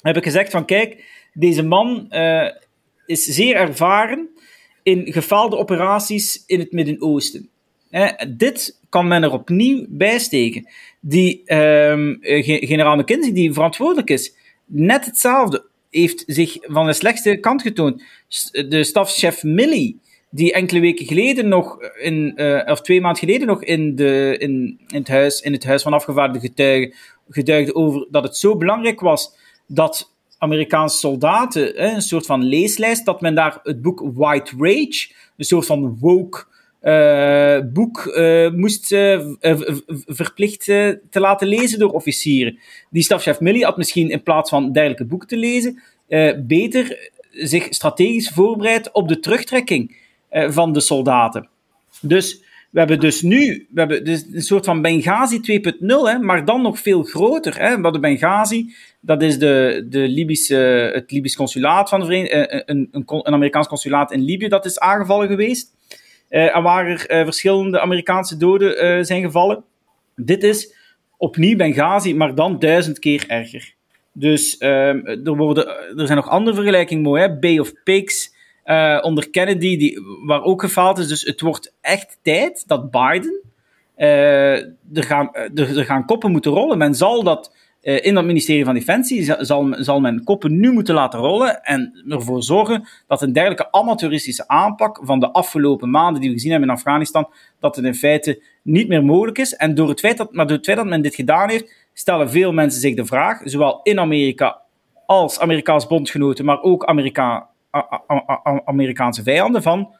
heb 0.00 0.16
ik 0.16 0.24
gezegd 0.24 0.50
van 0.50 0.64
kijk, 0.64 1.04
deze 1.32 1.62
man 1.62 2.06
uh, 2.10 2.50
is 3.06 3.24
zeer 3.24 3.56
ervaren 3.56 4.28
in 4.84 5.12
gefaalde 5.12 5.56
operaties 5.56 6.42
in 6.46 6.58
het 6.58 6.72
Midden-Oosten. 6.72 7.48
dit 8.28 8.78
kan 8.88 9.08
men 9.08 9.22
er 9.22 9.32
opnieuw 9.32 9.84
bijsteken. 9.88 10.68
Die 11.00 11.54
um, 11.54 12.18
generaal 12.20 12.96
McKinsey, 12.96 13.32
die 13.32 13.52
verantwoordelijk 13.52 14.10
is, 14.10 14.34
net 14.66 15.04
hetzelfde 15.04 15.64
heeft 15.90 16.24
zich 16.26 16.56
van 16.60 16.86
de 16.86 16.92
slechtste 16.92 17.36
kant 17.36 17.62
getoond. 17.62 18.02
De 18.50 18.84
stafchef 18.84 19.42
Millie, 19.42 20.00
die 20.30 20.52
enkele 20.52 20.80
weken 20.80 21.06
geleden 21.06 21.48
nog, 21.48 21.78
in, 22.00 22.32
uh, 22.36 22.62
of 22.66 22.80
twee 22.80 23.00
maanden 23.00 23.20
geleden 23.20 23.46
nog, 23.46 23.64
in, 23.64 23.96
de, 23.96 24.36
in, 24.38 24.80
in, 24.88 24.98
het, 24.98 25.08
huis, 25.08 25.40
in 25.40 25.52
het 25.52 25.64
Huis 25.64 25.82
van 25.82 25.92
Afgevaardigden 25.92 26.50
getuigen, 26.50 26.94
getuigde 27.28 27.74
over 27.74 28.06
dat 28.10 28.22
het 28.22 28.36
zo 28.36 28.56
belangrijk 28.56 29.00
was 29.00 29.36
dat 29.66 30.13
Amerikaanse 30.38 30.96
soldaten, 30.96 31.84
een 31.84 32.02
soort 32.02 32.26
van 32.26 32.44
leeslijst, 32.44 33.04
dat 33.04 33.20
men 33.20 33.34
daar 33.34 33.58
het 33.62 33.82
boek 33.82 34.02
White 34.14 34.52
Rage, 34.58 35.12
een 35.36 35.44
soort 35.44 35.66
van 35.66 35.98
woke 35.98 36.44
uh, 36.82 37.58
boek 37.72 38.06
uh, 38.06 38.50
moest 38.50 38.92
uh, 38.92 39.20
verplicht 40.06 40.64
te 40.64 41.00
laten 41.10 41.48
lezen 41.48 41.78
door 41.78 41.90
officieren. 41.90 42.58
Die 42.90 43.02
stafchef 43.02 43.40
Millie 43.40 43.64
had 43.64 43.76
misschien 43.76 44.10
in 44.10 44.22
plaats 44.22 44.50
van 44.50 44.72
dergelijke 44.72 45.04
boeken 45.04 45.28
te 45.28 45.36
lezen, 45.36 45.82
beter 46.46 47.10
zich 47.30 47.66
strategisch 47.70 48.28
voorbereid 48.28 48.92
op 48.92 49.08
de 49.08 49.20
terugtrekking 49.20 49.96
van 50.30 50.72
de 50.72 50.80
soldaten. 50.80 51.48
Dus 52.00 52.43
we 52.74 52.80
hebben 52.80 53.00
dus 53.00 53.22
nu 53.22 53.66
we 53.70 53.80
hebben 53.80 54.04
dus 54.04 54.26
een 54.32 54.42
soort 54.42 54.64
van 54.64 54.82
Benghazi 54.82 55.40
2.0, 55.62 56.20
maar 56.20 56.44
dan 56.44 56.62
nog 56.62 56.78
veel 56.78 57.02
groter. 57.02 57.58
Hè. 57.58 57.80
We 57.80 57.98
Benghazi, 57.98 58.74
dat 59.00 59.22
is 59.22 59.38
de, 59.38 59.86
de 59.88 60.08
Libische, 60.08 60.90
het 60.94 61.10
Libisch 61.10 61.36
consulaat 61.36 61.88
van 61.88 62.00
de 62.00 62.34
een, 62.34 62.88
een, 62.90 63.04
een 63.06 63.32
Amerikaans 63.32 63.66
consulaat 63.66 64.12
in 64.12 64.20
Libië 64.20 64.48
dat 64.48 64.64
is 64.64 64.78
aangevallen 64.78 65.28
geweest. 65.28 65.70
Waar 66.62 66.86
er 66.86 67.10
uh, 67.10 67.24
verschillende 67.24 67.80
Amerikaanse 67.80 68.36
doden 68.36 69.06
zijn 69.06 69.22
gevallen. 69.22 69.64
Dit 70.16 70.42
is 70.42 70.74
opnieuw 71.16 71.56
Benghazi, 71.56 72.14
maar 72.14 72.34
dan 72.34 72.58
duizend 72.58 72.98
keer 72.98 73.24
erger. 73.26 73.74
Dus 74.12 74.58
ehm, 74.58 75.06
er, 75.06 75.36
worden, 75.36 75.66
er 75.98 76.06
zijn 76.06 76.18
nog 76.18 76.28
andere 76.28 76.56
vergelijkingen 76.56 77.02
mooi. 77.02 77.28
Bay 77.28 77.58
of 77.58 77.72
Pigs 77.84 78.33
onder 79.02 79.30
Kennedy, 79.30 79.76
die, 79.76 80.00
waar 80.26 80.42
ook 80.42 80.60
gefaald 80.60 80.98
is. 80.98 81.08
Dus 81.08 81.22
het 81.22 81.40
wordt 81.40 81.74
echt 81.80 82.18
tijd 82.22 82.68
dat 82.68 82.90
Biden. 82.90 83.42
er, 83.96 84.74
gaan, 84.92 85.34
er, 85.34 85.78
er 85.78 85.84
gaan 85.84 86.06
koppen 86.06 86.30
moeten 86.30 86.52
rollen. 86.52 86.78
Men 86.78 86.94
zal 86.94 87.22
dat 87.22 87.52
uh, 87.84 88.04
in 88.04 88.14
dat 88.14 88.24
ministerie 88.24 88.64
van 88.64 88.74
Defensie 88.74 89.36
zal, 89.44 89.74
zal 89.78 90.00
men 90.00 90.24
koppen 90.24 90.60
nu 90.60 90.72
moeten 90.72 90.94
laten 90.94 91.18
rollen 91.18 91.62
en 91.62 92.04
ervoor 92.08 92.42
zorgen 92.42 92.88
dat 93.06 93.22
een 93.22 93.32
dergelijke 93.32 93.72
amateuristische 93.72 94.48
aanpak 94.48 95.00
van 95.02 95.20
de 95.20 95.30
afgelopen 95.30 95.90
maanden 95.90 96.20
die 96.20 96.30
we 96.30 96.34
gezien 96.34 96.50
hebben 96.50 96.68
in 96.68 96.74
Afghanistan, 96.74 97.28
dat 97.60 97.76
het 97.76 97.84
in 97.84 97.94
feite 97.94 98.42
niet 98.62 98.88
meer 98.88 99.04
mogelijk 99.04 99.38
is. 99.38 99.56
En 99.56 99.74
door 99.74 99.88
het 99.88 100.00
feit 100.00 100.16
dat, 100.16 100.32
maar 100.32 100.46
door 100.46 100.56
het 100.56 100.66
feit 100.66 100.76
dat 100.76 100.86
men 100.86 101.02
dit 101.02 101.14
gedaan 101.14 101.50
heeft, 101.50 101.74
stellen 101.92 102.30
veel 102.30 102.52
mensen 102.52 102.80
zich 102.80 102.94
de 102.94 103.04
vraag, 103.04 103.40
zowel 103.44 103.80
in 103.82 104.00
Amerika 104.00 104.60
als 105.06 105.40
Amerikaans 105.40 105.86
bondgenoten, 105.86 106.44
maar 106.44 106.62
ook 106.62 106.84
Amerika, 106.84 107.48
Amerikaanse 108.64 109.22
vijanden, 109.22 109.62
van 109.62 109.94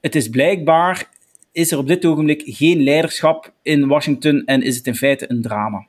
het 0.00 0.14
is 0.14 0.28
blijkbaar, 0.28 1.08
is 1.52 1.72
er 1.72 1.78
op 1.78 1.86
dit 1.86 2.04
ogenblik 2.04 2.42
geen 2.44 2.82
leiderschap 2.82 3.52
in 3.62 3.86
Washington 3.86 4.42
en 4.44 4.62
is 4.62 4.76
het 4.76 4.86
in 4.86 4.94
feite 4.94 5.30
een 5.30 5.42
drama. 5.42 5.86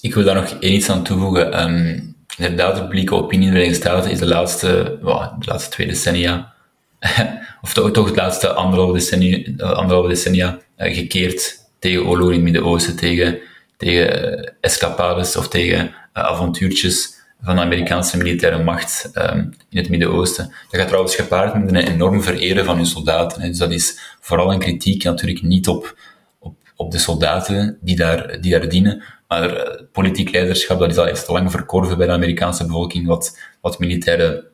Ik 0.00 0.14
wil 0.14 0.24
daar 0.24 0.34
nog 0.34 0.56
één 0.60 0.74
iets 0.74 0.90
aan 0.90 1.02
toevoegen. 1.02 1.62
Um, 1.62 2.16
de 2.36 2.72
publieke 2.80 3.14
opinie 3.14 3.46
in 3.46 3.52
de 3.52 3.58
Verenigde 3.58 3.84
Staten 3.84 4.10
is 4.10 4.18
de 4.18 4.26
laatste, 4.26 4.98
de 5.38 5.46
laatste 5.46 5.70
twee 5.70 5.86
decennia, 5.86 6.52
of 7.62 7.72
toch, 7.72 8.06
het 8.06 8.16
laatste 8.16 8.52
anderhalve 8.52 8.92
decennia, 8.92 9.64
anderhalve 9.64 10.08
decennia 10.08 10.58
gekeerd 10.76 11.56
tegen 11.78 12.06
oorlog 12.06 12.28
in 12.28 12.34
het 12.34 12.42
Midden-Oosten, 12.42 12.96
tegen, 12.96 13.38
tegen 13.76 14.38
uh, 14.38 14.48
escapades 14.60 15.36
of 15.36 15.48
tegen 15.48 15.86
uh, 15.86 15.92
avontuurtjes 16.12 17.17
van 17.40 17.56
de 17.56 17.62
Amerikaanse 17.62 18.16
militaire 18.16 18.62
macht 18.62 19.10
um, 19.14 19.54
in 19.70 19.78
het 19.78 19.88
Midden-Oosten. 19.88 20.44
Dat 20.70 20.80
gaat 20.80 20.86
trouwens 20.86 21.14
gepaard 21.14 21.54
met 21.54 21.68
een 21.68 21.76
enorm 21.76 22.22
vereren 22.22 22.64
van 22.64 22.76
hun 22.76 22.86
soldaten. 22.86 23.42
Dus 23.42 23.58
dat 23.58 23.72
is 23.72 24.16
vooral 24.20 24.52
een 24.52 24.58
kritiek 24.58 25.04
natuurlijk 25.04 25.42
niet 25.42 25.68
op, 25.68 25.98
op, 26.38 26.56
op 26.76 26.90
de 26.90 26.98
soldaten 26.98 27.78
die 27.80 27.96
daar, 27.96 28.40
die 28.40 28.52
daar 28.52 28.68
dienen, 28.68 29.02
maar 29.28 29.56
uh, 29.56 29.82
politiek 29.92 30.30
leiderschap, 30.32 30.78
dat 30.78 30.90
is 30.90 30.96
al 30.96 31.12
te 31.12 31.32
lang 31.32 31.50
verkorven 31.50 31.98
bij 31.98 32.06
de 32.06 32.12
Amerikaanse 32.12 32.66
bevolking, 32.66 33.06
wat, 33.06 33.38
wat, 33.60 33.78
militaire, 33.78 34.44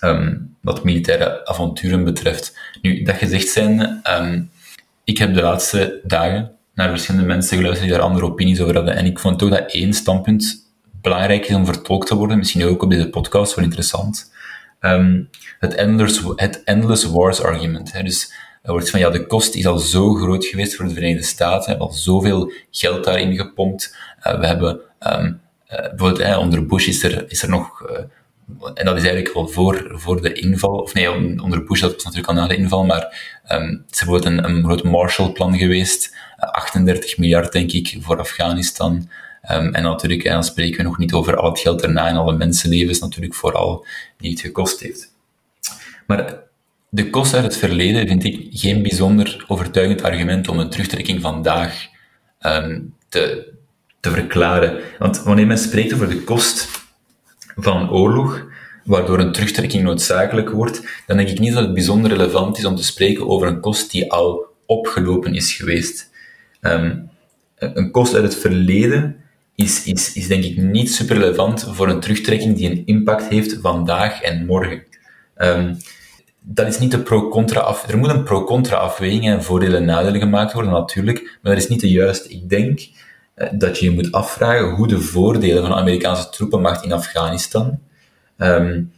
um, 0.00 0.56
wat 0.60 0.84
militaire 0.84 1.46
avonturen 1.46 2.04
betreft. 2.04 2.58
Nu, 2.82 3.02
dat 3.02 3.16
gezegd 3.16 3.48
zijn, 3.48 4.00
um, 4.20 4.50
ik 5.04 5.18
heb 5.18 5.34
de 5.34 5.42
laatste 5.42 6.00
dagen 6.04 6.50
naar 6.74 6.88
verschillende 6.88 7.26
mensen 7.26 7.56
geluisterd 7.56 7.88
die 7.88 7.98
daar 7.98 8.06
andere 8.06 8.26
opinies 8.26 8.60
over 8.60 8.74
hadden. 8.74 8.96
En 8.96 9.06
ik 9.06 9.18
vond 9.18 9.38
toch 9.38 9.50
dat 9.50 9.72
één 9.72 9.92
standpunt 9.92 10.65
belangrijk 11.06 11.48
is 11.48 11.54
om 11.54 11.66
vertolkt 11.66 12.06
te 12.06 12.14
worden, 12.14 12.38
misschien 12.38 12.64
ook 12.64 12.82
op 12.82 12.90
deze 12.90 13.08
podcast, 13.08 13.54
wel 13.54 13.64
interessant. 13.64 14.32
Um, 14.80 15.30
het, 15.58 15.74
endless, 15.74 16.22
het 16.36 16.64
endless 16.64 17.04
wars 17.04 17.42
argument. 17.42 18.04
Dus 18.04 18.32
er 18.62 18.72
wordt 18.72 18.90
van 18.90 19.00
ja, 19.00 19.10
de 19.10 19.26
kost 19.26 19.54
is 19.54 19.66
al 19.66 19.78
zo 19.78 20.14
groot 20.14 20.44
geweest 20.44 20.76
voor 20.76 20.84
de 20.84 20.94
Verenigde 20.94 21.24
Staten, 21.24 21.60
we 21.60 21.68
hebben 21.68 21.86
al 21.86 21.92
zoveel 21.92 22.52
geld 22.70 23.04
daarin 23.04 23.36
gepompt. 23.36 23.96
Uh, 24.26 24.38
we 24.38 24.46
hebben 24.46 24.80
um, 25.00 25.40
uh, 25.70 25.78
bijvoorbeeld 25.78 26.36
onder 26.36 26.66
Bush 26.66 26.86
is 26.86 27.02
er, 27.02 27.30
is 27.30 27.42
er 27.42 27.48
nog, 27.48 27.90
uh, 27.90 27.98
en 28.74 28.84
dat 28.84 28.96
is 28.96 29.02
eigenlijk 29.02 29.34
wel 29.34 29.48
voor, 29.48 29.92
voor 29.94 30.22
de 30.22 30.32
inval, 30.32 30.78
of 30.78 30.94
nee, 30.94 31.10
onder 31.42 31.64
Bush, 31.64 31.80
dat 31.80 31.94
was 31.94 32.04
natuurlijk 32.04 32.28
al 32.28 32.34
na 32.34 32.46
de 32.46 32.56
inval, 32.56 32.84
maar 32.84 33.02
um, 33.52 33.84
het 33.86 33.94
is 33.94 34.04
bijvoorbeeld 34.04 34.24
een, 34.24 34.44
een 34.44 34.64
groot 34.64 34.82
Marshallplan 34.82 35.58
geweest, 35.58 36.16
38 36.36 37.18
miljard 37.18 37.52
denk 37.52 37.72
ik 37.72 37.96
voor 38.00 38.18
Afghanistan. 38.18 39.08
Um, 39.52 39.74
en 39.74 39.82
natuurlijk, 39.82 40.24
en 40.24 40.32
dan 40.32 40.44
spreken 40.44 40.76
we 40.76 40.82
nog 40.82 40.98
niet 40.98 41.12
over 41.12 41.36
al 41.36 41.50
het 41.50 41.60
geld 41.60 41.82
erna 41.82 42.08
en 42.08 42.16
alle 42.16 42.36
mensenlevens, 42.36 42.98
natuurlijk 42.98 43.34
vooral 43.34 43.86
die 44.18 44.30
het 44.30 44.40
gekost 44.40 44.80
heeft. 44.80 45.14
Maar 46.06 46.38
de 46.88 47.10
kost 47.10 47.34
uit 47.34 47.44
het 47.44 47.56
verleden 47.56 48.08
vind 48.08 48.24
ik 48.24 48.48
geen 48.50 48.82
bijzonder 48.82 49.44
overtuigend 49.48 50.02
argument 50.02 50.48
om 50.48 50.58
een 50.58 50.70
terugtrekking 50.70 51.20
vandaag 51.20 51.86
um, 52.40 52.94
te, 53.08 53.52
te 54.00 54.10
verklaren. 54.10 54.80
Want 54.98 55.22
wanneer 55.22 55.46
men 55.46 55.58
spreekt 55.58 55.94
over 55.94 56.08
de 56.08 56.22
kost 56.22 56.68
van 57.56 57.90
oorlog, 57.90 58.46
waardoor 58.84 59.18
een 59.18 59.32
terugtrekking 59.32 59.82
noodzakelijk 59.82 60.50
wordt, 60.50 61.02
dan 61.06 61.16
denk 61.16 61.28
ik 61.28 61.38
niet 61.38 61.52
dat 61.52 61.62
het 61.62 61.74
bijzonder 61.74 62.10
relevant 62.10 62.58
is 62.58 62.64
om 62.64 62.76
te 62.76 62.84
spreken 62.84 63.28
over 63.28 63.48
een 63.48 63.60
kost 63.60 63.90
die 63.90 64.12
al 64.12 64.46
opgelopen 64.66 65.34
is 65.34 65.52
geweest. 65.52 66.10
Um, 66.60 67.10
een 67.58 67.90
kost 67.90 68.14
uit 68.14 68.24
het 68.24 68.36
verleden 68.36 69.16
is, 69.56 69.84
is, 69.84 70.12
is 70.12 70.28
denk 70.28 70.44
ik 70.44 70.56
niet 70.56 70.94
super 70.94 71.16
relevant 71.16 71.68
voor 71.70 71.88
een 71.88 72.00
terugtrekking 72.00 72.56
die 72.56 72.70
een 72.70 72.82
impact 72.86 73.28
heeft 73.28 73.58
vandaag 73.60 74.22
en 74.22 74.46
morgen. 74.46 74.82
Um, 75.36 75.76
dat 76.40 76.66
is 76.66 76.78
niet 76.78 76.90
de 76.90 76.98
pro-contra 76.98 77.60
af. 77.60 77.88
Er 77.88 77.98
moet 77.98 78.10
een 78.10 78.22
pro-contra 78.22 78.76
afweging 78.76 79.26
en 79.26 79.42
voordelen 79.42 79.80
en 79.80 79.84
nadelen 79.84 80.20
gemaakt 80.20 80.52
worden, 80.52 80.72
natuurlijk, 80.72 81.38
maar 81.42 81.54
dat 81.54 81.62
is 81.62 81.68
niet 81.68 81.80
de 81.80 81.90
juiste. 81.90 82.28
Ik 82.28 82.48
denk 82.48 82.80
eh, 83.34 83.48
dat 83.52 83.78
je 83.78 83.84
je 83.84 83.90
moet 83.90 84.12
afvragen 84.12 84.70
hoe 84.70 84.88
de 84.88 85.00
voordelen 85.00 85.60
van 85.60 85.70
de 85.70 85.76
Amerikaanse 85.76 86.28
troepenmacht 86.28 86.84
in 86.84 86.92
Afghanistan 86.92 87.78
um, 88.38 88.92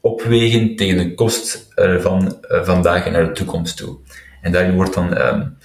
opwegen 0.00 0.76
tegen 0.76 0.96
de 0.96 1.14
kost 1.14 1.68
van 1.98 2.36
uh, 2.50 2.64
vandaag 2.64 3.06
en 3.06 3.12
naar 3.12 3.26
de 3.26 3.32
toekomst 3.32 3.76
toe. 3.76 3.96
En 4.40 4.52
daarin 4.52 4.74
wordt 4.74 4.94
dan, 4.94 5.18
um, 5.18 5.56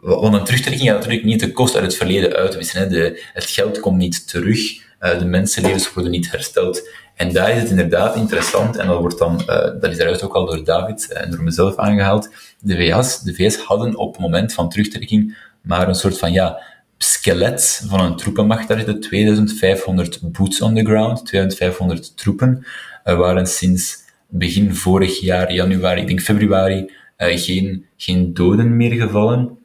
want 0.00 0.34
een 0.34 0.44
terugtrekking 0.44 0.88
gaat 0.88 0.98
natuurlijk 0.98 1.24
niet 1.24 1.40
de 1.40 1.52
kost 1.52 1.74
uit 1.74 1.84
het 1.84 1.96
verleden 1.96 2.32
uitwissen. 2.32 2.80
Hè. 2.80 2.88
De, 2.88 3.22
het 3.32 3.44
geld 3.44 3.80
komt 3.80 3.96
niet 3.96 4.28
terug, 4.28 4.60
uh, 5.00 5.18
de 5.18 5.24
mensenlevens 5.24 5.92
worden 5.92 6.12
niet 6.12 6.30
hersteld. 6.30 6.88
En 7.14 7.32
daar 7.32 7.50
is 7.50 7.60
het 7.60 7.70
inderdaad 7.70 8.16
interessant, 8.16 8.76
en 8.76 8.86
dat, 8.86 8.98
wordt 8.98 9.18
dan, 9.18 9.40
uh, 9.40 9.46
dat 9.80 9.90
is 9.90 9.98
eruit 9.98 10.22
ook 10.22 10.34
al 10.34 10.46
door 10.46 10.64
David 10.64 11.12
en 11.12 11.30
door 11.30 11.42
mezelf 11.42 11.76
aangehaald. 11.76 12.30
De 12.60 12.76
VS, 12.76 13.20
de 13.20 13.34
VS 13.34 13.56
hadden 13.56 13.96
op 13.96 14.12
het 14.12 14.20
moment 14.20 14.52
van 14.52 14.68
terugtrekking 14.68 15.36
maar 15.60 15.88
een 15.88 15.94
soort 15.94 16.18
van 16.18 16.32
ja, 16.32 16.62
skelet 16.98 17.84
van 17.86 18.00
een 18.00 18.16
troepenmacht. 18.16 18.68
Daar 18.68 18.76
zitten 18.76 19.00
2500 19.00 20.32
boots 20.32 20.60
on 20.60 20.74
the 20.74 20.84
ground, 20.84 21.26
2500 21.26 22.16
troepen. 22.16 22.66
Er 23.04 23.16
waren 23.16 23.46
sinds 23.46 23.98
begin 24.28 24.74
vorig 24.74 25.20
jaar, 25.20 25.52
januari, 25.52 26.00
ik 26.00 26.06
denk 26.06 26.20
februari, 26.20 26.92
geen, 27.18 27.86
geen 27.96 28.34
doden 28.34 28.76
meer 28.76 28.92
gevallen. 28.92 29.58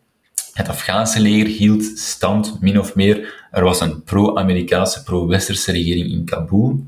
Het 0.53 0.69
Afghaanse 0.69 1.19
leger 1.19 1.47
hield 1.47 1.83
stand, 1.83 2.61
min 2.61 2.79
of 2.79 2.95
meer. 2.95 3.47
Er 3.51 3.63
was 3.63 3.81
een 3.81 4.03
pro-Amerikaanse, 4.03 5.03
pro-Westerse 5.03 5.71
regering 5.71 6.11
in 6.11 6.25
Kabul. 6.25 6.85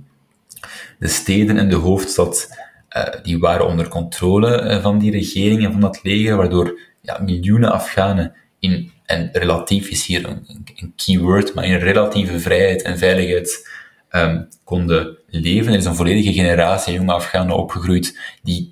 De 0.99 1.07
steden 1.07 1.57
en 1.57 1.69
de 1.69 1.75
hoofdstad 1.75 2.49
uh, 2.97 3.03
die 3.23 3.39
waren 3.39 3.67
onder 3.67 3.87
controle 3.87 4.61
uh, 4.63 4.81
van 4.81 4.99
die 4.99 5.11
regering 5.11 5.65
en 5.65 5.71
van 5.71 5.81
dat 5.81 5.99
leger, 6.03 6.35
waardoor 6.35 6.79
ja, 7.01 7.19
miljoenen 7.19 7.71
Afghanen 7.71 8.33
in, 8.59 8.91
en 9.05 9.29
relatief 9.33 9.89
is 9.89 10.05
hier 10.05 10.29
een, 10.29 10.47
een 10.75 10.93
keyword, 10.95 11.53
maar 11.53 11.65
in 11.65 11.77
relatieve 11.77 12.39
vrijheid 12.39 12.81
en 12.81 12.97
veiligheid 12.97 13.69
um, 14.11 14.47
konden 14.63 15.17
leven. 15.27 15.71
Er 15.71 15.77
is 15.77 15.85
een 15.85 15.95
volledige 15.95 16.33
generatie 16.33 16.93
jonge 16.93 17.13
Afghanen 17.13 17.55
opgegroeid 17.55 18.19
die 18.43 18.71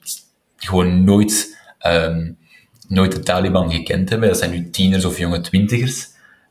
gewoon 0.57 1.03
nooit, 1.03 1.57
um, 1.83 2.37
nooit 2.87 3.11
de 3.11 3.19
Taliban 3.19 3.71
gekend 3.71 4.09
hebben. 4.09 4.27
Dat 4.29 4.37
zijn 4.37 4.51
nu 4.51 4.69
tieners 4.69 5.05
of 5.05 5.17
jonge 5.17 5.41
twintigers. 5.41 6.07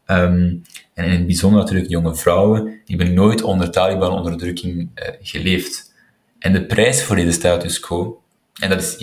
Um, 0.07 0.62
en 0.95 1.05
in 1.05 1.11
het 1.11 1.26
bijzonder 1.26 1.61
natuurlijk 1.61 1.91
jonge 1.91 2.14
vrouwen, 2.14 2.64
die 2.64 2.97
hebben 2.97 3.14
nooit 3.14 3.43
onder 3.43 3.70
Taliban-onderdrukking 3.70 4.91
uh, 4.95 5.09
geleefd. 5.22 5.95
En 6.39 6.53
de 6.53 6.66
prijs 6.66 7.03
voor 7.03 7.16
deze 7.16 7.33
status 7.33 7.80
quo, 7.80 8.22
en 8.61 8.68
dat 8.70 8.80
is, 8.80 8.97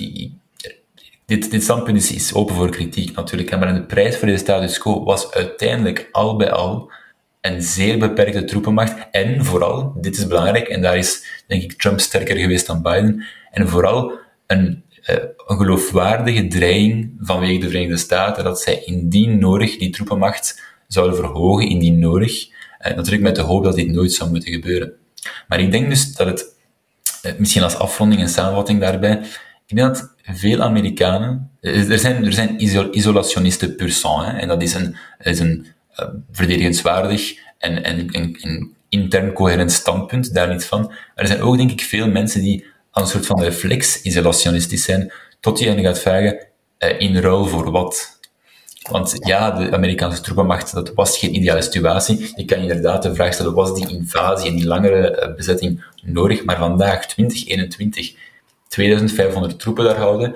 dit, 1.25 1.51
dit 1.51 1.63
standpunt 1.63 1.97
is, 1.97 2.11
is 2.11 2.33
open 2.33 2.55
voor 2.55 2.69
kritiek 2.69 3.15
natuurlijk, 3.15 3.59
maar 3.59 3.73
de 3.73 3.83
prijs 3.83 4.17
voor 4.17 4.27
deze 4.27 4.43
status 4.43 4.77
quo 4.77 5.03
was 5.03 5.31
uiteindelijk 5.31 6.09
al 6.11 6.35
bij 6.35 6.51
al 6.51 6.91
een 7.41 7.61
zeer 7.61 7.99
beperkte 7.99 8.43
troepenmacht 8.43 9.07
en 9.11 9.45
vooral, 9.45 9.93
dit 9.95 10.17
is 10.17 10.27
belangrijk, 10.27 10.67
en 10.67 10.81
daar 10.81 10.97
is 10.97 11.43
denk 11.47 11.63
ik 11.63 11.73
Trump 11.73 11.99
sterker 11.99 12.37
geweest 12.37 12.67
dan 12.67 12.81
Biden, 12.81 13.25
en 13.51 13.67
vooral 13.67 14.11
een, 14.47 14.83
een 15.01 15.57
geloofwaardige 15.57 16.47
dreiging 16.47 17.13
vanwege 17.19 17.59
de 17.59 17.69
Verenigde 17.69 17.97
Staten 17.97 18.43
dat 18.43 18.61
zij 18.61 18.83
indien 18.83 19.39
nodig 19.39 19.77
die 19.77 19.89
troepenmacht 19.89 20.61
zouden 20.87 21.15
verhogen, 21.15 21.67
indien 21.67 21.99
nodig, 21.99 22.47
uh, 22.47 22.95
natuurlijk 22.95 23.23
met 23.23 23.35
de 23.35 23.41
hoop 23.41 23.63
dat 23.63 23.75
dit 23.75 23.91
nooit 23.91 24.11
zou 24.11 24.29
moeten 24.29 24.51
gebeuren. 24.51 24.93
Maar 25.47 25.59
ik 25.59 25.71
denk 25.71 25.89
dus 25.89 26.13
dat 26.13 26.27
het, 26.27 26.45
uh, 27.23 27.31
misschien 27.37 27.63
als 27.63 27.75
afronding 27.75 28.21
en 28.21 28.29
samenvatting 28.29 28.79
daarbij, 28.79 29.21
ik 29.65 29.75
denk 29.75 29.95
dat 29.95 30.13
veel 30.23 30.61
Amerikanen, 30.61 31.51
er 31.61 31.99
zijn, 31.99 32.25
er 32.25 32.33
zijn 32.33 32.63
isolationisten 32.91 33.75
pur 33.75 33.91
sang, 33.91 34.39
en 34.39 34.47
dat 34.47 34.61
is 34.61 34.73
een, 34.73 34.95
is 35.19 35.39
een 35.39 35.65
uh, 35.99 36.07
verdedigenswaardig 36.31 37.37
en, 37.57 37.83
en, 37.83 38.09
en, 38.09 38.73
intern 38.89 39.33
coherent 39.33 39.71
standpunt, 39.71 40.33
daar 40.33 40.49
niet 40.49 40.65
van. 40.65 40.81
Maar 40.81 41.11
er 41.15 41.27
zijn 41.27 41.41
ook, 41.41 41.57
denk 41.57 41.71
ik, 41.71 41.81
veel 41.81 42.07
mensen 42.07 42.41
die 42.41 42.65
aan 42.91 43.03
een 43.03 43.09
soort 43.09 43.25
van 43.25 43.41
reflex 43.41 44.01
isolationistisch 44.01 44.83
zijn, 44.83 45.11
tot 45.39 45.59
je 45.59 45.67
hen 45.67 45.79
gaat 45.79 45.99
vragen, 45.99 46.47
uh, 46.79 46.99
in 46.99 47.17
ruil 47.17 47.45
voor 47.45 47.71
wat? 47.71 48.19
Want 48.89 49.15
ja, 49.19 49.51
de 49.51 49.71
Amerikaanse 49.71 50.21
troepenmacht, 50.21 50.73
dat 50.73 50.93
was 50.93 51.17
geen 51.17 51.35
ideale 51.35 51.61
situatie. 51.61 52.31
Je 52.35 52.45
kan 52.45 52.59
inderdaad 52.59 53.03
de 53.03 53.15
vraag 53.15 53.33
stellen, 53.33 53.53
was 53.53 53.73
die 53.73 53.89
invasie 53.89 54.49
en 54.49 54.55
die 54.55 54.65
langere 54.65 55.27
uh, 55.29 55.35
bezetting 55.35 55.83
nodig? 56.03 56.43
Maar 56.43 56.57
vandaag, 56.57 57.05
2021, 57.05 58.15
2500 58.67 59.59
troepen 59.59 59.83
daar 59.83 59.97
houden, 59.97 60.35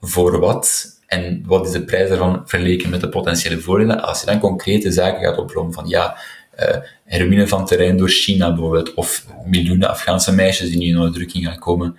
voor 0.00 0.40
wat? 0.40 0.86
En 1.06 1.42
wat 1.46 1.66
is 1.66 1.72
de 1.72 1.84
prijs 1.84 2.08
daarvan 2.08 2.42
vergeleken 2.44 2.90
met 2.90 3.00
de 3.00 3.08
potentiële 3.08 3.60
voordelen? 3.60 4.02
Als 4.02 4.20
je 4.20 4.26
dan 4.26 4.38
concrete 4.38 4.92
zaken 4.92 5.20
gaat 5.20 5.38
oproepen 5.38 5.72
van 5.72 5.88
ja, 5.88 6.16
uh, 6.60 6.76
hermine 7.04 7.48
van 7.48 7.66
terrein 7.66 7.96
door 7.96 8.08
China 8.08 8.48
bijvoorbeeld, 8.52 8.94
of 8.94 9.26
miljoenen 9.44 9.88
Afghaanse 9.90 10.34
meisjes 10.34 10.68
die 10.68 10.78
nu 10.78 10.86
in 10.86 10.96
onderdrukking 10.96 11.44
gaan 11.44 11.58
komen, 11.58 11.96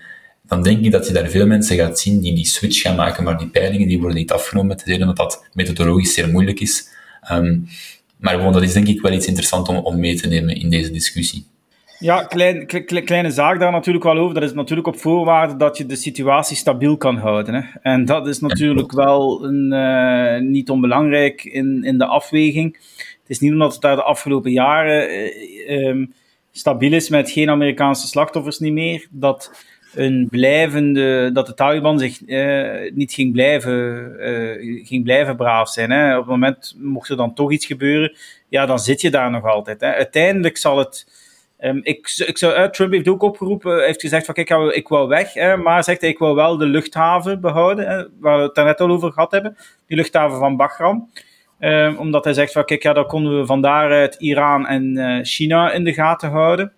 dan 0.47 0.63
denk 0.63 0.85
ik 0.85 0.91
dat 0.91 1.07
je 1.07 1.13
daar 1.13 1.29
veel 1.29 1.47
mensen 1.47 1.77
gaat 1.77 1.99
zien 1.99 2.19
die 2.21 2.35
die 2.35 2.47
switch 2.47 2.81
gaan 2.81 2.95
maken, 2.95 3.23
maar 3.23 3.37
die 3.37 3.47
peilingen 3.47 3.87
die 3.87 3.99
worden 3.99 4.17
niet 4.17 4.31
afgenomen 4.31 4.77
te 4.77 4.85
delen, 4.85 5.01
omdat 5.01 5.17
dat 5.17 5.45
methodologisch 5.53 6.13
zeer 6.13 6.29
moeilijk 6.29 6.59
is. 6.59 6.87
Um, 7.31 7.67
maar 8.17 8.33
gewoon, 8.33 8.53
dat 8.53 8.63
is 8.63 8.73
denk 8.73 8.87
ik 8.87 9.01
wel 9.01 9.11
iets 9.11 9.27
interessants 9.27 9.69
om, 9.69 9.75
om 9.75 9.99
mee 9.99 10.15
te 10.15 10.27
nemen 10.27 10.55
in 10.55 10.69
deze 10.69 10.91
discussie. 10.91 11.45
Ja, 11.99 12.23
klein, 12.23 12.65
kleine 12.85 13.31
zaak 13.31 13.59
daar 13.59 13.71
natuurlijk 13.71 14.05
wel 14.05 14.17
over. 14.17 14.33
Dat 14.33 14.43
is 14.43 14.53
natuurlijk 14.53 14.87
op 14.87 14.99
voorwaarde 14.99 15.55
dat 15.55 15.77
je 15.77 15.85
de 15.85 15.95
situatie 15.95 16.57
stabiel 16.57 16.97
kan 16.97 17.17
houden. 17.17 17.53
Hè. 17.53 17.61
En 17.81 18.05
dat 18.05 18.27
is 18.27 18.39
natuurlijk 18.39 18.91
wel 18.91 19.43
een, 19.43 19.73
uh, 19.73 20.49
niet 20.49 20.69
onbelangrijk 20.69 21.43
in, 21.43 21.83
in 21.83 21.97
de 21.97 22.05
afweging. 22.05 22.77
Is 23.29 23.39
niet 23.39 23.51
omdat 23.51 23.73
het 23.73 23.81
daar 23.81 23.95
de 23.95 24.03
afgelopen 24.03 24.51
jaren 24.51 25.09
uh, 25.11 25.87
um, 25.87 26.13
stabiel 26.51 26.93
is 26.93 27.09
met 27.09 27.31
geen 27.31 27.49
Amerikaanse 27.49 28.07
slachtoffers 28.07 28.59
niet 28.59 28.73
meer, 28.73 29.07
dat 29.09 29.65
een 29.95 30.27
blijvende, 30.29 31.29
dat 31.33 31.45
de 31.45 31.53
Taliban 31.53 31.99
zich 31.99 32.27
uh, 32.27 32.91
niet 32.93 33.13
ging 33.13 33.31
blijven, 33.31 34.13
ging 34.83 35.03
blijven 35.03 35.35
braaf 35.35 35.69
zijn. 35.69 35.91
Hè. 35.91 36.13
Op 36.13 36.21
het 36.21 36.29
moment 36.29 36.75
mocht 36.77 37.09
er 37.09 37.17
dan 37.17 37.33
toch 37.33 37.51
iets 37.51 37.65
gebeuren, 37.65 38.15
ja, 38.49 38.65
dan 38.65 38.79
zit 38.79 39.01
je 39.01 39.09
daar 39.09 39.31
nog 39.31 39.45
altijd. 39.45 39.81
Hè. 39.81 39.93
Uiteindelijk 39.93 40.57
zal 40.57 40.77
het 40.77 41.27
Um, 41.61 41.79
ik, 41.83 42.23
ik 42.25 42.37
zou, 42.37 42.69
Trump 42.71 42.91
heeft 42.91 43.07
ook 43.07 43.21
opgeroepen, 43.21 43.85
heeft 43.85 44.01
gezegd 44.01 44.25
van 44.25 44.33
kijk, 44.33 44.49
ik 44.73 44.87
wil 44.87 45.07
weg, 45.07 45.33
hè, 45.33 45.57
maar 45.57 45.83
zegt 45.83 46.01
hij, 46.01 46.09
ik 46.09 46.17
wil 46.17 46.35
wel 46.35 46.57
de 46.57 46.65
luchthaven 46.65 47.41
behouden, 47.41 47.87
hè, 47.87 48.05
waar 48.19 48.37
we 48.37 48.43
het 48.43 48.55
net 48.55 48.79
al 48.79 48.89
over 48.89 49.11
gehad 49.11 49.31
hebben, 49.31 49.57
die 49.87 49.97
luchthaven 49.97 50.39
van 50.39 50.57
Bagram. 50.57 51.09
Um, 51.61 51.97
omdat 51.97 52.23
hij 52.23 52.33
zegt 52.33 52.51
van 52.51 52.65
kijk, 52.65 52.83
ja, 52.83 52.93
dan 52.93 53.07
konden 53.07 53.39
we 53.39 53.45
van 53.45 53.61
daaruit 53.61 54.15
Iran 54.15 54.67
en 54.67 54.97
uh, 54.97 55.19
China 55.23 55.71
in 55.71 55.83
de 55.83 55.93
gaten 55.93 56.29
houden. 56.29 56.71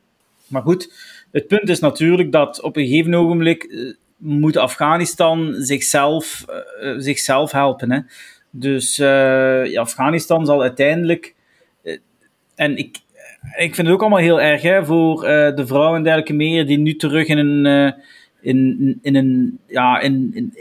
Maar 0.48 0.62
goed, 0.62 0.94
het 1.32 1.48
punt 1.48 1.70
is 1.70 1.80
natuurlijk 1.80 2.32
dat 2.32 2.62
op 2.62 2.76
een 2.76 2.88
gegeven 2.88 3.14
ogenblik 3.14 3.64
uh, 3.64 3.94
moet 4.18 4.58
Afghanistan 4.58 5.54
zichzelf, 5.58 6.46
uh, 6.82 6.94
zichzelf 6.98 7.52
helpen. 7.52 7.92
Hè. 7.92 8.00
Dus 8.50 8.96
ja, 8.96 9.80
Afghanistan 9.80 10.46
zal 10.46 10.62
uiteindelijk, 10.62 11.36
en 12.56 12.78
ik, 12.78 12.98
ik 13.58 13.76
vind 13.76 13.88
het 13.88 13.96
ook 13.96 14.02
allemaal 14.02 14.20
heel 14.20 14.42
erg 14.42 14.62
hè, 14.62 14.86
voor 14.86 15.22
de 15.56 15.64
vrouwen 15.66 15.98
en 15.98 16.04
dergelijke 16.04 16.34
meer 16.34 16.66
die 16.66 16.78
nu 16.78 16.96
terug 16.96 17.28
in 17.28 17.38
een, 17.38 17.94
in, 18.42 19.00
in, 19.02 19.16
een, 19.16 19.60
ja, 19.68 20.00
in, 20.00 20.32
in, 20.34 20.54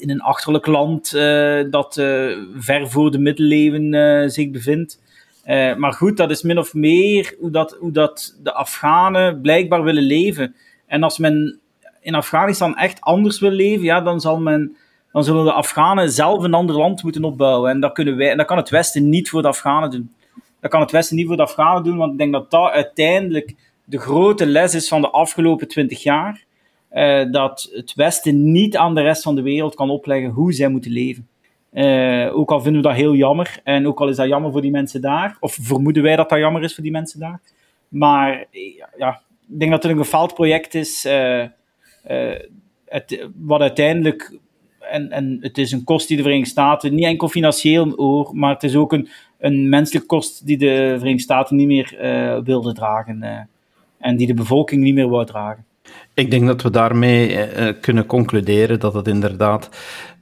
in, 0.00 0.10
een 0.10 0.20
achterlijk 0.20 0.66
land 0.66 1.12
uh, 1.14 1.64
dat 1.70 1.94
ver 2.54 2.90
voor 2.90 3.10
de 3.10 3.18
middeleeuwen 3.18 4.30
zich 4.30 4.50
bevindt. 4.50 5.00
maar 5.76 5.92
goed, 5.92 6.16
dat 6.16 6.30
is 6.30 6.42
min 6.42 6.58
of 6.58 6.74
meer 6.74 7.34
hoe 7.40 7.50
dat, 7.50 7.76
hoe 7.80 7.92
dat 7.92 8.38
de 8.42 8.52
Afghanen 8.52 9.40
blijkbaar 9.40 9.82
willen 9.82 10.02
leven. 10.02 10.54
En 10.86 11.02
als 11.02 11.18
men 11.18 11.58
in 12.00 12.14
Afghanistan 12.14 12.76
echt 12.76 13.00
anders 13.00 13.40
wil 13.40 13.50
leven, 13.50 13.84
ja, 13.84 14.00
dan 14.00 14.20
zal 14.20 14.40
men 14.40 14.76
dan 15.14 15.24
zullen 15.24 15.44
de 15.44 15.52
Afghanen 15.52 16.10
zelf 16.10 16.42
een 16.42 16.54
ander 16.54 16.76
land 16.76 17.02
moeten 17.02 17.24
opbouwen. 17.24 17.70
En 17.70 17.80
dat, 17.80 17.92
kunnen 17.92 18.16
wij, 18.16 18.30
en 18.30 18.36
dat 18.36 18.46
kan 18.46 18.56
het 18.56 18.68
Westen 18.68 19.08
niet 19.08 19.28
voor 19.28 19.42
de 19.42 19.48
Afghanen 19.48 19.90
doen. 19.90 20.14
Dat 20.60 20.70
kan 20.70 20.80
het 20.80 20.90
Westen 20.90 21.16
niet 21.16 21.26
voor 21.26 21.36
de 21.36 21.42
Afghanen 21.42 21.82
doen, 21.82 21.96
want 21.96 22.12
ik 22.12 22.18
denk 22.18 22.32
dat 22.32 22.50
dat 22.50 22.70
uiteindelijk 22.70 23.54
de 23.84 23.98
grote 23.98 24.46
les 24.46 24.74
is 24.74 24.88
van 24.88 25.00
de 25.00 25.10
afgelopen 25.10 25.68
twintig 25.68 26.02
jaar. 26.02 26.44
Uh, 26.94 27.32
dat 27.32 27.70
het 27.72 27.94
Westen 27.94 28.52
niet 28.52 28.76
aan 28.76 28.94
de 28.94 29.00
rest 29.00 29.22
van 29.22 29.34
de 29.34 29.42
wereld 29.42 29.74
kan 29.74 29.90
opleggen 29.90 30.30
hoe 30.30 30.52
zij 30.52 30.68
moeten 30.68 30.90
leven. 30.90 31.28
Uh, 31.72 32.36
ook 32.36 32.50
al 32.50 32.60
vinden 32.60 32.82
we 32.82 32.88
dat 32.88 32.96
heel 32.96 33.14
jammer, 33.14 33.60
en 33.64 33.86
ook 33.86 34.00
al 34.00 34.08
is 34.08 34.16
dat 34.16 34.28
jammer 34.28 34.52
voor 34.52 34.60
die 34.60 34.70
mensen 34.70 35.00
daar, 35.00 35.36
of 35.40 35.58
vermoeden 35.60 36.02
wij 36.02 36.16
dat 36.16 36.28
dat 36.28 36.38
jammer 36.38 36.62
is 36.62 36.74
voor 36.74 36.82
die 36.82 36.92
mensen 36.92 37.20
daar. 37.20 37.40
Maar 37.88 38.46
ja, 38.96 39.20
ik 39.48 39.58
denk 39.58 39.70
dat 39.70 39.82
het 39.82 39.92
een 39.92 39.98
gefaald 39.98 40.34
project 40.34 40.74
is, 40.74 41.08
het, 42.84 43.28
wat 43.36 43.60
uiteindelijk 43.60 44.38
en, 44.80 45.10
en 45.10 45.38
het 45.40 45.58
is 45.58 45.72
een 45.72 45.84
kost 45.84 46.08
die 46.08 46.16
de 46.16 46.22
Verenigde 46.22 46.50
Staten, 46.50 46.94
niet 46.94 47.04
enkel 47.04 47.28
financieel 47.28 47.92
hoor, 47.96 48.30
maar 48.32 48.52
het 48.52 48.62
is 48.62 48.76
ook 48.76 48.92
een, 48.92 49.08
een 49.38 49.68
menselijke 49.68 50.06
kost 50.06 50.46
die 50.46 50.58
de 50.58 50.94
Verenigde 50.98 51.22
Staten 51.22 51.56
niet 51.56 51.66
meer 51.66 51.96
wilde 52.44 52.72
dragen. 52.72 53.48
En 53.98 54.16
die 54.16 54.26
de 54.26 54.34
bevolking 54.34 54.82
niet 54.82 54.94
meer 54.94 55.08
wou 55.08 55.26
dragen. 55.26 55.64
Ik 56.14 56.30
denk 56.30 56.46
dat 56.46 56.62
we 56.62 56.70
daarmee 56.70 57.56
uh, 57.56 57.72
kunnen 57.80 58.06
concluderen 58.06 58.80
dat 58.80 58.94
het 58.94 59.08
inderdaad 59.08 59.68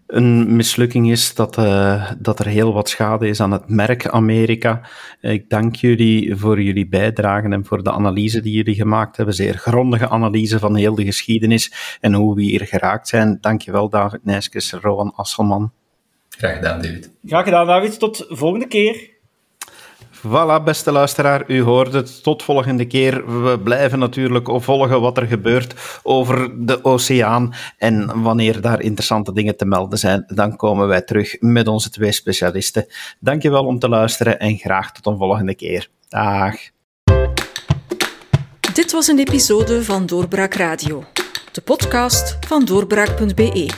een 0.06 0.56
mislukking 0.56 1.10
is, 1.10 1.34
dat, 1.34 1.58
uh, 1.58 2.10
dat 2.18 2.38
er 2.38 2.46
heel 2.46 2.72
wat 2.72 2.88
schade 2.88 3.28
is 3.28 3.40
aan 3.40 3.52
het 3.52 3.68
merk 3.68 4.06
Amerika. 4.06 4.80
Ik 5.20 5.48
dank 5.48 5.76
jullie 5.76 6.36
voor 6.36 6.62
jullie 6.62 6.88
bijdragen 6.88 7.52
en 7.52 7.64
voor 7.64 7.82
de 7.82 7.92
analyse 7.92 8.40
die 8.40 8.52
jullie 8.52 8.74
gemaakt 8.74 9.16
hebben. 9.16 9.34
Zeer 9.34 9.54
grondige 9.54 10.08
analyse 10.08 10.58
van 10.58 10.76
heel 10.76 10.94
de 10.94 11.04
geschiedenis 11.04 11.96
en 12.00 12.14
hoe 12.14 12.34
we 12.34 12.42
hier 12.42 12.66
geraakt 12.66 13.08
zijn. 13.08 13.38
Dankjewel 13.40 13.88
David 13.88 14.24
Nijskes, 14.24 14.72
Rowan 14.72 15.12
Asselman. 15.14 15.72
Graag 16.28 16.54
gedaan, 16.54 16.82
David. 16.82 17.10
Graag 17.24 17.44
gedaan, 17.44 17.66
David. 17.66 17.98
Tot 17.98 18.26
volgende 18.28 18.66
keer. 18.66 19.11
Voilà, 20.26 20.62
beste 20.64 20.92
luisteraar, 20.92 21.44
u 21.46 21.62
hoort 21.62 21.92
het. 21.92 22.22
Tot 22.22 22.42
volgende 22.42 22.86
keer. 22.86 23.42
We 23.42 23.58
blijven 23.58 23.98
natuurlijk 23.98 24.48
volgen 24.52 25.00
wat 25.00 25.16
er 25.16 25.26
gebeurt 25.26 26.00
over 26.02 26.66
de 26.66 26.84
oceaan. 26.84 27.54
En 27.78 28.22
wanneer 28.22 28.60
daar 28.60 28.80
interessante 28.80 29.32
dingen 29.32 29.56
te 29.56 29.64
melden 29.64 29.98
zijn, 29.98 30.24
dan 30.26 30.56
komen 30.56 30.88
wij 30.88 31.02
terug 31.02 31.36
met 31.40 31.68
onze 31.68 31.90
twee 31.90 32.12
specialisten. 32.12 32.86
Dankjewel 33.20 33.64
om 33.64 33.78
te 33.78 33.88
luisteren 33.88 34.38
en 34.38 34.56
graag 34.56 34.92
tot 34.92 35.06
een 35.06 35.18
volgende 35.18 35.54
keer. 35.54 35.88
Dag. 36.08 36.54
Dit 38.74 38.92
was 38.92 39.06
een 39.06 39.18
episode 39.18 39.84
van 39.84 40.06
Doorbraak 40.06 40.54
Radio, 40.54 41.04
de 41.52 41.60
podcast 41.60 42.36
van 42.46 42.64
doorbraak.be. 42.64 43.70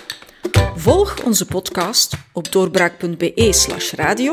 Volg 0.76 1.24
onze 1.24 1.47
podcast 1.47 2.16
op 2.32 2.53
doorbraak.be/radio 2.53 4.32